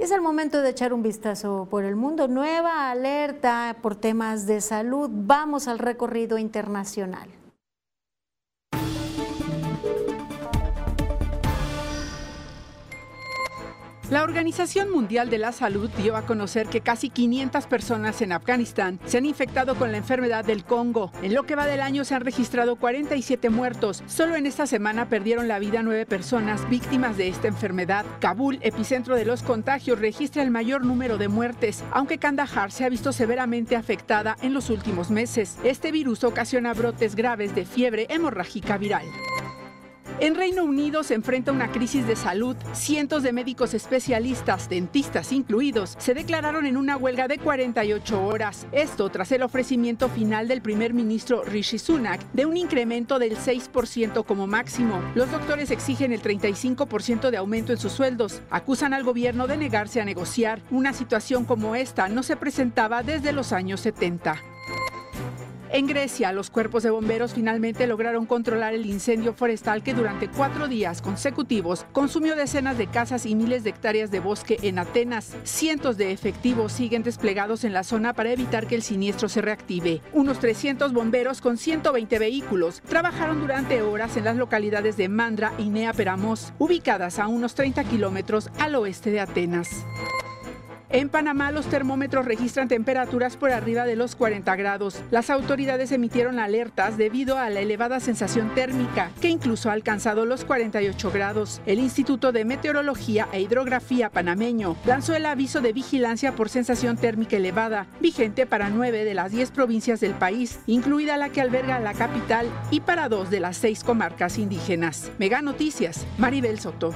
Es 0.00 0.10
el 0.12 0.22
momento 0.22 0.62
de 0.62 0.70
echar 0.70 0.94
un 0.94 1.02
vistazo 1.02 1.68
por 1.70 1.84
el 1.84 1.94
mundo. 1.94 2.26
Nueva 2.26 2.90
alerta 2.90 3.76
por 3.82 3.96
temas 3.96 4.46
de 4.46 4.62
salud. 4.62 5.10
Vamos 5.12 5.68
al 5.68 5.78
recorrido 5.78 6.38
internacional. 6.38 7.28
La 14.10 14.24
Organización 14.24 14.90
Mundial 14.90 15.30
de 15.30 15.38
la 15.38 15.52
Salud 15.52 15.88
dio 15.90 16.16
a 16.16 16.26
conocer 16.26 16.66
que 16.66 16.80
casi 16.80 17.10
500 17.10 17.68
personas 17.68 18.20
en 18.22 18.32
Afganistán 18.32 18.98
se 19.04 19.18
han 19.18 19.24
infectado 19.24 19.76
con 19.76 19.92
la 19.92 19.98
enfermedad 19.98 20.44
del 20.44 20.64
Congo. 20.64 21.12
En 21.22 21.32
lo 21.32 21.44
que 21.44 21.54
va 21.54 21.64
del 21.64 21.80
año 21.80 22.04
se 22.04 22.16
han 22.16 22.22
registrado 22.22 22.74
47 22.74 23.50
muertos. 23.50 24.02
Solo 24.08 24.34
en 24.34 24.46
esta 24.46 24.66
semana 24.66 25.08
perdieron 25.08 25.46
la 25.46 25.60
vida 25.60 25.84
nueve 25.84 26.06
personas 26.06 26.68
víctimas 26.68 27.16
de 27.16 27.28
esta 27.28 27.46
enfermedad. 27.46 28.04
Kabul, 28.18 28.58
epicentro 28.62 29.14
de 29.14 29.26
los 29.26 29.44
contagios, 29.44 30.00
registra 30.00 30.42
el 30.42 30.50
mayor 30.50 30.84
número 30.84 31.16
de 31.16 31.28
muertes, 31.28 31.84
aunque 31.92 32.18
Kandahar 32.18 32.72
se 32.72 32.84
ha 32.84 32.88
visto 32.88 33.12
severamente 33.12 33.76
afectada 33.76 34.36
en 34.42 34.54
los 34.54 34.70
últimos 34.70 35.12
meses. 35.12 35.56
Este 35.62 35.92
virus 35.92 36.24
ocasiona 36.24 36.74
brotes 36.74 37.14
graves 37.14 37.54
de 37.54 37.64
fiebre 37.64 38.08
hemorrágica 38.10 38.76
viral. 38.76 39.06
En 40.20 40.34
Reino 40.34 40.64
Unido 40.64 41.02
se 41.02 41.14
enfrenta 41.14 41.50
una 41.50 41.72
crisis 41.72 42.06
de 42.06 42.14
salud. 42.14 42.54
Cientos 42.74 43.22
de 43.22 43.32
médicos 43.32 43.72
especialistas, 43.72 44.68
dentistas 44.68 45.32
incluidos, 45.32 45.96
se 45.98 46.12
declararon 46.12 46.66
en 46.66 46.76
una 46.76 46.98
huelga 46.98 47.26
de 47.26 47.38
48 47.38 48.26
horas. 48.26 48.66
Esto 48.70 49.08
tras 49.08 49.32
el 49.32 49.42
ofrecimiento 49.42 50.10
final 50.10 50.46
del 50.46 50.60
primer 50.60 50.92
ministro 50.92 51.42
Rishi 51.42 51.78
Sunak 51.78 52.20
de 52.34 52.44
un 52.44 52.58
incremento 52.58 53.18
del 53.18 53.38
6% 53.38 54.26
como 54.26 54.46
máximo. 54.46 55.00
Los 55.14 55.30
doctores 55.30 55.70
exigen 55.70 56.12
el 56.12 56.20
35% 56.20 57.30
de 57.30 57.38
aumento 57.38 57.72
en 57.72 57.78
sus 57.78 57.92
sueldos. 57.92 58.42
Acusan 58.50 58.92
al 58.92 59.04
gobierno 59.04 59.46
de 59.46 59.56
negarse 59.56 60.02
a 60.02 60.04
negociar. 60.04 60.60
Una 60.70 60.92
situación 60.92 61.46
como 61.46 61.76
esta 61.76 62.10
no 62.10 62.22
se 62.22 62.36
presentaba 62.36 63.02
desde 63.02 63.32
los 63.32 63.54
años 63.54 63.80
70. 63.80 64.36
En 65.72 65.86
Grecia, 65.86 66.32
los 66.32 66.50
cuerpos 66.50 66.82
de 66.82 66.90
bomberos 66.90 67.32
finalmente 67.32 67.86
lograron 67.86 68.26
controlar 68.26 68.74
el 68.74 68.86
incendio 68.86 69.34
forestal 69.34 69.84
que 69.84 69.94
durante 69.94 70.26
cuatro 70.28 70.66
días 70.66 71.00
consecutivos 71.00 71.86
consumió 71.92 72.34
decenas 72.34 72.76
de 72.76 72.88
casas 72.88 73.24
y 73.24 73.36
miles 73.36 73.62
de 73.62 73.70
hectáreas 73.70 74.10
de 74.10 74.18
bosque 74.18 74.58
en 74.62 74.80
Atenas. 74.80 75.36
Cientos 75.44 75.96
de 75.96 76.10
efectivos 76.10 76.72
siguen 76.72 77.04
desplegados 77.04 77.62
en 77.62 77.72
la 77.72 77.84
zona 77.84 78.14
para 78.14 78.32
evitar 78.32 78.66
que 78.66 78.74
el 78.74 78.82
siniestro 78.82 79.28
se 79.28 79.42
reactive. 79.42 80.00
Unos 80.12 80.40
300 80.40 80.92
bomberos 80.92 81.40
con 81.40 81.56
120 81.56 82.18
vehículos 82.18 82.82
trabajaron 82.88 83.40
durante 83.40 83.80
horas 83.80 84.16
en 84.16 84.24
las 84.24 84.34
localidades 84.34 84.96
de 84.96 85.08
Mandra 85.08 85.52
y 85.56 85.68
Nea 85.68 85.92
Peramos, 85.92 86.52
ubicadas 86.58 87.20
a 87.20 87.28
unos 87.28 87.54
30 87.54 87.84
kilómetros 87.84 88.50
al 88.58 88.74
oeste 88.74 89.12
de 89.12 89.20
Atenas. 89.20 89.68
En 90.92 91.08
Panamá 91.08 91.52
los 91.52 91.66
termómetros 91.66 92.24
registran 92.24 92.66
temperaturas 92.66 93.36
por 93.36 93.52
arriba 93.52 93.84
de 93.84 93.94
los 93.94 94.16
40 94.16 94.56
grados. 94.56 95.00
Las 95.12 95.30
autoridades 95.30 95.92
emitieron 95.92 96.40
alertas 96.40 96.98
debido 96.98 97.38
a 97.38 97.48
la 97.48 97.60
elevada 97.60 98.00
sensación 98.00 98.52
térmica, 98.56 99.12
que 99.20 99.28
incluso 99.28 99.70
ha 99.70 99.74
alcanzado 99.74 100.26
los 100.26 100.44
48 100.44 101.12
grados. 101.12 101.62
El 101.64 101.78
Instituto 101.78 102.32
de 102.32 102.44
Meteorología 102.44 103.28
e 103.32 103.40
Hidrografía 103.40 104.10
panameño 104.10 104.76
lanzó 104.84 105.14
el 105.14 105.26
aviso 105.26 105.60
de 105.60 105.72
vigilancia 105.72 106.32
por 106.32 106.48
sensación 106.48 106.96
térmica 106.96 107.36
elevada, 107.36 107.86
vigente 108.00 108.44
para 108.44 108.68
nueve 108.68 109.04
de 109.04 109.14
las 109.14 109.30
10 109.30 109.52
provincias 109.52 110.00
del 110.00 110.14
país, 110.14 110.58
incluida 110.66 111.16
la 111.16 111.28
que 111.28 111.40
alberga 111.40 111.78
la 111.78 111.94
capital, 111.94 112.48
y 112.72 112.80
para 112.80 113.08
dos 113.08 113.30
de 113.30 113.38
las 113.38 113.56
seis 113.56 113.84
comarcas 113.84 114.38
indígenas. 114.38 115.12
Mega 115.18 115.40
Noticias, 115.40 116.04
Maribel 116.18 116.58
Soto. 116.58 116.92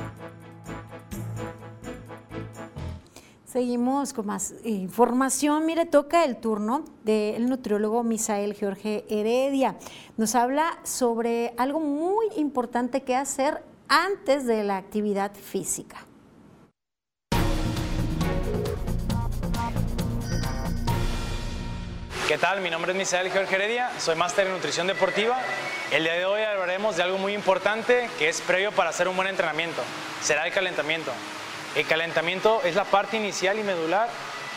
Seguimos 3.55 4.13
con 4.13 4.27
más 4.27 4.53
información. 4.65 5.65
Mire, 5.65 5.87
toca 5.87 6.25
el 6.25 6.39
turno 6.39 6.85
del 7.05 7.49
nutriólogo 7.49 8.03
Misael 8.03 8.57
Jorge 8.59 9.05
Heredia. 9.09 9.77
Nos 10.17 10.35
habla 10.35 10.77
sobre 10.83 11.55
algo 11.57 11.79
muy 11.79 12.27
importante 12.37 13.03
que 13.03 13.15
hacer 13.15 13.63
antes 13.87 14.45
de 14.45 14.65
la 14.65 14.77
actividad 14.77 15.33
física. 15.37 16.05
¿Qué 22.27 22.39
tal? 22.39 22.61
Mi 22.61 22.71
nombre 22.71 22.91
es 22.91 22.99
Misael 22.99 23.31
Jorge 23.31 23.55
Heredia, 23.55 23.89
soy 24.01 24.17
máster 24.17 24.49
en 24.49 24.53
nutrición 24.55 24.89
deportiva. 24.89 25.39
El 25.93 26.03
día 26.03 26.15
de 26.15 26.25
hoy 26.25 26.43
hablaremos 26.43 26.97
de 26.97 27.05
algo 27.05 27.19
muy 27.19 27.35
importante 27.35 28.11
que 28.19 28.29
es 28.29 28.41
previo 28.41 28.73
para 28.73 28.91
hacer 28.91 29.07
un 29.07 29.15
buen 29.15 29.29
entrenamiento. 29.29 29.81
Será 30.21 30.45
el 30.45 30.53
calentamiento. 30.53 31.13
El 31.75 31.87
calentamiento 31.87 32.63
es 32.63 32.77
la 32.77 32.85
parte 32.85 33.17
inicial 33.17 33.59
y 33.59 33.65
medular 33.65 34.09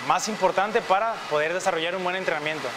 más 0.08 0.28
importante 0.28 0.82
para 0.82 1.14
poder 1.32 1.52
desarrollar 1.52 1.96
un 1.96 2.04
buen 2.04 2.16
entrenamiento. 2.16 2.68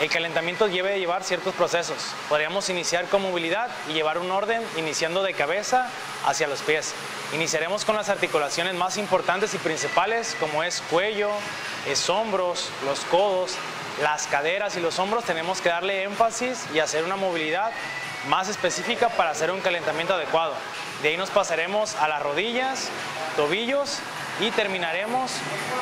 El 0.00 0.10
calentamiento 0.10 0.68
debe 0.68 0.98
llevar 0.98 1.24
ciertos 1.24 1.54
procesos. 1.54 1.96
Podríamos 2.28 2.68
iniciar 2.68 3.06
con 3.06 3.22
movilidad 3.22 3.70
y 3.88 3.94
llevar 3.94 4.18
un 4.18 4.30
orden 4.30 4.62
iniciando 4.76 5.22
de 5.22 5.32
cabeza 5.32 5.88
hacia 6.26 6.46
los 6.46 6.60
pies. 6.60 6.92
Iniciaremos 7.32 7.86
con 7.86 7.96
las 7.96 8.10
articulaciones 8.10 8.74
más 8.74 8.98
importantes 8.98 9.54
y 9.54 9.58
principales 9.58 10.36
como 10.38 10.62
es 10.62 10.82
cuello, 10.90 11.30
es 11.88 12.10
hombros, 12.10 12.68
los 12.84 13.00
codos, 13.06 13.54
las 14.02 14.26
caderas 14.26 14.76
y 14.76 14.80
los 14.80 14.98
hombros. 14.98 15.24
Tenemos 15.24 15.62
que 15.62 15.70
darle 15.70 16.02
énfasis 16.02 16.66
y 16.74 16.80
hacer 16.80 17.02
una 17.02 17.16
movilidad 17.16 17.72
más 18.28 18.50
específica 18.50 19.08
para 19.08 19.30
hacer 19.30 19.50
un 19.50 19.62
calentamiento 19.62 20.12
adecuado. 20.12 20.52
De 21.02 21.08
ahí 21.08 21.16
nos 21.16 21.30
pasaremos 21.30 21.94
a 21.96 22.08
las 22.08 22.22
rodillas, 22.22 22.88
tobillos 23.36 23.98
y 24.40 24.50
terminaremos, 24.50 25.30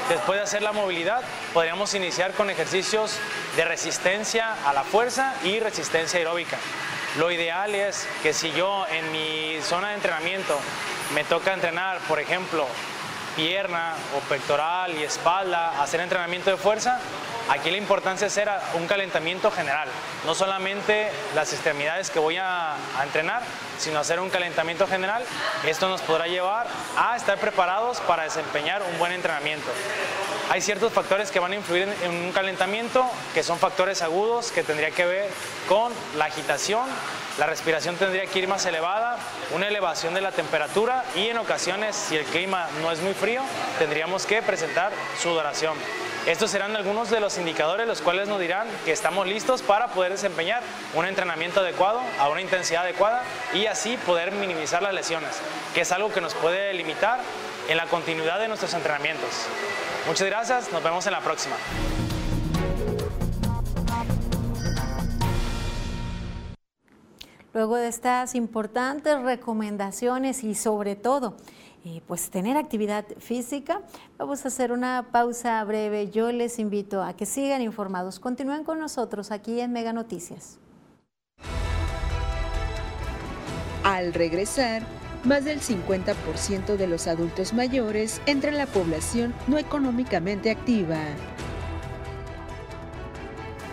después 0.09 0.39
de 0.39 0.45
hacer 0.45 0.63
la 0.63 0.73
movilidad, 0.73 1.23
podríamos 1.53 1.95
iniciar 1.95 2.33
con 2.33 2.51
ejercicios 2.51 3.19
de 3.57 3.65
resistencia 3.65 4.55
a 4.65 4.73
la 4.73 4.85
fuerza 4.85 5.35
y 5.45 5.61
resistencia 5.61 6.19
aeróbica. 6.19 6.59
Lo 7.19 7.31
ideal 7.31 7.75
es 7.75 8.09
que 8.23 8.33
si 8.33 8.51
yo 8.53 8.87
en 8.89 9.13
mi 9.13 9.59
zona 9.63 9.91
de 9.91 9.95
entrenamiento 9.95 10.59
me 11.15 11.23
toca 11.23 11.55
entrenar, 11.55 11.99
por 12.09 12.19
ejemplo, 12.19 12.67
pierna 13.37 13.95
o 14.17 14.21
pectoral 14.29 14.95
y 14.95 15.03
espalda, 15.03 15.81
hacer 15.83 16.01
entrenamiento 16.01 16.51
de 16.51 16.57
fuerza, 16.57 16.99
aquí 17.49 17.71
la 17.71 17.77
importancia 17.77 18.27
es 18.27 18.33
hacer 18.33 18.51
un 18.75 18.87
calentamiento 18.87 19.51
general, 19.51 19.89
no 20.25 20.35
solamente 20.35 21.11
las 21.35 21.53
extremidades 21.53 22.11
que 22.11 22.19
voy 22.19 22.37
a, 22.37 22.77
entrenar, 23.03 23.43
sino 23.79 23.99
hacer 23.99 24.21
un 24.21 24.31
calentamiento 24.31 24.87
general. 24.87 25.25
Esto 25.65 25.89
nos 25.89 26.01
podrá 26.03 26.27
llevar 26.27 26.67
a 26.97 27.17
estar 27.17 27.39
preparados 27.39 28.01
para 28.01 28.25
desempeñar 28.25 28.83
un 28.83 28.99
buen 28.99 29.13
entrenamiento. 29.13 29.71
Hay 30.51 30.61
ciertos 30.61 30.93
factores 30.93 31.31
que 31.31 31.41
van 31.41 31.53
a 31.53 31.57
influir 31.57 31.89
en, 32.03 32.11
un 32.11 32.33
calentamiento, 32.33 33.05
que 33.33 33.43
son 33.43 33.59
factores 33.59 34.03
agudos, 34.03 34.53
que 34.53 34.63
tendría 34.63 34.91
que 34.91 35.07
ver 35.07 35.31
con 35.69 35.93
la 36.17 36.27
agitación, 36.27 36.87
la 37.39 37.47
respiración 37.47 37.97
tendría 37.97 38.27
que 38.27 38.39
ir 38.41 38.47
más 38.47 38.65
elevada, 38.67 39.17
una 39.53 39.67
elevación 39.67 40.15
de 40.15 40.21
la 40.21 40.33
temperatura 40.33 41.05
y 41.17 41.29
en 41.29 41.39
ocasiones, 41.39 41.97
si 41.97 42.17
el 42.17 42.25
clima 42.27 42.69
no 42.83 42.93
es 42.93 43.01
muy 43.01 43.15
frío, 43.15 43.43
tendríamos 43.79 44.27
que 44.27 44.43
presentar 44.43 44.93
sudoración. 45.21 45.75
Estos 46.27 46.51
serán 46.51 46.75
algunos 46.75 47.11
de 47.11 47.21
los 47.21 47.37
indicadores 47.37 47.87
los 47.87 48.01
cuales 48.01 48.29
nos 48.29 48.41
dirán 48.41 48.67
que 48.87 48.93
estamos 48.93 49.27
listos 49.27 49.61
para 49.61 49.89
poder 49.89 50.13
desempeñar 50.13 50.63
un 50.95 51.05
entrenamiento 51.05 51.61
adecuado 51.61 52.01
a 52.19 52.31
una 52.31 52.41
intensidad 52.41 52.85
adecuada 52.85 53.23
y 53.53 53.67
así 53.67 53.99
poder 53.99 54.33
minimizar 54.33 54.83
las 54.83 54.95
lesiones, 54.95 55.39
que 55.75 55.83
es 55.83 55.93
algo 55.93 56.11
que 56.11 56.23
nos 56.23 56.33
puede 56.33 56.73
limitar 56.73 57.21
en 57.69 57.77
la 57.77 57.85
continuidad 57.89 58.41
de 58.41 58.49
nuestros 58.49 58.73
entrenamientos. 58.73 59.29
Muchas 60.07 60.27
gracias, 60.27 60.73
nos 60.73 60.83
vemos 60.83 61.07
en 61.07 61.13
la 61.13 61.21
próxima. 61.21 61.57
Luego 67.53 67.77
de 67.77 67.89
estas 67.89 68.35
importantes 68.35 69.21
recomendaciones 69.21 70.43
y 70.43 70.55
sobre 70.55 70.97
todo, 70.97 71.37
eh, 71.87 72.01
pues 72.07 72.31
tener 72.31 72.57
actividad 72.57 73.05
física, 73.19 73.83
vamos 74.17 74.45
a 74.45 74.49
hacer 74.49 74.73
una 74.73 75.09
pausa 75.13 75.63
breve. 75.65 76.11
Yo 76.11 76.33
les 76.33 76.59
invito 76.59 77.03
a 77.03 77.15
que 77.15 77.27
sigan 77.27 77.61
informados. 77.61 78.19
Continúen 78.19 78.65
con 78.65 78.79
nosotros 78.79 79.31
aquí 79.31 79.61
en 79.61 79.73
Mega 79.73 79.93
Noticias. 79.93 80.59
Al 83.83 84.15
regresar, 84.15 84.83
más 85.25 85.45
del 85.45 85.61
50% 85.61 86.77
de 86.77 86.87
los 86.87 87.07
adultos 87.07 87.53
mayores 87.53 88.23
entre 88.25 88.53
la 88.53 88.65
población 88.65 89.35
no 89.47 89.59
económicamente 89.59 90.51
activa. 90.51 91.01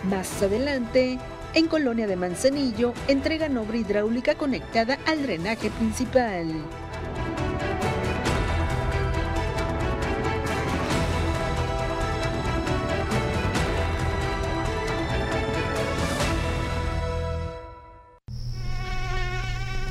Más 0.04 0.42
adelante, 0.42 1.18
en 1.54 1.66
Colonia 1.66 2.06
de 2.06 2.16
Manzanillo, 2.16 2.92
entregan 3.08 3.56
obra 3.56 3.78
hidráulica 3.78 4.34
conectada 4.34 4.98
al 5.06 5.22
drenaje 5.22 5.70
principal. 5.70 6.46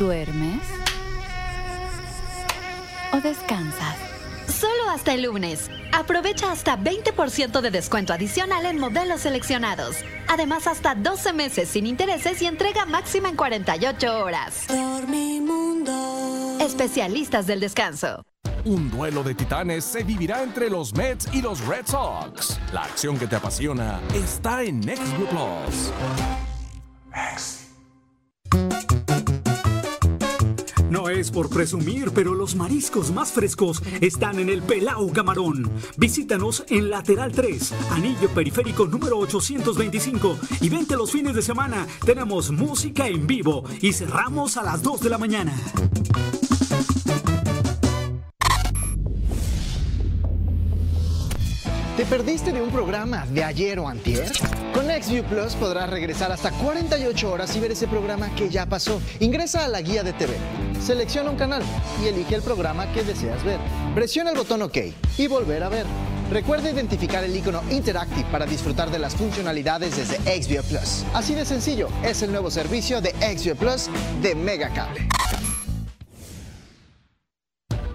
¿Duermes? 0.01 0.63
¿O 3.13 3.21
descansas? 3.21 3.95
Solo 4.47 4.89
hasta 4.89 5.13
el 5.13 5.21
lunes. 5.21 5.69
Aprovecha 5.91 6.51
hasta 6.51 6.75
20% 6.75 7.61
de 7.61 7.69
descuento 7.69 8.11
adicional 8.11 8.65
en 8.65 8.79
modelos 8.79 9.21
seleccionados. 9.21 9.97
Además, 10.27 10.65
hasta 10.65 10.95
12 10.95 11.33
meses 11.33 11.69
sin 11.69 11.85
intereses 11.85 12.41
y 12.41 12.47
entrega 12.47 12.87
máxima 12.87 13.29
en 13.29 13.35
48 13.35 14.23
horas. 14.23 14.65
Dormimundo. 14.69 16.57
Especialistas 16.59 17.45
del 17.45 17.59
descanso. 17.59 18.23
Un 18.65 18.89
duelo 18.89 19.21
de 19.21 19.35
titanes 19.35 19.85
se 19.85 20.01
vivirá 20.01 20.41
entre 20.41 20.71
los 20.71 20.95
Mets 20.95 21.29
y 21.31 21.43
los 21.43 21.63
Red 21.67 21.85
Sox. 21.85 22.59
La 22.73 22.85
acción 22.85 23.19
que 23.19 23.27
te 23.27 23.35
apasiona 23.35 23.99
está 24.15 24.63
en 24.63 24.79
Next 24.79 25.15
Blue 25.15 25.27
Plus. 25.27 25.91
No 30.91 31.07
es 31.07 31.31
por 31.31 31.49
presumir, 31.49 32.11
pero 32.13 32.35
los 32.35 32.53
mariscos 32.55 33.13
más 33.13 33.31
frescos 33.31 33.81
están 34.01 34.39
en 34.39 34.49
el 34.49 34.61
Pelau 34.61 35.09
Camarón. 35.13 35.71
Visítanos 35.95 36.65
en 36.67 36.89
Lateral 36.89 37.31
3, 37.31 37.73
Anillo 37.91 38.27
Periférico 38.27 38.85
número 38.85 39.17
825 39.19 40.37
y 40.59 40.67
vente 40.67 40.97
los 40.97 41.09
fines 41.09 41.33
de 41.33 41.43
semana. 41.43 41.87
Tenemos 42.05 42.51
música 42.51 43.07
en 43.07 43.25
vivo 43.25 43.63
y 43.79 43.93
cerramos 43.93 44.57
a 44.57 44.63
las 44.63 44.83
2 44.83 44.99
de 44.99 45.09
la 45.09 45.17
mañana. 45.17 45.55
¿Te 52.01 52.07
perdiste 52.07 52.51
de 52.51 52.59
un 52.59 52.71
programa 52.71 53.27
de 53.27 53.43
ayer 53.43 53.77
o 53.77 53.87
antier? 53.87 54.31
Con 54.73 54.87
XView 54.87 55.23
Plus 55.23 55.53
podrás 55.53 55.87
regresar 55.87 56.31
hasta 56.31 56.49
48 56.49 57.31
horas 57.31 57.55
y 57.55 57.59
ver 57.59 57.73
ese 57.73 57.87
programa 57.87 58.33
que 58.33 58.49
ya 58.49 58.65
pasó. 58.65 58.99
Ingresa 59.19 59.65
a 59.65 59.67
la 59.67 59.81
guía 59.81 60.01
de 60.01 60.11
TV, 60.11 60.33
selecciona 60.83 61.29
un 61.29 61.35
canal 61.35 61.61
y 62.03 62.07
elige 62.07 62.33
el 62.33 62.41
programa 62.41 62.91
que 62.91 63.03
deseas 63.03 63.43
ver. 63.43 63.59
Presiona 63.93 64.31
el 64.31 64.35
botón 64.35 64.63
OK 64.63 64.77
y 65.19 65.27
volver 65.27 65.61
a 65.61 65.69
ver. 65.69 65.85
Recuerda 66.31 66.71
identificar 66.71 67.23
el 67.23 67.35
icono 67.35 67.61
Interactive 67.69 68.25
para 68.31 68.47
disfrutar 68.47 68.89
de 68.89 68.97
las 68.97 69.15
funcionalidades 69.15 69.95
desde 69.95 70.41
XView 70.41 70.63
Plus. 70.63 71.05
Así 71.13 71.35
de 71.35 71.45
sencillo, 71.45 71.87
es 72.03 72.23
el 72.23 72.31
nuevo 72.31 72.49
servicio 72.49 72.99
de 72.99 73.11
XView 73.11 73.55
Plus 73.55 73.91
de 74.23 74.33
Megacable. 74.33 75.07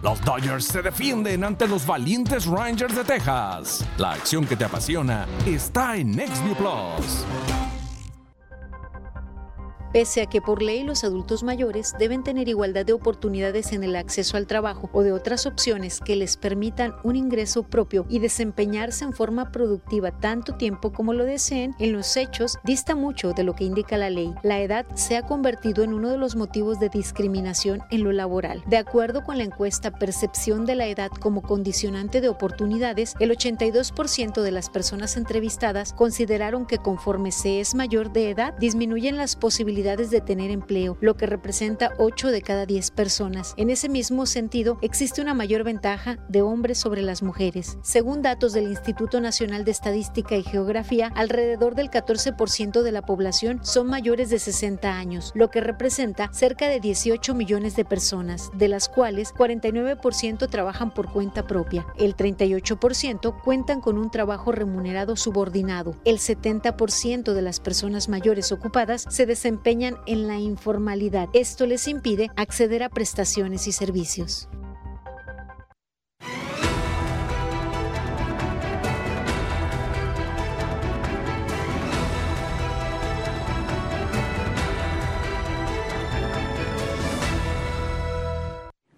Los 0.07 0.21
Dodgers 0.21 0.67
se 0.67 0.83
defienden 0.83 1.43
ante 1.43 1.67
los 1.67 1.85
valientes 1.85 2.47
Rangers 2.47 2.95
de 2.95 3.03
Texas. 3.03 3.85
La 3.99 4.13
acción 4.13 4.47
que 4.47 4.55
te 4.55 4.65
apasiona 4.65 5.27
está 5.45 5.97
en 5.97 6.13
NextView 6.13 6.55
Plus. 6.55 7.66
Pese 9.97 10.21
a 10.21 10.27
que 10.27 10.43
por 10.43 10.61
ley 10.61 10.83
los 10.83 11.05
adultos 11.05 11.43
mayores 11.43 11.95
deben 11.99 12.23
tener 12.23 12.51
igualdad 12.51 12.85
de 12.85 12.93
oportunidades 12.93 13.73
en 13.73 13.83
el 13.83 13.97
acceso 13.97 14.37
al 14.37 14.47
trabajo 14.47 14.91
o 14.93 15.03
de 15.03 15.11
otras 15.11 15.47
opciones 15.47 16.01
que 16.01 16.17
les 16.17 16.37
permitan 16.37 16.95
un 17.03 17.17
ingreso 17.17 17.63
propio 17.63 18.05
y 18.11 18.19
desempeñarse 18.19 19.05
en 19.05 19.15
forma 19.15 19.53
productiva 19.53 20.11
tanto 20.11 20.57
tiempo 20.57 20.93
como 20.93 21.15
lo 21.15 21.25
deseen, 21.25 21.75
en 21.79 21.95
los 21.95 22.15
hechos 22.19 22.59
dista 22.63 22.95
mucho 22.95 23.33
de 23.33 23.43
lo 23.43 23.55
que 23.55 23.65
indica 23.65 23.97
la 23.97 24.11
ley. 24.11 24.35
La 24.43 24.61
edad 24.61 24.85
se 24.97 25.17
ha 25.17 25.23
convertido 25.23 25.83
en 25.83 25.95
uno 25.95 26.11
de 26.11 26.19
los 26.19 26.37
motivos 26.37 26.79
de 26.79 26.91
discriminación 26.91 27.81
en 27.91 28.05
lo 28.05 28.13
laboral. 28.13 28.63
De 28.67 28.77
acuerdo 28.77 29.25
con 29.25 29.39
la 29.39 29.45
encuesta 29.45 29.93
Percepción 29.93 30.67
de 30.67 30.75
la 30.75 30.89
edad 30.89 31.11
como 31.11 31.41
condicionante 31.41 32.21
de 32.21 32.29
oportunidades, 32.29 33.15
el 33.19 33.31
82% 33.31 34.43
de 34.43 34.51
las 34.51 34.69
personas 34.69 35.17
entrevistadas 35.17 35.95
consideraron 35.95 36.67
que 36.67 36.77
conforme 36.77 37.33
se 37.33 37.61
es 37.61 37.75
mayor 37.75 38.13
de 38.13 38.29
edad 38.29 38.53
disminuyen 38.59 39.17
las 39.17 39.37
posibilidades 39.37 39.86
posibilidades 39.87 40.11
de 40.11 40.21
tener 40.21 40.51
empleo, 40.51 40.99
lo 41.01 41.17
que 41.17 41.27
representa 41.27 41.93
8 41.99 42.33
de 42.33 42.43
cada 42.43 42.67
10 42.67 42.91
personas. 42.91 43.55
En 43.57 43.71
ese 43.71 43.89
mismo 43.89 44.27
sentido, 44.27 44.79
existe 44.83 45.23
una 45.23 45.33
mayor 45.33 45.63
ventaja 45.63 46.19
de 46.29 46.43
hombres 46.43 46.79
sobre 46.79 47.03
las 47.03 47.23
mujeres. 47.23 47.79
Según 47.83 48.21
datos 48.21 48.53
del 48.53 48.65
Instituto 48.65 49.21
Nacional 49.21 49.65
de 49.65 49.71
Estadística 49.71 50.35
y 50.35 50.43
Geografía, 50.43 51.13
alrededor 51.15 51.77
del 51.77 51.89
14% 51.89 52.83
de 52.83 52.93
la 52.93 53.03
población 53.03 53.61
son 53.63 53.87
mayores 53.87 54.29
de 54.29 54.41
60 54.41 54.93
años, 54.93 55.31
lo 55.37 55.51
que 55.51 55.61
representa 55.61 56.31
cerca 56.33 56.69
de 56.69 56.81
18 56.81 57.35
millones 57.35 57.77
de 57.77 57.85
personas, 57.85 58.51
de 58.55 58.67
las 58.67 58.89
cuales 58.89 59.33
49% 59.35 60.49
trabajan 60.51 60.93
por 60.93 61.13
cuenta 61.13 61.47
propia, 61.47 61.87
el 61.97 62.17
38% 62.17 63.41
cuentan 63.45 63.81
con 63.81 63.99
un 63.99 64.11
trabajo 64.11 64.51
remunerado 64.51 65.15
subordinado, 65.15 65.95
el 66.05 66.19
70% 66.19 67.35
de 67.35 67.43
las 67.43 67.61
personas 67.61 68.09
mayores 68.09 68.51
ocupadas 68.51 69.07
se 69.09 69.27
desempeñan 69.27 69.76
en 69.83 70.27
la 70.27 70.39
informalidad. 70.39 71.29
Esto 71.33 71.67
les 71.67 71.87
impide 71.89 72.31
acceder 72.37 72.83
a 72.83 72.89
prestaciones 72.89 73.67
y 73.67 73.73
servicios. 73.73 74.49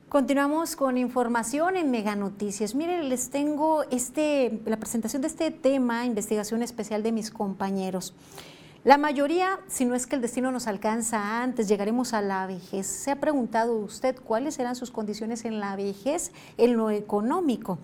Continuamos 0.08 0.74
con 0.74 0.96
información 0.96 1.76
en 1.76 1.90
Mega 1.90 2.16
Noticias. 2.16 2.74
Miren, 2.74 3.08
les 3.08 3.30
tengo 3.30 3.84
este, 3.90 4.60
la 4.64 4.76
presentación 4.78 5.22
de 5.22 5.28
este 5.28 5.50
tema, 5.50 6.06
investigación 6.06 6.62
especial 6.62 7.02
de 7.02 7.12
mis 7.12 7.30
compañeros. 7.30 8.14
La 8.84 8.96
mayoría, 8.96 9.58
si 9.66 9.84
no 9.84 9.96
es 9.96 10.06
que 10.06 10.14
el 10.14 10.22
destino 10.22 10.52
nos 10.52 10.68
alcanza 10.68 11.42
antes, 11.42 11.66
llegaremos 11.66 12.14
a 12.14 12.22
la 12.22 12.46
vejez. 12.46 12.86
¿Se 12.86 13.10
ha 13.10 13.16
preguntado 13.16 13.74
usted 13.76 14.14
cuáles 14.16 14.54
serán 14.54 14.76
sus 14.76 14.92
condiciones 14.92 15.44
en 15.44 15.58
la 15.58 15.74
vejez, 15.74 16.30
en 16.58 16.76
lo 16.76 16.90
económico? 16.90 17.78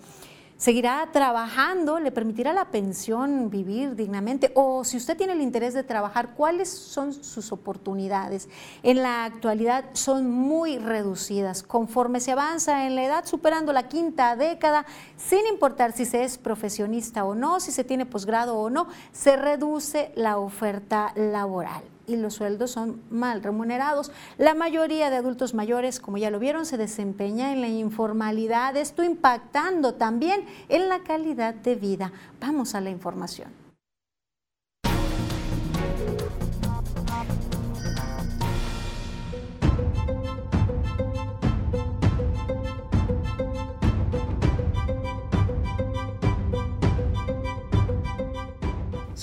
Seguirá 0.57 1.07
trabajando, 1.11 1.99
le 1.99 2.11
permitirá 2.11 2.53
la 2.53 2.71
pensión 2.71 3.49
vivir 3.49 3.95
dignamente 3.95 4.51
o 4.55 4.83
si 4.83 4.97
usted 4.97 5.17
tiene 5.17 5.33
el 5.33 5.41
interés 5.41 5.73
de 5.73 5.83
trabajar, 5.83 6.33
¿cuáles 6.35 6.69
son 6.69 7.13
sus 7.13 7.51
oportunidades? 7.51 8.49
En 8.83 9.01
la 9.01 9.25
actualidad 9.25 9.85
son 9.93 10.29
muy 10.29 10.77
reducidas. 10.77 11.63
Conforme 11.63 12.19
se 12.19 12.31
avanza 12.31 12.85
en 12.85 12.95
la 12.95 13.03
edad, 13.03 13.25
superando 13.25 13.73
la 13.73 13.87
quinta 13.87 14.35
década, 14.35 14.85
sin 15.17 15.45
importar 15.47 15.91
si 15.91 16.05
se 16.05 16.23
es 16.23 16.37
profesionista 16.37 17.25
o 17.25 17.35
no, 17.35 17.59
si 17.59 17.71
se 17.71 17.83
tiene 17.83 18.05
posgrado 18.05 18.57
o 18.57 18.69
no, 18.69 18.87
se 19.11 19.35
reduce 19.35 20.11
la 20.15 20.37
oferta 20.37 21.11
laboral 21.15 21.94
y 22.07 22.15
los 22.15 22.35
sueldos 22.35 22.71
son 22.71 23.01
mal 23.09 23.43
remunerados. 23.43 24.11
La 24.37 24.53
mayoría 24.53 25.09
de 25.09 25.17
adultos 25.17 25.53
mayores, 25.53 25.99
como 25.99 26.17
ya 26.17 26.29
lo 26.29 26.39
vieron, 26.39 26.65
se 26.65 26.77
desempeña 26.77 27.51
en 27.51 27.61
la 27.61 27.67
informalidad, 27.67 28.75
esto 28.77 29.03
impactando 29.03 29.95
también 29.95 30.45
en 30.69 30.89
la 30.89 30.99
calidad 30.99 31.53
de 31.53 31.75
vida. 31.75 32.11
Vamos 32.39 32.75
a 32.75 32.81
la 32.81 32.89
información. 32.89 33.64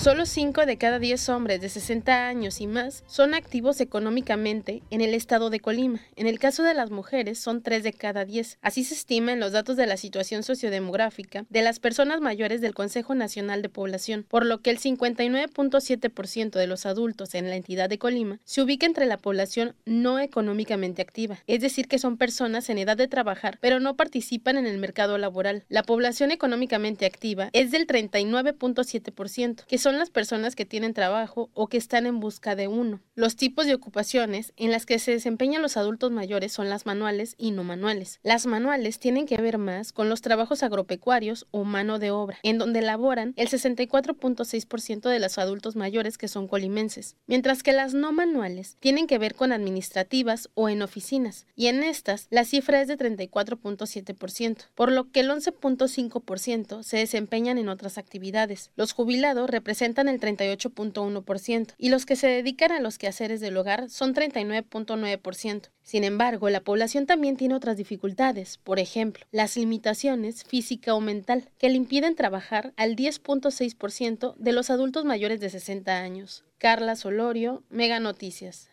Solo 0.03 0.25
5 0.25 0.65
de 0.65 0.77
cada 0.77 0.99
10 0.99 1.29
hombres 1.29 1.61
de 1.61 1.69
60 1.69 2.27
años 2.27 2.59
y 2.59 2.67
más 2.67 3.05
son 3.07 3.33
activos 3.33 3.79
económicamente 3.79 4.83
en 4.89 4.99
el 4.99 5.13
estado 5.13 5.49
de 5.49 5.61
Colima. 5.61 6.01
En 6.17 6.27
el 6.27 6.39
caso 6.39 6.61
de 6.63 6.73
las 6.73 6.91
mujeres 6.91 7.39
son 7.39 7.61
3 7.61 7.83
de 7.83 7.93
cada 7.93 8.25
10. 8.25 8.57
Así 8.61 8.83
se 8.83 8.95
estima 8.95 9.31
en 9.31 9.39
los 9.39 9.53
datos 9.53 9.77
de 9.77 9.87
la 9.87 9.95
situación 9.95 10.43
sociodemográfica 10.43 11.45
de 11.49 11.61
las 11.61 11.79
personas 11.79 12.19
mayores 12.19 12.59
del 12.59 12.73
Consejo 12.73 13.15
Nacional 13.15 13.61
de 13.61 13.69
Población, 13.69 14.25
por 14.27 14.45
lo 14.45 14.59
que 14.59 14.71
el 14.71 14.79
59.7% 14.79 16.51
de 16.51 16.67
los 16.67 16.85
adultos 16.85 17.33
en 17.33 17.49
la 17.49 17.55
entidad 17.55 17.87
de 17.87 17.97
Colima 17.97 18.39
se 18.43 18.61
ubica 18.61 18.85
entre 18.85 19.05
la 19.05 19.15
población 19.15 19.73
no 19.85 20.19
económicamente 20.19 21.01
activa, 21.01 21.39
es 21.47 21.61
decir, 21.61 21.87
que 21.87 21.97
son 21.97 22.17
personas 22.17 22.69
en 22.69 22.77
edad 22.77 22.97
de 22.97 23.07
trabajar, 23.07 23.57
pero 23.61 23.79
no 23.79 23.95
participan 23.95 24.57
en 24.57 24.67
el 24.67 24.79
mercado 24.79 25.17
laboral. 25.17 25.63
La 25.69 25.83
población 25.83 26.31
económicamente 26.31 27.05
activa 27.05 27.49
es 27.53 27.71
del 27.71 27.87
39.7%, 27.87 29.63
que 29.63 29.77
son 29.77 29.92
las 29.97 30.09
personas 30.09 30.55
que 30.55 30.65
tienen 30.65 30.93
trabajo 30.93 31.49
o 31.53 31.67
que 31.67 31.77
están 31.77 32.05
en 32.05 32.19
busca 32.19 32.55
de 32.55 32.67
uno. 32.67 33.01
Los 33.15 33.35
tipos 33.35 33.65
de 33.65 33.75
ocupaciones 33.75 34.53
en 34.57 34.71
las 34.71 34.85
que 34.85 34.99
se 34.99 35.11
desempeñan 35.11 35.61
los 35.61 35.77
adultos 35.77 36.11
mayores 36.11 36.51
son 36.51 36.69
las 36.69 36.85
manuales 36.85 37.35
y 37.37 37.51
no 37.51 37.63
manuales. 37.63 38.19
Las 38.23 38.45
manuales 38.45 38.99
tienen 38.99 39.25
que 39.25 39.37
ver 39.37 39.57
más 39.57 39.93
con 39.93 40.09
los 40.09 40.21
trabajos 40.21 40.63
agropecuarios 40.63 41.47
o 41.51 41.63
mano 41.63 41.99
de 41.99 42.11
obra, 42.11 42.39
en 42.43 42.57
donde 42.57 42.81
laboran 42.81 43.33
el 43.35 43.49
64.6% 43.49 45.09
de 45.09 45.19
los 45.19 45.37
adultos 45.37 45.75
mayores 45.75 46.17
que 46.17 46.27
son 46.27 46.47
colimenses, 46.47 47.15
mientras 47.27 47.63
que 47.63 47.73
las 47.73 47.93
no 47.93 48.11
manuales 48.11 48.77
tienen 48.79 49.07
que 49.07 49.17
ver 49.17 49.35
con 49.35 49.51
administrativas 49.51 50.49
o 50.53 50.69
en 50.69 50.81
oficinas, 50.81 51.45
y 51.55 51.67
en 51.67 51.83
estas 51.83 52.27
la 52.29 52.45
cifra 52.45 52.81
es 52.81 52.87
de 52.87 52.97
34.7%, 52.97 54.57
por 54.73 54.91
lo 54.91 55.11
que 55.11 55.19
el 55.19 55.29
11.5% 55.29 56.83
se 56.83 56.97
desempeñan 56.97 57.57
en 57.57 57.69
otras 57.69 57.97
actividades. 57.97 58.71
Los 58.75 58.93
jubilados 58.93 59.49
representan 59.49 59.82
representan 59.83 60.07
el 60.07 60.19
38.1% 60.19 61.73
y 61.77 61.89
los 61.89 62.05
que 62.05 62.15
se 62.15 62.27
dedican 62.27 62.71
a 62.71 62.79
los 62.79 62.97
quehaceres 62.97 63.41
del 63.41 63.57
hogar 63.57 63.89
son 63.89 64.13
39.9%. 64.13 65.69
Sin 65.81 66.05
embargo, 66.05 66.49
la 66.49 66.61
población 66.61 67.05
también 67.05 67.35
tiene 67.35 67.55
otras 67.55 67.75
dificultades, 67.75 68.59
por 68.59 68.79
ejemplo, 68.79 69.25
las 69.31 69.57
limitaciones 69.57 70.45
física 70.45 70.93
o 70.93 71.01
mental 71.01 71.49
que 71.57 71.67
le 71.67 71.75
impiden 71.75 72.15
trabajar 72.15 72.73
al 72.77 72.95
10.6% 72.95 74.35
de 74.37 74.51
los 74.53 74.69
adultos 74.69 75.03
mayores 75.03 75.41
de 75.41 75.49
60 75.49 75.99
años. 75.99 76.45
Carla 76.59 76.95
Solorio, 76.95 77.63
Mega 77.69 77.99
Noticias 77.99 78.69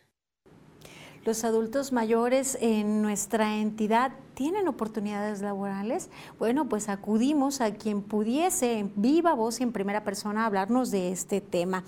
los 1.31 1.45
adultos 1.45 1.93
mayores 1.93 2.59
en 2.61 3.03
nuestra 3.03 3.59
entidad 3.59 4.11
tienen 4.35 4.67
oportunidades 4.67 5.43
laborales? 5.43 6.11
Bueno, 6.41 6.69
pues 6.69 6.89
acudimos 6.89 7.61
a 7.61 7.73
quien 7.73 8.03
pudiese 8.03 8.81
en 8.81 8.93
viva 8.97 9.33
voz 9.35 9.61
y 9.61 9.63
en 9.63 9.71
primera 9.71 10.03
persona 10.03 10.45
hablarnos 10.45 10.91
de 10.91 11.13
este 11.13 11.41
tema 11.41 11.85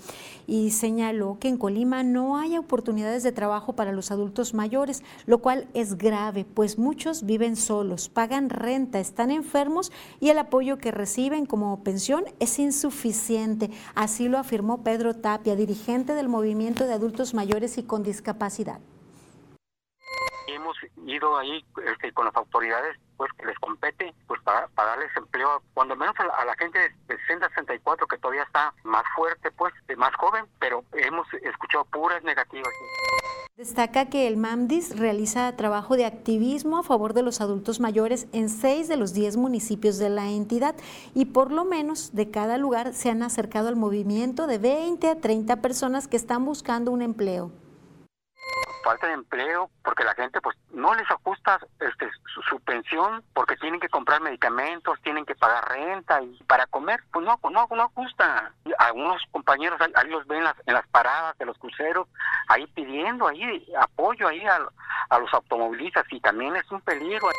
y 0.47 0.71
señaló 0.71 1.39
que 1.41 1.49
en 1.49 1.57
Colima 1.57 2.03
no 2.03 2.37
hay 2.37 2.57
oportunidades 2.57 3.21
de 3.23 3.33
trabajo 3.33 3.73
para 3.73 3.91
los 3.91 4.11
adultos 4.11 4.53
mayores, 4.53 5.03
lo 5.25 5.39
cual 5.39 5.67
es 5.73 5.97
grave, 5.97 6.45
pues 6.45 6.77
muchos 6.77 7.25
viven 7.25 7.57
solos, 7.57 8.07
pagan 8.07 8.49
renta, 8.49 9.01
están 9.01 9.29
enfermos 9.29 9.91
y 10.21 10.29
el 10.29 10.37
apoyo 10.37 10.77
que 10.77 10.91
reciben 10.91 11.45
como 11.45 11.83
pensión 11.83 12.23
es 12.39 12.59
insuficiente. 12.59 13.71
Así 13.93 14.29
lo 14.29 14.37
afirmó 14.37 14.83
Pedro 14.83 15.17
Tapia, 15.17 15.57
dirigente 15.57 16.13
del 16.13 16.29
Movimiento 16.29 16.87
de 16.87 16.93
Adultos 16.93 17.33
Mayores 17.33 17.77
y 17.77 17.83
con 17.83 18.03
Discapacidad 18.03 18.79
ido 21.05 21.37
ahí 21.37 21.63
este, 21.85 22.11
con 22.13 22.25
las 22.25 22.35
autoridades 22.35 22.97
pues 23.17 23.31
que 23.33 23.45
les 23.45 23.57
compete 23.59 24.13
pues 24.27 24.41
para, 24.41 24.67
darles 24.75 25.15
empleo 25.15 25.61
cuando 25.73 25.95
menos 25.95 26.15
a 26.19 26.45
la, 26.45 26.55
gente 26.55 26.79
de 27.07 27.17
60 27.17 27.49
64 27.49 28.07
que 28.07 28.17
todavía 28.17 28.43
está 28.43 28.73
más 28.83 29.03
fuerte 29.15 29.51
pues 29.51 29.73
más 29.97 30.13
joven 30.15 30.45
pero 30.59 30.83
hemos 30.93 31.27
escuchado 31.33 31.85
puras 31.85 32.23
negativas. 32.23 32.73
Destaca 33.55 34.09
que 34.09 34.27
el 34.27 34.35
MAMDIS 34.35 34.97
realiza 34.97 35.55
trabajo 35.55 35.95
de 35.95 36.05
activismo 36.05 36.79
a 36.79 36.83
favor 36.83 37.13
de 37.13 37.21
los 37.21 37.39
adultos 37.39 37.79
mayores 37.79 38.27
en 38.33 38.49
seis 38.49 38.87
de 38.87 38.97
los 38.97 39.13
diez 39.13 39.37
municipios 39.37 39.99
de 39.99 40.09
la 40.09 40.29
entidad 40.31 40.75
y 41.13 41.25
por 41.25 41.51
lo 41.51 41.63
menos 41.63 42.15
de 42.15 42.31
cada 42.31 42.57
lugar 42.57 42.93
se 42.93 43.11
han 43.11 43.21
acercado 43.21 43.67
al 43.67 43.75
movimiento 43.75 44.47
de 44.47 44.57
20 44.57 45.07
a 45.07 45.21
30 45.21 45.61
personas 45.61 46.07
que 46.07 46.17
están 46.17 46.45
buscando 46.45 46.91
un 46.91 47.03
empleo 47.03 47.51
falta 48.83 49.07
de 49.07 49.13
empleo, 49.13 49.69
porque 49.83 50.03
la 50.03 50.13
gente 50.13 50.41
pues 50.41 50.57
no 50.71 50.93
les 50.93 51.09
ajusta 51.09 51.59
este, 51.79 52.09
su, 52.47 52.59
pensión, 52.61 53.23
porque 53.33 53.55
tienen 53.57 53.79
que 53.79 53.89
comprar 53.89 54.21
medicamentos, 54.21 54.99
tienen 55.01 55.25
que 55.25 55.35
pagar 55.35 55.67
renta 55.69 56.21
y 56.21 56.41
para 56.43 56.67
comer, 56.67 57.03
pues 57.11 57.25
no, 57.25 57.39
no, 57.49 57.67
no 57.69 57.83
ajusta. 57.83 58.51
Algunos 58.77 59.21
compañeros 59.31 59.79
ahí, 59.95 60.09
los 60.09 60.25
ven 60.27 60.39
en 60.39 60.43
las, 60.45 60.55
en 60.65 60.73
las, 60.73 60.87
paradas 60.87 61.37
de 61.37 61.45
los 61.45 61.57
cruceros, 61.57 62.07
ahí 62.47 62.67
pidiendo 62.67 63.27
ahí 63.27 63.67
apoyo 63.79 64.27
ahí 64.27 64.45
a, 64.45 64.59
a 65.09 65.19
los 65.19 65.33
automovilistas 65.33 66.05
y 66.11 66.19
también 66.19 66.55
es 66.55 66.69
un 66.71 66.81
peligro. 66.81 67.29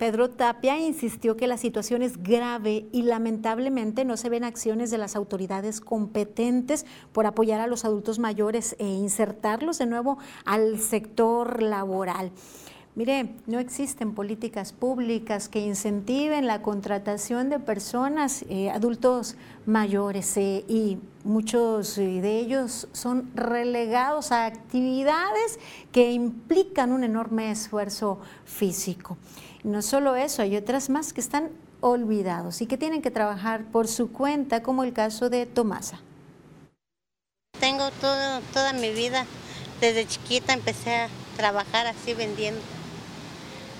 Pedro 0.00 0.30
Tapia 0.30 0.78
insistió 0.78 1.36
que 1.36 1.46
la 1.46 1.58
situación 1.58 2.00
es 2.00 2.22
grave 2.22 2.86
y 2.90 3.02
lamentablemente 3.02 4.06
no 4.06 4.16
se 4.16 4.30
ven 4.30 4.44
acciones 4.44 4.90
de 4.90 4.96
las 4.96 5.14
autoridades 5.14 5.82
competentes 5.82 6.86
por 7.12 7.26
apoyar 7.26 7.60
a 7.60 7.66
los 7.66 7.84
adultos 7.84 8.18
mayores 8.18 8.76
e 8.78 8.86
insertarlos 8.86 9.76
de 9.76 9.84
nuevo 9.84 10.16
al 10.46 10.78
sector 10.78 11.62
laboral. 11.62 12.32
Mire, 12.96 13.36
no 13.46 13.60
existen 13.60 14.14
políticas 14.14 14.72
públicas 14.72 15.48
que 15.48 15.60
incentiven 15.60 16.48
la 16.48 16.60
contratación 16.60 17.48
de 17.48 17.60
personas, 17.60 18.44
eh, 18.48 18.68
adultos 18.68 19.36
mayores, 19.64 20.36
eh, 20.36 20.64
y 20.66 20.98
muchos 21.22 21.96
eh, 21.98 22.20
de 22.20 22.40
ellos 22.40 22.88
son 22.90 23.30
relegados 23.36 24.32
a 24.32 24.44
actividades 24.44 25.60
que 25.92 26.10
implican 26.10 26.90
un 26.90 27.04
enorme 27.04 27.52
esfuerzo 27.52 28.18
físico. 28.44 29.16
no 29.62 29.82
solo 29.82 30.16
eso, 30.16 30.42
hay 30.42 30.56
otras 30.56 30.90
más 30.90 31.12
que 31.12 31.20
están 31.20 31.50
olvidados 31.80 32.60
y 32.60 32.66
que 32.66 32.76
tienen 32.76 33.02
que 33.02 33.10
trabajar 33.12 33.64
por 33.70 33.86
su 33.86 34.10
cuenta, 34.10 34.62
como 34.64 34.82
el 34.82 34.92
caso 34.92 35.30
de 35.30 35.46
Tomasa. 35.46 36.00
Tengo 37.60 37.90
todo, 38.00 38.40
toda 38.52 38.72
mi 38.72 38.90
vida, 38.90 39.26
desde 39.80 40.06
chiquita 40.06 40.54
empecé 40.54 40.94
a 40.96 41.08
trabajar 41.36 41.86
así 41.86 42.14
vendiendo 42.14 42.60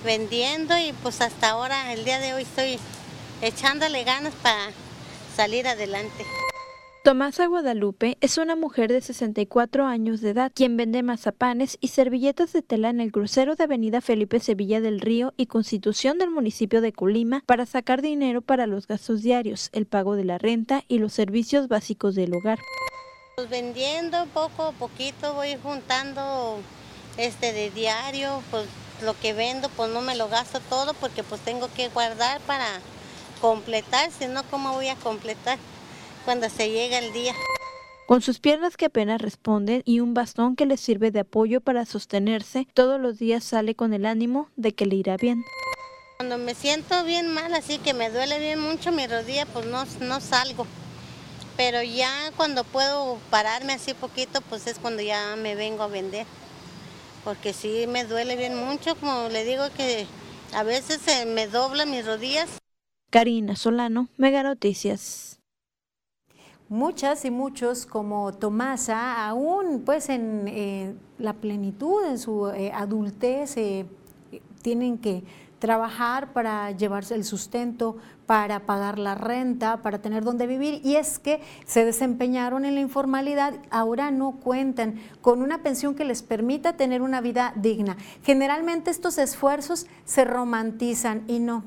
vendiendo 0.03 0.77
y 0.77 0.93
pues 1.03 1.21
hasta 1.21 1.49
ahora, 1.49 1.93
el 1.93 2.05
día 2.05 2.19
de 2.19 2.33
hoy 2.33 2.43
estoy 2.43 2.79
echándole 3.41 4.03
ganas 4.03 4.33
para 4.35 4.71
salir 5.35 5.67
adelante. 5.67 6.25
Tomasa 7.03 7.47
Guadalupe 7.47 8.19
es 8.21 8.37
una 8.37 8.55
mujer 8.55 8.91
de 8.91 9.01
64 9.01 9.87
años 9.87 10.21
de 10.21 10.29
edad, 10.29 10.51
quien 10.53 10.77
vende 10.77 11.01
mazapanes 11.01 11.79
y 11.81 11.87
servilletas 11.87 12.53
de 12.53 12.61
tela 12.61 12.91
en 12.91 13.01
el 13.01 13.11
crucero 13.11 13.55
de 13.55 13.63
Avenida 13.63 14.01
Felipe 14.01 14.39
Sevilla 14.39 14.81
del 14.81 15.01
Río 15.01 15.33
y 15.35 15.47
Constitución 15.47 16.19
del 16.19 16.29
municipio 16.29 16.79
de 16.79 16.93
Colima 16.93 17.41
para 17.47 17.65
sacar 17.65 18.03
dinero 18.03 18.43
para 18.43 18.67
los 18.67 18.85
gastos 18.85 19.23
diarios, 19.23 19.69
el 19.73 19.87
pago 19.87 20.15
de 20.15 20.25
la 20.25 20.37
renta 20.37 20.83
y 20.87 20.99
los 20.99 21.11
servicios 21.13 21.67
básicos 21.67 22.13
del 22.13 22.35
hogar. 22.35 22.59
Pues 23.35 23.49
vendiendo 23.49 24.27
poco 24.27 24.65
a 24.65 24.71
poquito 24.71 25.33
voy 25.33 25.57
juntando 25.63 26.59
este 27.17 27.51
de 27.51 27.71
diario, 27.71 28.43
pues 28.51 28.67
lo 29.01 29.19
que 29.19 29.33
vendo 29.33 29.69
pues 29.69 29.91
no 29.91 30.01
me 30.01 30.15
lo 30.15 30.29
gasto 30.29 30.59
todo 30.69 30.93
porque 30.95 31.23
pues 31.23 31.41
tengo 31.41 31.69
que 31.73 31.89
guardar 31.89 32.39
para 32.41 32.67
completar, 33.41 34.11
si 34.11 34.27
no, 34.27 34.43
¿cómo 34.49 34.73
voy 34.73 34.87
a 34.87 34.95
completar 34.95 35.57
cuando 36.25 36.49
se 36.49 36.69
llega 36.69 36.99
el 36.99 37.11
día? 37.11 37.33
Con 38.05 38.21
sus 38.21 38.39
piernas 38.39 38.77
que 38.77 38.85
apenas 38.85 39.21
responden 39.21 39.83
y 39.85 39.99
un 39.99 40.13
bastón 40.13 40.55
que 40.55 40.65
le 40.65 40.77
sirve 40.77 41.11
de 41.11 41.21
apoyo 41.21 41.61
para 41.61 41.85
sostenerse, 41.85 42.67
todos 42.73 42.99
los 42.99 43.17
días 43.17 43.43
sale 43.43 43.73
con 43.75 43.93
el 43.93 44.05
ánimo 44.05 44.49
de 44.57 44.73
que 44.73 44.85
le 44.85 44.95
irá 44.95 45.17
bien. 45.17 45.43
Cuando 46.17 46.37
me 46.37 46.53
siento 46.53 47.03
bien 47.03 47.33
mal, 47.33 47.53
así 47.55 47.79
que 47.79 47.93
me 47.93 48.09
duele 48.09 48.37
bien 48.37 48.59
mucho 48.59 48.91
mi 48.91 49.07
rodilla, 49.07 49.45
pues 49.47 49.65
no, 49.65 49.85
no 50.01 50.19
salgo. 50.19 50.67
Pero 51.57 51.81
ya 51.81 52.31
cuando 52.37 52.63
puedo 52.63 53.17
pararme 53.29 53.73
así 53.73 53.93
poquito, 53.93 54.41
pues 54.41 54.67
es 54.67 54.77
cuando 54.77 55.01
ya 55.01 55.35
me 55.35 55.55
vengo 55.55 55.83
a 55.83 55.87
vender 55.87 56.27
porque 57.23 57.53
sí 57.53 57.85
me 57.87 58.05
duele 58.05 58.35
bien 58.35 58.55
mucho, 58.57 58.95
como 58.95 59.29
le 59.29 59.43
digo 59.43 59.63
que 59.75 60.07
a 60.53 60.63
veces 60.63 61.01
se 61.01 61.25
me 61.25 61.47
doblan 61.47 61.91
mis 61.91 62.05
rodillas. 62.05 62.57
Karina 63.09 63.55
Solano, 63.55 64.07
Mega 64.17 64.43
Noticias. 64.43 65.39
Muchas 66.69 67.25
y 67.25 67.31
muchos 67.31 67.85
como 67.85 68.31
Tomasa, 68.33 69.27
aún 69.27 69.83
pues 69.85 70.07
en 70.07 70.47
eh, 70.47 70.95
la 71.17 71.33
plenitud, 71.33 72.05
en 72.05 72.17
su 72.17 72.47
eh, 72.49 72.71
adultez, 72.73 73.57
eh, 73.57 73.85
tienen 74.61 74.97
que 74.97 75.23
trabajar 75.61 76.33
para 76.33 76.71
llevarse 76.71 77.13
el 77.13 77.23
sustento, 77.23 77.95
para 78.25 78.61
pagar 78.65 78.97
la 78.97 79.13
renta, 79.13 79.83
para 79.83 80.01
tener 80.01 80.23
donde 80.23 80.47
vivir. 80.47 80.81
Y 80.83 80.95
es 80.95 81.19
que 81.19 81.39
se 81.65 81.85
desempeñaron 81.85 82.65
en 82.65 82.73
la 82.73 82.81
informalidad, 82.81 83.53
ahora 83.69 84.09
no 84.09 84.39
cuentan 84.39 84.95
con 85.21 85.43
una 85.43 85.61
pensión 85.61 85.93
que 85.93 86.03
les 86.03 86.23
permita 86.23 86.77
tener 86.77 87.03
una 87.03 87.21
vida 87.21 87.53
digna. 87.55 87.95
Generalmente 88.23 88.89
estos 88.89 89.19
esfuerzos 89.19 89.85
se 90.03 90.25
romantizan 90.25 91.23
y 91.27 91.37
no, 91.37 91.63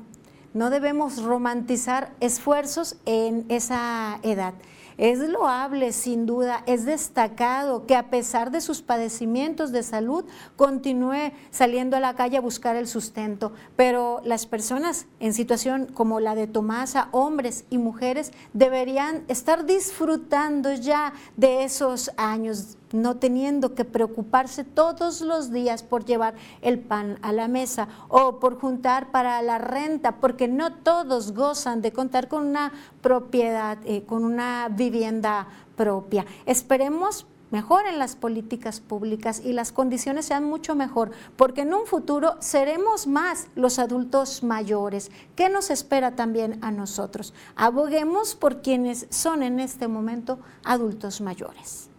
no 0.53 0.69
debemos 0.69 1.23
romantizar 1.23 2.11
esfuerzos 2.19 2.97
en 3.05 3.45
esa 3.47 4.19
edad. 4.23 4.55
Es 4.97 5.19
loable, 5.19 5.91
sin 5.91 6.25
duda, 6.25 6.63
es 6.65 6.85
destacado 6.85 7.85
que 7.85 7.95
a 7.95 8.09
pesar 8.09 8.51
de 8.51 8.61
sus 8.61 8.81
padecimientos 8.81 9.71
de 9.71 9.83
salud, 9.83 10.25
continúe 10.55 11.33
saliendo 11.51 11.97
a 11.97 11.99
la 11.99 12.15
calle 12.15 12.37
a 12.37 12.41
buscar 12.41 12.75
el 12.75 12.87
sustento. 12.87 13.51
Pero 13.75 14.21
las 14.23 14.45
personas 14.45 15.07
en 15.19 15.33
situación 15.33 15.87
como 15.93 16.19
la 16.19 16.35
de 16.35 16.47
Tomasa, 16.47 17.09
hombres 17.11 17.65
y 17.69 17.77
mujeres, 17.77 18.31
deberían 18.53 19.25
estar 19.27 19.65
disfrutando 19.65 20.73
ya 20.73 21.13
de 21.35 21.63
esos 21.63 22.11
años 22.17 22.77
no 22.91 23.17
teniendo 23.17 23.75
que 23.75 23.85
preocuparse 23.85 24.63
todos 24.63 25.21
los 25.21 25.51
días 25.51 25.83
por 25.83 26.05
llevar 26.05 26.35
el 26.61 26.79
pan 26.79 27.19
a 27.21 27.31
la 27.31 27.47
mesa 27.47 27.87
o 28.07 28.39
por 28.39 28.59
juntar 28.59 29.11
para 29.11 29.41
la 29.41 29.57
renta, 29.57 30.17
porque 30.17 30.47
no 30.47 30.73
todos 30.73 31.33
gozan 31.33 31.81
de 31.81 31.91
contar 31.91 32.27
con 32.27 32.45
una 32.45 32.71
propiedad, 33.01 33.77
eh, 33.85 34.03
con 34.05 34.23
una 34.23 34.69
vivienda 34.69 35.47
propia. 35.75 36.25
Esperemos 36.45 37.25
mejoren 37.51 37.99
las 37.99 38.15
políticas 38.15 38.79
públicas 38.79 39.41
y 39.43 39.53
las 39.53 39.71
condiciones 39.71 40.25
sean 40.25 40.43
mucho 40.43 40.75
mejor, 40.75 41.11
porque 41.37 41.61
en 41.61 41.73
un 41.73 41.85
futuro 41.85 42.35
seremos 42.39 43.07
más 43.07 43.47
los 43.55 43.79
adultos 43.79 44.43
mayores. 44.43 45.11
¿Qué 45.35 45.47
nos 45.49 45.69
espera 45.69 46.15
también 46.15 46.59
a 46.63 46.71
nosotros? 46.71 47.33
Aboguemos 47.55 48.35
por 48.35 48.61
quienes 48.61 49.07
son 49.09 49.43
en 49.43 49.59
este 49.59 49.87
momento 49.87 50.39
adultos 50.63 51.21
mayores. 51.21 51.89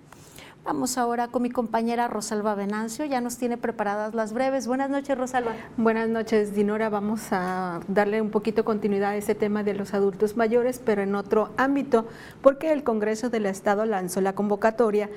Vamos 0.67 0.99
ahora 0.99 1.29
con 1.29 1.43
mi 1.43 1.51
compañera 1.51 2.09
Rosalba 2.09 2.57
Venancio, 2.57 3.05
ya 3.05 3.21
nos 3.21 3.37
tiene 3.37 3.57
preparadas 3.57 4.17
las 4.17 4.33
breves. 4.33 4.67
Buenas 4.67 4.91
noches, 4.91 5.17
Rosalba. 5.17 5.53
Buenas 5.77 6.09
noches, 6.09 6.57
Dinora. 6.57 6.89
Vamos 6.89 7.29
a 7.31 7.79
darle 7.87 8.21
un 8.21 8.31
poquito 8.31 8.65
continuidad 8.65 9.11
a 9.11 9.17
ese 9.17 9.37
tema 9.37 9.63
de 9.63 9.75
los 9.75 9.95
adultos 9.95 10.37
mayores, 10.37 10.81
pero 10.85 11.03
en 11.03 11.15
otro 11.15 11.51
ámbito, 11.57 12.09
porque 12.43 12.73
el 12.73 12.83
Congreso 12.83 13.31
del 13.31 13.47
Estado 13.47 13.87
lanzó 13.87 14.21
la 14.21 14.35
convocatoria 14.35 15.09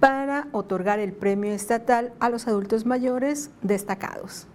para 0.00 0.48
otorgar 0.52 1.00
el 1.00 1.12
premio 1.12 1.52
estatal 1.52 2.14
a 2.18 2.30
los 2.30 2.48
adultos 2.48 2.86
mayores 2.86 3.50
destacados. 3.60 4.46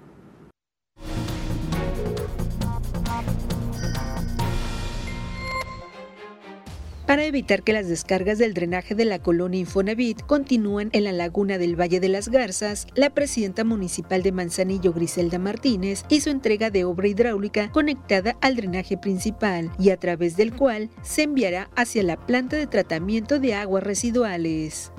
Para 7.09 7.25
evitar 7.25 7.63
que 7.63 7.73
las 7.73 7.87
descargas 7.87 8.37
del 8.37 8.53
drenaje 8.53 8.93
de 8.93 9.03
la 9.03 9.17
colonia 9.17 9.61
Infonavit 9.61 10.21
continúen 10.27 10.91
en 10.93 11.05
la 11.05 11.11
laguna 11.11 11.57
del 11.57 11.75
Valle 11.75 11.99
de 11.99 12.07
las 12.07 12.29
Garzas, 12.29 12.85
la 12.93 13.09
presidenta 13.09 13.63
municipal 13.63 14.21
de 14.21 14.31
Manzanillo, 14.31 14.93
Griselda 14.93 15.39
Martínez, 15.39 16.05
hizo 16.09 16.29
entrega 16.29 16.69
de 16.69 16.83
obra 16.83 17.07
hidráulica 17.07 17.71
conectada 17.71 18.37
al 18.41 18.55
drenaje 18.55 18.95
principal 18.95 19.71
y 19.79 19.89
a 19.89 19.97
través 19.97 20.37
del 20.37 20.53
cual 20.53 20.91
se 21.01 21.23
enviará 21.23 21.71
hacia 21.75 22.03
la 22.03 22.15
planta 22.15 22.57
de 22.57 22.67
tratamiento 22.67 23.39
de 23.39 23.55
aguas 23.55 23.81
residuales. 23.81 24.91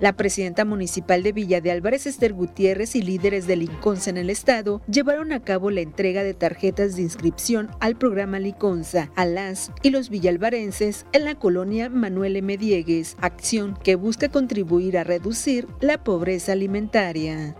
La 0.00 0.14
presidenta 0.14 0.64
municipal 0.64 1.22
de 1.22 1.32
Villa 1.32 1.60
de 1.60 1.70
Álvarez, 1.70 2.06
Esther 2.06 2.32
Gutiérrez, 2.32 2.96
y 2.96 3.02
líderes 3.02 3.46
del 3.46 3.60
Liconza 3.60 4.08
en 4.08 4.16
el 4.16 4.30
estado 4.30 4.80
llevaron 4.90 5.30
a 5.32 5.40
cabo 5.40 5.70
la 5.70 5.82
entrega 5.82 6.22
de 6.22 6.32
tarjetas 6.32 6.96
de 6.96 7.02
inscripción 7.02 7.68
al 7.80 7.96
programa 7.96 8.38
Liconza 8.38 9.10
a 9.14 9.26
las 9.26 9.70
y 9.82 9.90
los 9.90 10.08
villalvarenses 10.08 11.04
en 11.12 11.26
la 11.26 11.34
colonia 11.34 11.90
Manuel 11.90 12.36
M. 12.36 12.56
Diegues, 12.56 13.16
acción 13.20 13.76
que 13.84 13.94
busca 13.94 14.30
contribuir 14.30 14.96
a 14.96 15.04
reducir 15.04 15.68
la 15.80 16.02
pobreza 16.02 16.52
alimentaria. 16.52 17.54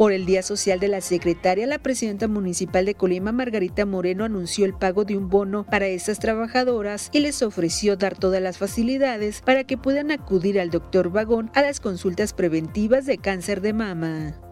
Por 0.00 0.12
el 0.12 0.24
Día 0.24 0.42
Social 0.42 0.80
de 0.80 0.88
la 0.88 1.02
Secretaria, 1.02 1.66
la 1.66 1.78
presidenta 1.78 2.26
municipal 2.26 2.86
de 2.86 2.94
Colima, 2.94 3.32
Margarita 3.32 3.84
Moreno, 3.84 4.24
anunció 4.24 4.64
el 4.64 4.72
pago 4.72 5.04
de 5.04 5.14
un 5.14 5.28
bono 5.28 5.66
para 5.66 5.88
estas 5.88 6.18
trabajadoras 6.18 7.10
y 7.12 7.20
les 7.20 7.42
ofreció 7.42 7.98
dar 7.98 8.16
todas 8.16 8.40
las 8.40 8.56
facilidades 8.56 9.42
para 9.42 9.64
que 9.64 9.76
puedan 9.76 10.10
acudir 10.10 10.58
al 10.58 10.70
doctor 10.70 11.12
Vagón 11.12 11.50
a 11.52 11.60
las 11.60 11.80
consultas 11.80 12.32
preventivas 12.32 13.04
de 13.04 13.18
cáncer 13.18 13.60
de 13.60 13.74
mama. 13.74 14.49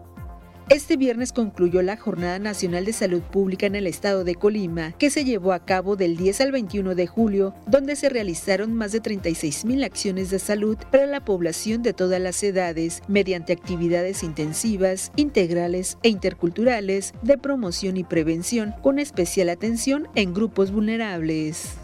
Este 0.69 0.97
viernes 0.97 1.33
concluyó 1.33 1.81
la 1.81 1.97
Jornada 1.97 2.37
Nacional 2.37 2.85
de 2.85 2.93
Salud 2.93 3.23
Pública 3.23 3.65
en 3.65 3.73
el 3.73 3.87
estado 3.87 4.23
de 4.23 4.35
Colima, 4.35 4.91
que 4.99 5.09
se 5.09 5.25
llevó 5.25 5.51
a 5.51 5.65
cabo 5.65 5.95
del 5.95 6.15
10 6.15 6.41
al 6.41 6.51
21 6.51 6.93
de 6.93 7.07
julio, 7.07 7.55
donde 7.65 7.95
se 7.95 8.07
realizaron 8.07 8.75
más 8.75 8.91
de 8.91 8.99
36 8.99 9.65
mil 9.65 9.83
acciones 9.83 10.29
de 10.29 10.37
salud 10.37 10.77
para 10.91 11.07
la 11.07 11.25
población 11.25 11.81
de 11.81 11.93
todas 11.93 12.21
las 12.21 12.43
edades, 12.43 13.01
mediante 13.07 13.51
actividades 13.51 14.21
intensivas, 14.21 15.11
integrales 15.15 15.97
e 16.03 16.09
interculturales 16.09 17.15
de 17.23 17.39
promoción 17.39 17.97
y 17.97 18.03
prevención, 18.03 18.75
con 18.83 18.99
especial 18.99 19.49
atención 19.49 20.07
en 20.13 20.35
grupos 20.35 20.71
vulnerables. 20.71 21.79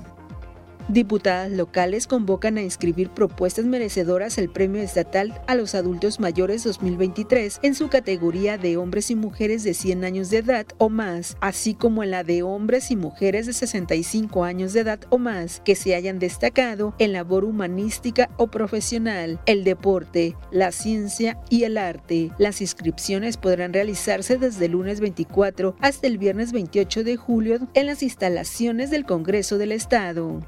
Diputadas 0.87 1.51
locales 1.51 2.05
convocan 2.05 2.59
a 2.59 2.61
inscribir 2.61 3.09
propuestas 3.09 3.65
merecedoras 3.65 4.37
el 4.37 4.49
Premio 4.49 4.83
Estatal 4.83 5.41
a 5.47 5.55
los 5.55 5.73
Adultos 5.73 6.19
Mayores 6.19 6.63
2023 6.63 7.59
en 7.63 7.73
su 7.73 7.89
categoría 7.89 8.59
de 8.59 8.77
hombres 8.77 9.09
y 9.09 9.15
mujeres 9.15 9.63
de 9.63 9.73
100 9.73 10.03
años 10.03 10.29
de 10.29 10.37
edad 10.37 10.67
o 10.77 10.89
más, 10.89 11.37
así 11.41 11.73
como 11.73 12.03
en 12.03 12.11
la 12.11 12.23
de 12.23 12.43
hombres 12.43 12.91
y 12.91 12.95
mujeres 12.95 13.47
de 13.47 13.53
65 13.53 14.43
años 14.43 14.73
de 14.73 14.81
edad 14.81 14.99
o 15.09 15.17
más 15.17 15.59
que 15.65 15.73
se 15.73 15.95
hayan 15.95 16.19
destacado 16.19 16.93
en 16.99 17.13
labor 17.13 17.45
humanística 17.45 18.29
o 18.37 18.45
profesional, 18.45 19.39
el 19.47 19.63
deporte, 19.63 20.35
la 20.51 20.71
ciencia 20.71 21.39
y 21.49 21.63
el 21.63 21.79
arte. 21.79 22.31
Las 22.37 22.61
inscripciones 22.61 23.37
podrán 23.37 23.73
realizarse 23.73 24.37
desde 24.37 24.65
el 24.65 24.73
lunes 24.73 24.99
24 24.99 25.77
hasta 25.79 26.05
el 26.05 26.19
viernes 26.19 26.51
28 26.51 27.03
de 27.03 27.17
julio 27.17 27.57
en 27.73 27.87
las 27.87 28.03
instalaciones 28.03 28.91
del 28.91 29.05
Congreso 29.05 29.57
del 29.57 29.71
Estado. 29.71 30.41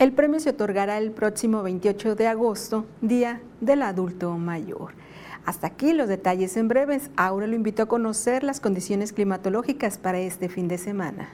El 0.00 0.12
premio 0.12 0.40
se 0.40 0.48
otorgará 0.48 0.96
el 0.96 1.10
próximo 1.10 1.62
28 1.62 2.14
de 2.14 2.26
agosto, 2.26 2.86
Día 3.02 3.42
del 3.60 3.82
Adulto 3.82 4.38
Mayor. 4.38 4.94
Hasta 5.44 5.66
aquí 5.66 5.92
los 5.92 6.08
detalles 6.08 6.56
en 6.56 6.68
breves. 6.68 7.10
Ahora 7.18 7.46
lo 7.46 7.54
invito 7.54 7.82
a 7.82 7.86
conocer 7.86 8.42
las 8.42 8.60
condiciones 8.60 9.12
climatológicas 9.12 9.98
para 9.98 10.18
este 10.18 10.48
fin 10.48 10.68
de 10.68 10.78
semana. 10.78 11.28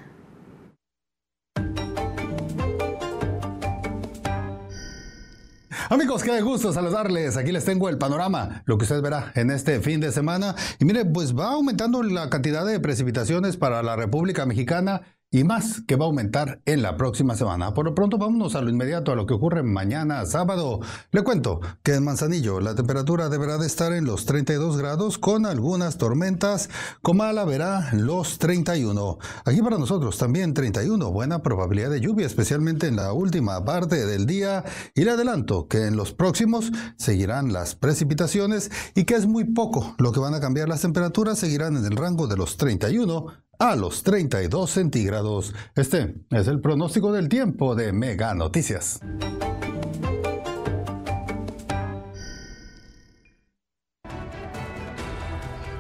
Amigos, 5.88 6.24
qué 6.24 6.40
gusto 6.40 6.72
saludarles. 6.72 7.36
Aquí 7.36 7.52
les 7.52 7.64
tengo 7.64 7.88
el 7.88 7.98
panorama, 7.98 8.64
lo 8.64 8.76
que 8.78 8.82
usted 8.82 9.00
verá 9.00 9.30
en 9.36 9.52
este 9.52 9.78
fin 9.78 10.00
de 10.00 10.10
semana. 10.10 10.56
Y 10.80 10.84
mire, 10.84 11.04
pues 11.04 11.38
va 11.38 11.52
aumentando 11.52 12.02
la 12.02 12.28
cantidad 12.30 12.66
de 12.66 12.80
precipitaciones 12.80 13.56
para 13.56 13.84
la 13.84 13.94
República 13.94 14.44
Mexicana 14.44 15.02
y 15.30 15.44
más 15.44 15.82
que 15.86 15.96
va 15.96 16.04
a 16.04 16.08
aumentar 16.08 16.60
en 16.66 16.82
la 16.82 16.96
próxima 16.96 17.36
semana. 17.36 17.74
Por 17.74 17.84
lo 17.84 17.94
pronto, 17.94 18.16
vámonos 18.16 18.54
a 18.54 18.62
lo 18.62 18.70
inmediato 18.70 19.12
a 19.12 19.16
lo 19.16 19.26
que 19.26 19.34
ocurre 19.34 19.62
mañana 19.62 20.24
sábado. 20.24 20.80
Le 21.10 21.22
cuento 21.22 21.60
que 21.82 21.94
en 21.94 22.04
Manzanillo 22.04 22.60
la 22.60 22.74
temperatura 22.74 23.28
deberá 23.28 23.58
de 23.58 23.66
estar 23.66 23.92
en 23.92 24.04
los 24.04 24.24
32 24.24 24.76
grados 24.76 25.18
con 25.18 25.44
algunas 25.44 25.98
tormentas. 25.98 26.70
Comala 27.02 27.44
verá 27.44 27.90
los 27.92 28.38
31. 28.38 29.18
Aquí 29.44 29.62
para 29.62 29.78
nosotros 29.78 30.16
también 30.16 30.54
31. 30.54 31.10
Buena 31.10 31.42
probabilidad 31.42 31.90
de 31.90 32.00
lluvia, 32.00 32.26
especialmente 32.26 32.86
en 32.86 32.96
la 32.96 33.12
última 33.12 33.64
parte 33.64 34.06
del 34.06 34.26
día. 34.26 34.64
Y 34.94 35.04
le 35.04 35.10
adelanto 35.10 35.66
que 35.66 35.86
en 35.86 35.96
los 35.96 36.12
próximos 36.12 36.70
seguirán 36.96 37.52
las 37.52 37.74
precipitaciones 37.74 38.70
y 38.94 39.04
que 39.04 39.14
es 39.14 39.26
muy 39.26 39.44
poco 39.44 39.94
lo 39.98 40.12
que 40.12 40.20
van 40.20 40.34
a 40.34 40.40
cambiar 40.40 40.68
las 40.68 40.82
temperaturas. 40.82 41.38
Seguirán 41.38 41.76
en 41.76 41.84
el 41.84 41.96
rango 41.96 42.28
de 42.28 42.36
los 42.36 42.56
31 42.56 43.45
a 43.58 43.76
los 43.76 44.02
32 44.02 44.70
centígrados. 44.70 45.54
Este 45.74 46.14
es 46.30 46.48
el 46.48 46.60
pronóstico 46.60 47.12
del 47.12 47.28
tiempo 47.28 47.74
de 47.74 47.92
Mega 47.92 48.34
Noticias. 48.34 49.00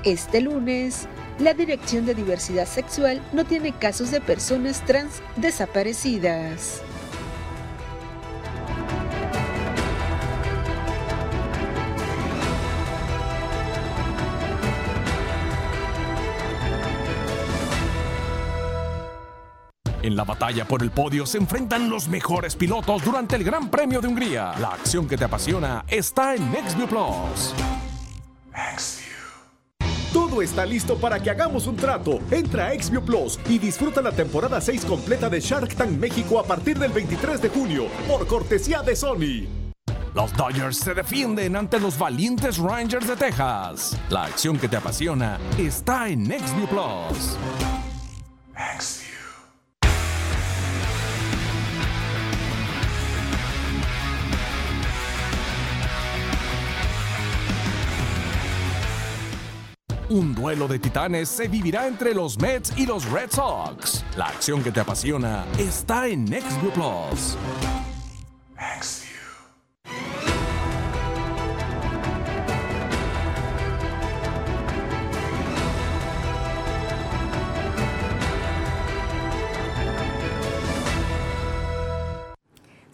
Este 0.04 0.40
lunes, 0.40 1.08
la 1.40 1.52
Dirección 1.52 2.06
de 2.06 2.14
Diversidad 2.14 2.66
Sexual 2.66 3.20
no 3.32 3.44
tiene 3.44 3.72
casos 3.72 4.12
de 4.12 4.20
personas 4.20 4.84
trans 4.86 5.20
desaparecidas. 5.36 6.82
En 20.16 20.20
la 20.20 20.24
batalla 20.24 20.64
por 20.64 20.82
el 20.82 20.90
podio 20.90 21.26
se 21.26 21.36
enfrentan 21.36 21.90
los 21.90 22.08
mejores 22.08 22.56
pilotos 22.56 23.04
durante 23.04 23.36
el 23.36 23.44
Gran 23.44 23.68
Premio 23.68 24.00
de 24.00 24.08
Hungría. 24.08 24.54
La 24.58 24.68
acción 24.68 25.06
que 25.06 25.18
te 25.18 25.24
apasiona 25.24 25.84
está 25.88 26.34
en 26.34 26.50
NextView 26.50 26.88
Plus. 26.88 27.52
Todo 30.14 30.40
está 30.40 30.64
listo 30.64 30.96
para 30.96 31.20
que 31.20 31.28
hagamos 31.28 31.66
un 31.66 31.76
trato. 31.76 32.18
Entra 32.30 32.68
a 32.68 32.82
XView 32.82 33.04
Plus 33.04 33.38
y 33.46 33.58
disfruta 33.58 34.00
la 34.00 34.10
temporada 34.10 34.58
6 34.58 34.86
completa 34.86 35.28
de 35.28 35.38
Shark 35.38 35.74
Tank 35.74 35.90
México 35.90 36.40
a 36.40 36.44
partir 36.44 36.78
del 36.78 36.92
23 36.92 37.42
de 37.42 37.50
junio, 37.50 37.84
por 38.08 38.26
cortesía 38.26 38.80
de 38.80 38.96
Sony. 38.96 39.46
Los 40.14 40.32
Dodgers 40.34 40.78
se 40.78 40.94
defienden 40.94 41.56
ante 41.56 41.78
los 41.78 41.98
valientes 41.98 42.56
Rangers 42.56 43.06
de 43.06 43.16
Texas. 43.16 44.00
La 44.08 44.24
acción 44.24 44.56
que 44.56 44.66
te 44.66 44.78
apasiona 44.78 45.38
está 45.58 46.08
en 46.08 46.22
NextView 46.22 46.68
Plus. 46.68 47.36
Un 60.08 60.36
duelo 60.36 60.68
de 60.68 60.78
titanes 60.78 61.28
se 61.28 61.48
vivirá 61.48 61.88
entre 61.88 62.14
los 62.14 62.38
Mets 62.38 62.72
y 62.76 62.86
los 62.86 63.10
Red 63.10 63.30
Sox. 63.30 64.04
La 64.16 64.26
acción 64.26 64.62
que 64.62 64.70
te 64.70 64.78
apasiona 64.78 65.44
está 65.58 66.06
en 66.06 66.24
NextView 66.24 66.70
Plus. 66.70 67.36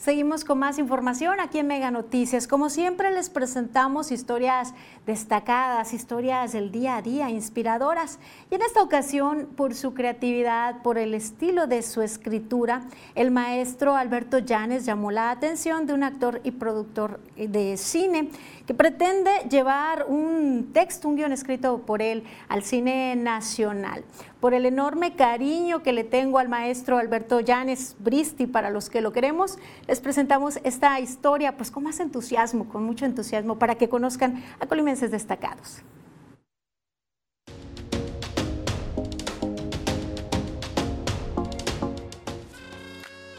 Seguimos 0.02 0.44
con 0.44 0.58
más 0.58 0.80
información 0.80 1.38
aquí 1.38 1.60
en 1.60 1.68
Mega 1.68 1.92
Noticias. 1.92 2.48
Como 2.48 2.70
siempre 2.70 3.12
les 3.12 3.30
presentamos 3.30 4.10
historias 4.10 4.74
destacadas, 5.06 5.94
historias 5.94 6.50
del 6.50 6.72
día 6.72 6.96
a 6.96 7.02
día, 7.02 7.30
inspiradoras. 7.30 8.18
Y 8.50 8.56
en 8.56 8.62
esta 8.62 8.82
ocasión, 8.82 9.50
por 9.54 9.76
su 9.76 9.94
creatividad, 9.94 10.82
por 10.82 10.98
el 10.98 11.14
estilo 11.14 11.68
de 11.68 11.82
su 11.82 12.02
escritura, 12.02 12.82
el 13.14 13.30
maestro 13.30 13.94
Alberto 13.94 14.40
Llanes 14.40 14.86
llamó 14.86 15.12
la 15.12 15.30
atención 15.30 15.86
de 15.86 15.94
un 15.94 16.02
actor 16.02 16.40
y 16.42 16.50
productor 16.50 17.20
de 17.36 17.76
cine 17.76 18.28
que 18.72 18.78
pretende 18.78 19.30
llevar 19.50 20.06
un 20.08 20.70
texto, 20.72 21.06
un 21.06 21.16
guion 21.16 21.30
escrito 21.32 21.82
por 21.82 22.00
él 22.00 22.24
al 22.48 22.62
cine 22.62 23.14
nacional 23.16 24.02
por 24.40 24.54
el 24.54 24.64
enorme 24.64 25.14
cariño 25.14 25.82
que 25.82 25.92
le 25.92 26.04
tengo 26.04 26.38
al 26.38 26.48
maestro 26.48 26.96
Alberto 26.96 27.40
Llanes 27.40 27.96
Bristi, 27.98 28.46
para 28.46 28.70
los 28.70 28.88
que 28.88 29.02
lo 29.02 29.12
queremos, 29.12 29.58
les 29.86 30.00
presentamos 30.00 30.58
esta 30.64 30.98
historia 31.00 31.56
pues 31.58 31.70
con 31.70 31.84
más 31.84 32.00
entusiasmo, 32.00 32.66
con 32.66 32.82
mucho 32.82 33.04
entusiasmo, 33.04 33.58
para 33.58 33.74
que 33.74 33.90
conozcan 33.90 34.42
a 34.58 34.66
colimenses 34.66 35.10
destacados. 35.10 35.82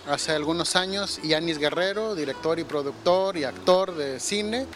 Hace 0.07 0.34
algunos 0.34 0.75
años, 0.75 1.19
Yanis 1.23 1.57
Guerrero, 1.57 2.13
director 2.13 2.59
y 2.59 2.63
productor 2.65 3.36
y 3.36 3.45
actor 3.45 3.95
de 3.95 4.19
cine, 4.19 4.67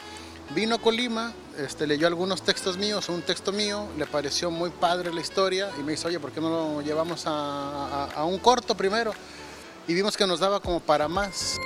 vino 0.54 0.76
a 0.76 0.78
Colima 0.80 1.34
este, 1.58 1.88
leyó 1.88 2.06
algunos 2.06 2.44
textos 2.44 2.78
míos, 2.78 3.10
un 3.10 3.24
texto 3.24 3.52
mío, 3.52 3.88
le 3.98 4.06
pareció 4.06 4.52
muy 4.52 4.70
padre 4.70 5.12
la 5.12 5.22
historia 5.22 5.72
y 5.80 5.84
me 5.84 5.94
dice, 5.94 6.08
oye, 6.08 6.20
¿por 6.20 6.32
qué 6.32 6.40
no 6.40 6.50
lo 6.50 6.82
llevamos 6.82 7.24
a, 7.26 8.24
un 8.26 8.38
corto 8.38 8.76
primero? 8.76 9.12
Y 9.88 9.94
vimos 9.96 10.16
que 10.16 10.28
nos 10.28 10.40
daba 10.40 10.60
como 10.60 10.80
para 10.80 11.08
más. 11.08 11.58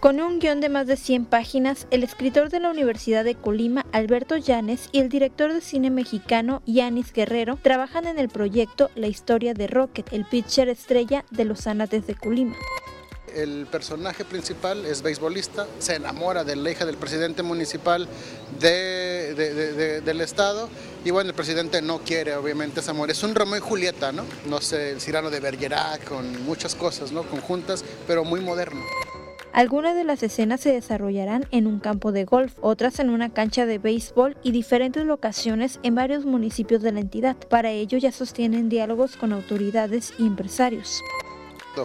Con 0.00 0.20
un 0.20 0.40
guion 0.40 0.60
de 0.60 0.68
más 0.68 0.86
de 0.86 0.96
100 0.96 1.26
páginas, 1.26 1.86
el 1.90 2.02
escritor 2.02 2.48
de 2.48 2.58
la 2.58 2.70
Universidad 2.70 3.22
de 3.22 3.36
Colima, 3.36 3.86
Alberto 3.92 4.36
Llanes, 4.36 4.88
y 4.92 4.98
el 4.98 5.10
director 5.10 5.52
de 5.52 5.60
cine 5.60 5.90
mexicano, 5.90 6.62
Yanis 6.66 7.12
Guerrero, 7.12 7.56
trabajan 7.62 8.06
en 8.06 8.18
el 8.18 8.30
proyecto 8.30 8.90
La 8.96 9.06
historia 9.06 9.54
de 9.54 9.66
Rocket, 9.66 10.12
el 10.12 10.24
pitcher 10.24 10.68
estrella 10.68 11.24
de 11.30 11.44
los 11.44 11.66
Anates 11.66 12.06
de 12.06 12.14
Colima. 12.14 12.56
El 13.34 13.66
personaje 13.66 14.24
principal 14.24 14.84
es 14.86 15.02
beisbolista, 15.02 15.66
se 15.78 15.94
enamora 15.94 16.44
de 16.44 16.56
la 16.56 16.70
hija 16.70 16.84
del 16.84 16.96
presidente 16.96 17.42
municipal 17.42 18.08
del 18.58 20.20
estado 20.20 20.68
y 21.04 21.10
bueno, 21.10 21.30
el 21.30 21.36
presidente 21.36 21.80
no 21.80 21.98
quiere 22.00 22.34
obviamente 22.34 22.80
ese 22.80 22.90
amor. 22.90 23.10
Es 23.10 23.22
un 23.22 23.34
Romeo 23.34 23.58
y 23.58 23.60
Julieta, 23.60 24.12
¿no? 24.12 24.24
No 24.46 24.60
sé, 24.60 24.90
el 24.90 25.00
Cirano 25.00 25.30
de 25.30 25.40
Bergerac, 25.40 26.04
con 26.04 26.44
muchas 26.44 26.74
cosas, 26.74 27.12
¿no? 27.12 27.22
Conjuntas, 27.22 27.84
pero 28.06 28.24
muy 28.24 28.40
moderno. 28.40 28.80
Algunas 29.52 29.96
de 29.96 30.04
las 30.04 30.22
escenas 30.22 30.60
se 30.60 30.72
desarrollarán 30.72 31.46
en 31.50 31.66
un 31.66 31.80
campo 31.80 32.12
de 32.12 32.24
golf, 32.24 32.54
otras 32.60 33.00
en 33.00 33.10
una 33.10 33.30
cancha 33.30 33.66
de 33.66 33.78
béisbol 33.78 34.36
y 34.44 34.52
diferentes 34.52 35.04
locaciones 35.04 35.80
en 35.82 35.96
varios 35.96 36.24
municipios 36.24 36.82
de 36.82 36.92
la 36.92 37.00
entidad. 37.00 37.36
Para 37.48 37.70
ello 37.70 37.98
ya 37.98 38.12
sostienen 38.12 38.68
diálogos 38.68 39.16
con 39.16 39.32
autoridades 39.32 40.12
y 40.18 40.26
empresarios. 40.26 41.00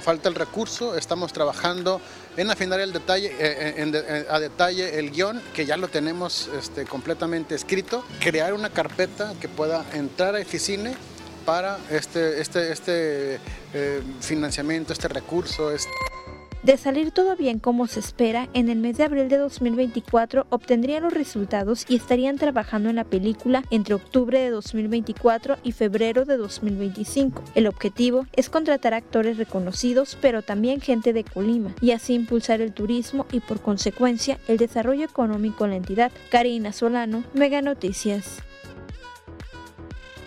Falta 0.01 0.29
el 0.29 0.35
recurso, 0.35 0.97
estamos 0.97 1.31
trabajando 1.31 2.01
en 2.37 2.49
afinar 2.49 2.79
el 2.79 2.91
detalle, 2.91 3.27
eh, 3.27 3.35
eh, 3.39 3.91
eh, 3.93 4.25
a 4.29 4.39
detalle 4.39 4.99
el 4.99 5.11
guion, 5.11 5.41
que 5.53 5.65
ya 5.65 5.77
lo 5.77 5.87
tenemos 5.87 6.49
este, 6.57 6.85
completamente 6.85 7.55
escrito, 7.55 8.03
crear 8.19 8.53
una 8.53 8.69
carpeta 8.69 9.33
que 9.39 9.47
pueda 9.47 9.85
entrar 9.93 10.35
a 10.35 10.39
Eficine 10.39 10.95
para 11.45 11.77
este, 11.91 12.41
este, 12.41 12.71
este 12.71 13.39
financiamiento, 14.21 14.91
este 14.91 15.07
recurso. 15.07 15.71
Este 15.71 15.91
de 16.65 16.77
salir 16.77 17.11
todo 17.11 17.35
bien 17.35 17.59
como 17.59 17.85
se 17.85 17.99
espera, 17.99 18.49
en 18.53 18.69
el 18.69 18.79
mes 18.79 18.97
de 18.97 19.03
abril 19.03 19.29
de 19.29 19.37
2024 19.37 20.47
obtendrían 20.49 21.03
los 21.03 21.13
resultados 21.13 21.85
y 21.87 21.95
estarían 21.95 22.39
trabajando 22.39 22.89
en 22.89 22.95
la 22.95 23.03
película 23.03 23.63
entre 23.69 23.93
octubre 23.93 24.39
de 24.39 24.49
2024 24.49 25.57
y 25.61 25.73
febrero 25.73 26.25
de 26.25 26.37
2025. 26.37 27.43
El 27.53 27.67
objetivo 27.67 28.25
es 28.33 28.49
contratar 28.49 28.95
actores 28.95 29.37
reconocidos, 29.37 30.17
pero 30.19 30.41
también 30.41 30.81
gente 30.81 31.13
de 31.13 31.23
Colima, 31.23 31.75
y 31.81 31.91
así 31.91 32.15
impulsar 32.15 32.61
el 32.61 32.73
turismo 32.73 33.27
y 33.31 33.41
por 33.41 33.61
consecuencia 33.61 34.39
el 34.47 34.57
desarrollo 34.57 35.05
económico 35.05 35.65
en 35.65 35.71
la 35.71 35.77
entidad. 35.77 36.11
Karina 36.31 36.73
Solano, 36.73 37.23
Mega 37.35 37.61
Noticias. 37.61 38.41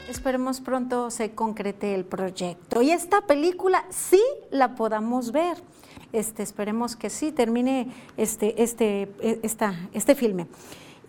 Esperemos 0.08 0.62
pronto 0.62 1.10
se 1.10 1.32
concrete 1.32 1.94
el 1.94 2.06
proyecto 2.06 2.80
y 2.80 2.92
esta 2.92 3.26
película 3.26 3.84
sí 3.90 4.22
la 4.50 4.74
podamos 4.74 5.32
ver. 5.32 5.58
Este, 6.14 6.42
esperemos 6.42 6.96
que 6.96 7.10
sí 7.10 7.30
termine 7.30 7.92
este, 8.16 8.62
este, 8.62 9.02
e, 9.20 9.38
esta, 9.42 9.74
este 9.92 10.14
filme. 10.14 10.46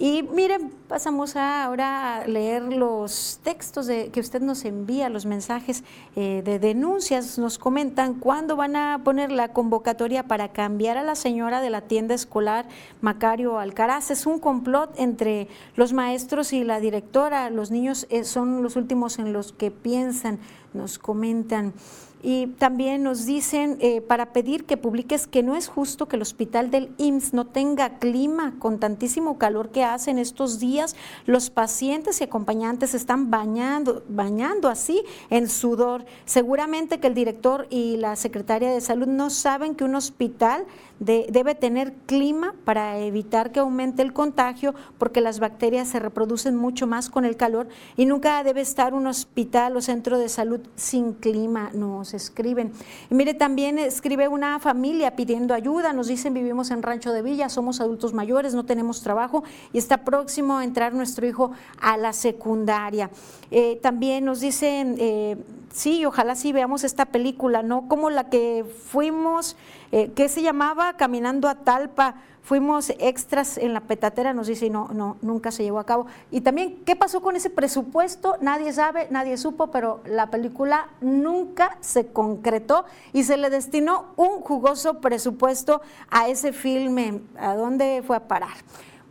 Y 0.02 0.24
miren, 0.24 0.72
pasamos 0.88 1.36
ahora 1.36 2.16
a 2.16 2.28
leer 2.28 2.64
los 2.64 3.42
textos 3.44 3.86
de, 3.86 4.12
que 4.12 4.22
usted 4.22 4.42
nos 4.42 4.64
envía, 4.64 5.10
los 5.10 5.26
mensajes 5.26 5.84
eh, 6.16 6.42
de 6.46 6.58
denuncias. 6.58 7.38
Nos 7.38 7.58
comentan 7.58 8.14
cuándo 8.14 8.56
van 8.56 8.78
a 8.78 9.02
poner 9.04 9.30
la 9.30 9.50
convocatoria 9.50 10.24
para 10.24 10.54
cambiar 10.54 10.98
a 10.98 11.04
la 11.04 11.16
señora 11.16 11.60
de 11.60 11.70
la 11.70 11.82
tienda 11.82 12.16
escolar 12.16 12.66
Macario 13.02 13.60
Alcaraz. 13.60 14.10
Es 14.10 14.26
un 14.26 14.40
complot 14.40 14.98
entre 14.98 15.50
los 15.76 15.92
maestros 15.92 16.54
y 16.54 16.64
la 16.64 16.80
directora. 16.80 17.50
Los 17.50 17.70
niños 17.70 18.08
eh, 18.10 18.24
son 18.24 18.64
los 18.64 18.78
últimos 18.78 19.20
en 19.20 19.34
los 19.34 19.52
que 19.52 19.70
piensan, 19.70 20.40
nos 20.74 20.98
comentan. 20.98 21.74
Y 22.22 22.48
también 22.48 23.04
nos 23.04 23.26
dicen 23.26 23.78
eh, 23.80 24.02
para 24.02 24.34
pedir 24.34 24.66
que 24.66 24.76
publiques 24.76 25.26
que 25.26 25.42
no 25.42 25.56
es 25.56 25.68
justo 25.68 26.08
que 26.08 26.18
el 26.18 26.22
hospital 26.22 26.70
del 26.70 26.94
IMSS 26.98 27.34
no 27.34 27.46
tenga 27.46 27.98
clima 27.98 28.56
con 28.60 28.80
tantísimo 28.80 29.38
calor 29.38 29.70
que 29.70 29.84
hace 29.84 30.12
en 30.12 30.20
estos 30.20 30.60
días. 30.60 30.96
Los 31.26 31.50
pacientes 31.50 32.20
y 32.20 32.26
acompañantes 32.26 32.94
están 32.94 33.30
bañando, 33.30 34.04
bañando 34.10 34.68
así 34.68 35.02
en 35.30 35.48
sudor. 35.48 36.06
Seguramente 36.26 37.00
que 37.00 37.08
el 37.08 37.14
director 37.14 37.68
y 37.70 37.98
la 37.98 38.16
secretaria 38.16 38.72
de 38.72 38.82
salud 38.82 39.08
no 39.08 39.30
saben 39.30 39.76
que 39.76 39.86
un 39.86 39.96
hospital 39.96 40.66
debe 41.00 41.56
tener 41.56 41.94
clima 42.06 42.54
para 42.66 43.00
evitar 43.00 43.52
que 43.52 43.60
aumente 43.60 44.02
el 44.02 44.14
contagio, 44.14 44.76
porque 44.98 45.22
las 45.22 45.40
bacterias 45.40 45.88
se 45.88 46.00
reproducen 46.00 46.56
mucho 46.56 46.88
más 46.88 47.10
con 47.10 47.26
el 47.26 47.38
calor 47.38 47.70
y 47.96 48.06
nunca 48.06 48.44
debe 48.44 48.62
estar 48.62 48.94
un 48.94 49.08
hospital 49.08 49.78
o 49.78 49.82
centro 49.82 50.20
de 50.20 50.30
salud 50.30 50.60
sin 50.76 51.14
clima, 51.14 51.72
nos 51.74 52.14
escriben. 52.14 52.72
Y 53.10 53.16
mire, 53.16 53.34
también 53.34 53.80
escribe 53.80 54.28
una 54.28 54.60
familia 54.60 55.16
pidiendo 55.16 55.54
ayuda, 55.54 55.94
nos 55.94 56.08
dicen 56.08 56.34
vivimos 56.34 56.72
en 56.72 56.84
Rancho 56.84 57.14
de 57.14 57.22
Villa, 57.22 57.50
somos 57.50 57.80
adultos 57.80 58.14
mayores, 58.14 58.54
no 58.54 58.66
tenemos 58.66 59.02
trabajo 59.02 59.44
y 59.72 59.78
está 59.78 60.04
próximo 60.04 60.58
a 60.58 60.64
entrar 60.64 60.94
nuestro 60.94 61.26
hijo 61.26 61.52
a 61.80 61.98
la 61.98 62.14
secundaria. 62.14 63.10
Eh, 63.52 63.80
también 63.82 64.26
nos 64.26 64.42
dicen, 64.42 64.96
eh, 65.00 65.38
sí, 65.74 66.06
ojalá 66.06 66.36
sí 66.36 66.52
veamos 66.52 66.84
esta 66.84 67.06
película, 67.06 67.64
¿no? 67.64 67.88
Como 67.88 68.10
la 68.10 68.30
que 68.30 68.66
fuimos 68.88 69.56
eh, 69.92 70.12
¿qué 70.16 70.30
se 70.30 70.42
llamaba? 70.42 70.94
Caminando 70.98 71.48
a 71.48 71.56
Talpa, 71.56 72.16
fuimos 72.42 72.92
extras 73.00 73.58
en 73.58 73.74
la 73.74 73.82
petatera, 73.82 74.34
nos 74.34 74.48
dice, 74.48 74.70
no, 74.70 74.90
no, 74.94 75.18
nunca 75.22 75.52
se 75.52 75.64
llevó 75.64 75.80
a 75.80 75.86
cabo. 75.86 76.08
Y 76.32 76.42
también, 76.42 76.84
¿qué 76.86 76.96
pasó 76.96 77.22
con 77.22 77.36
ese 77.36 77.50
presupuesto? 77.50 78.38
Nadie 78.42 78.74
sabe, 78.74 79.08
nadie 79.12 79.38
supo, 79.38 79.68
pero 79.68 80.02
la 80.06 80.32
película 80.32 80.90
nunca 81.02 81.78
se 81.82 82.08
concretó 82.08 82.86
y 83.14 83.24
se 83.24 83.38
le 83.38 83.50
destinó 83.50 84.06
un 84.16 84.42
jugoso 84.42 85.00
presupuesto 85.00 85.82
a 86.10 86.28
ese 86.28 86.54
filme. 86.54 87.22
¿A 87.38 87.56
dónde 87.56 88.04
fue 88.06 88.18
a 88.18 88.28
parar? 88.28 88.58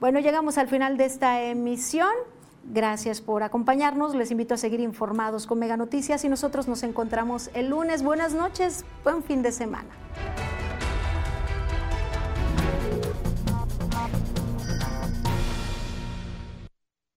Bueno, 0.01 0.21
llegamos 0.21 0.59
al 0.59 0.69
final 0.69 0.97
de 0.97 1.05
esta 1.05 1.43
emisión. 1.43 2.11
Gracias 2.71 3.21
por 3.21 3.43
acompañarnos. 3.43 4.15
Les 4.15 4.31
invito 4.31 4.55
a 4.55 4.59
seguir 4.59 4.81
informados 4.81 5.47
con 5.47 5.59
Mega 5.59 5.77
Noticias 5.77 6.25
y 6.25 6.29
nosotros 6.29 6.69
nos 6.69 6.83
encontramos 6.83 7.51
el 7.55 7.71
lunes. 7.71 8.03
Buenas 8.03 8.35
noches, 8.35 8.85
buen 9.05 9.23
fin 9.23 9.43
de 9.43 9.53
semana. 9.53 9.89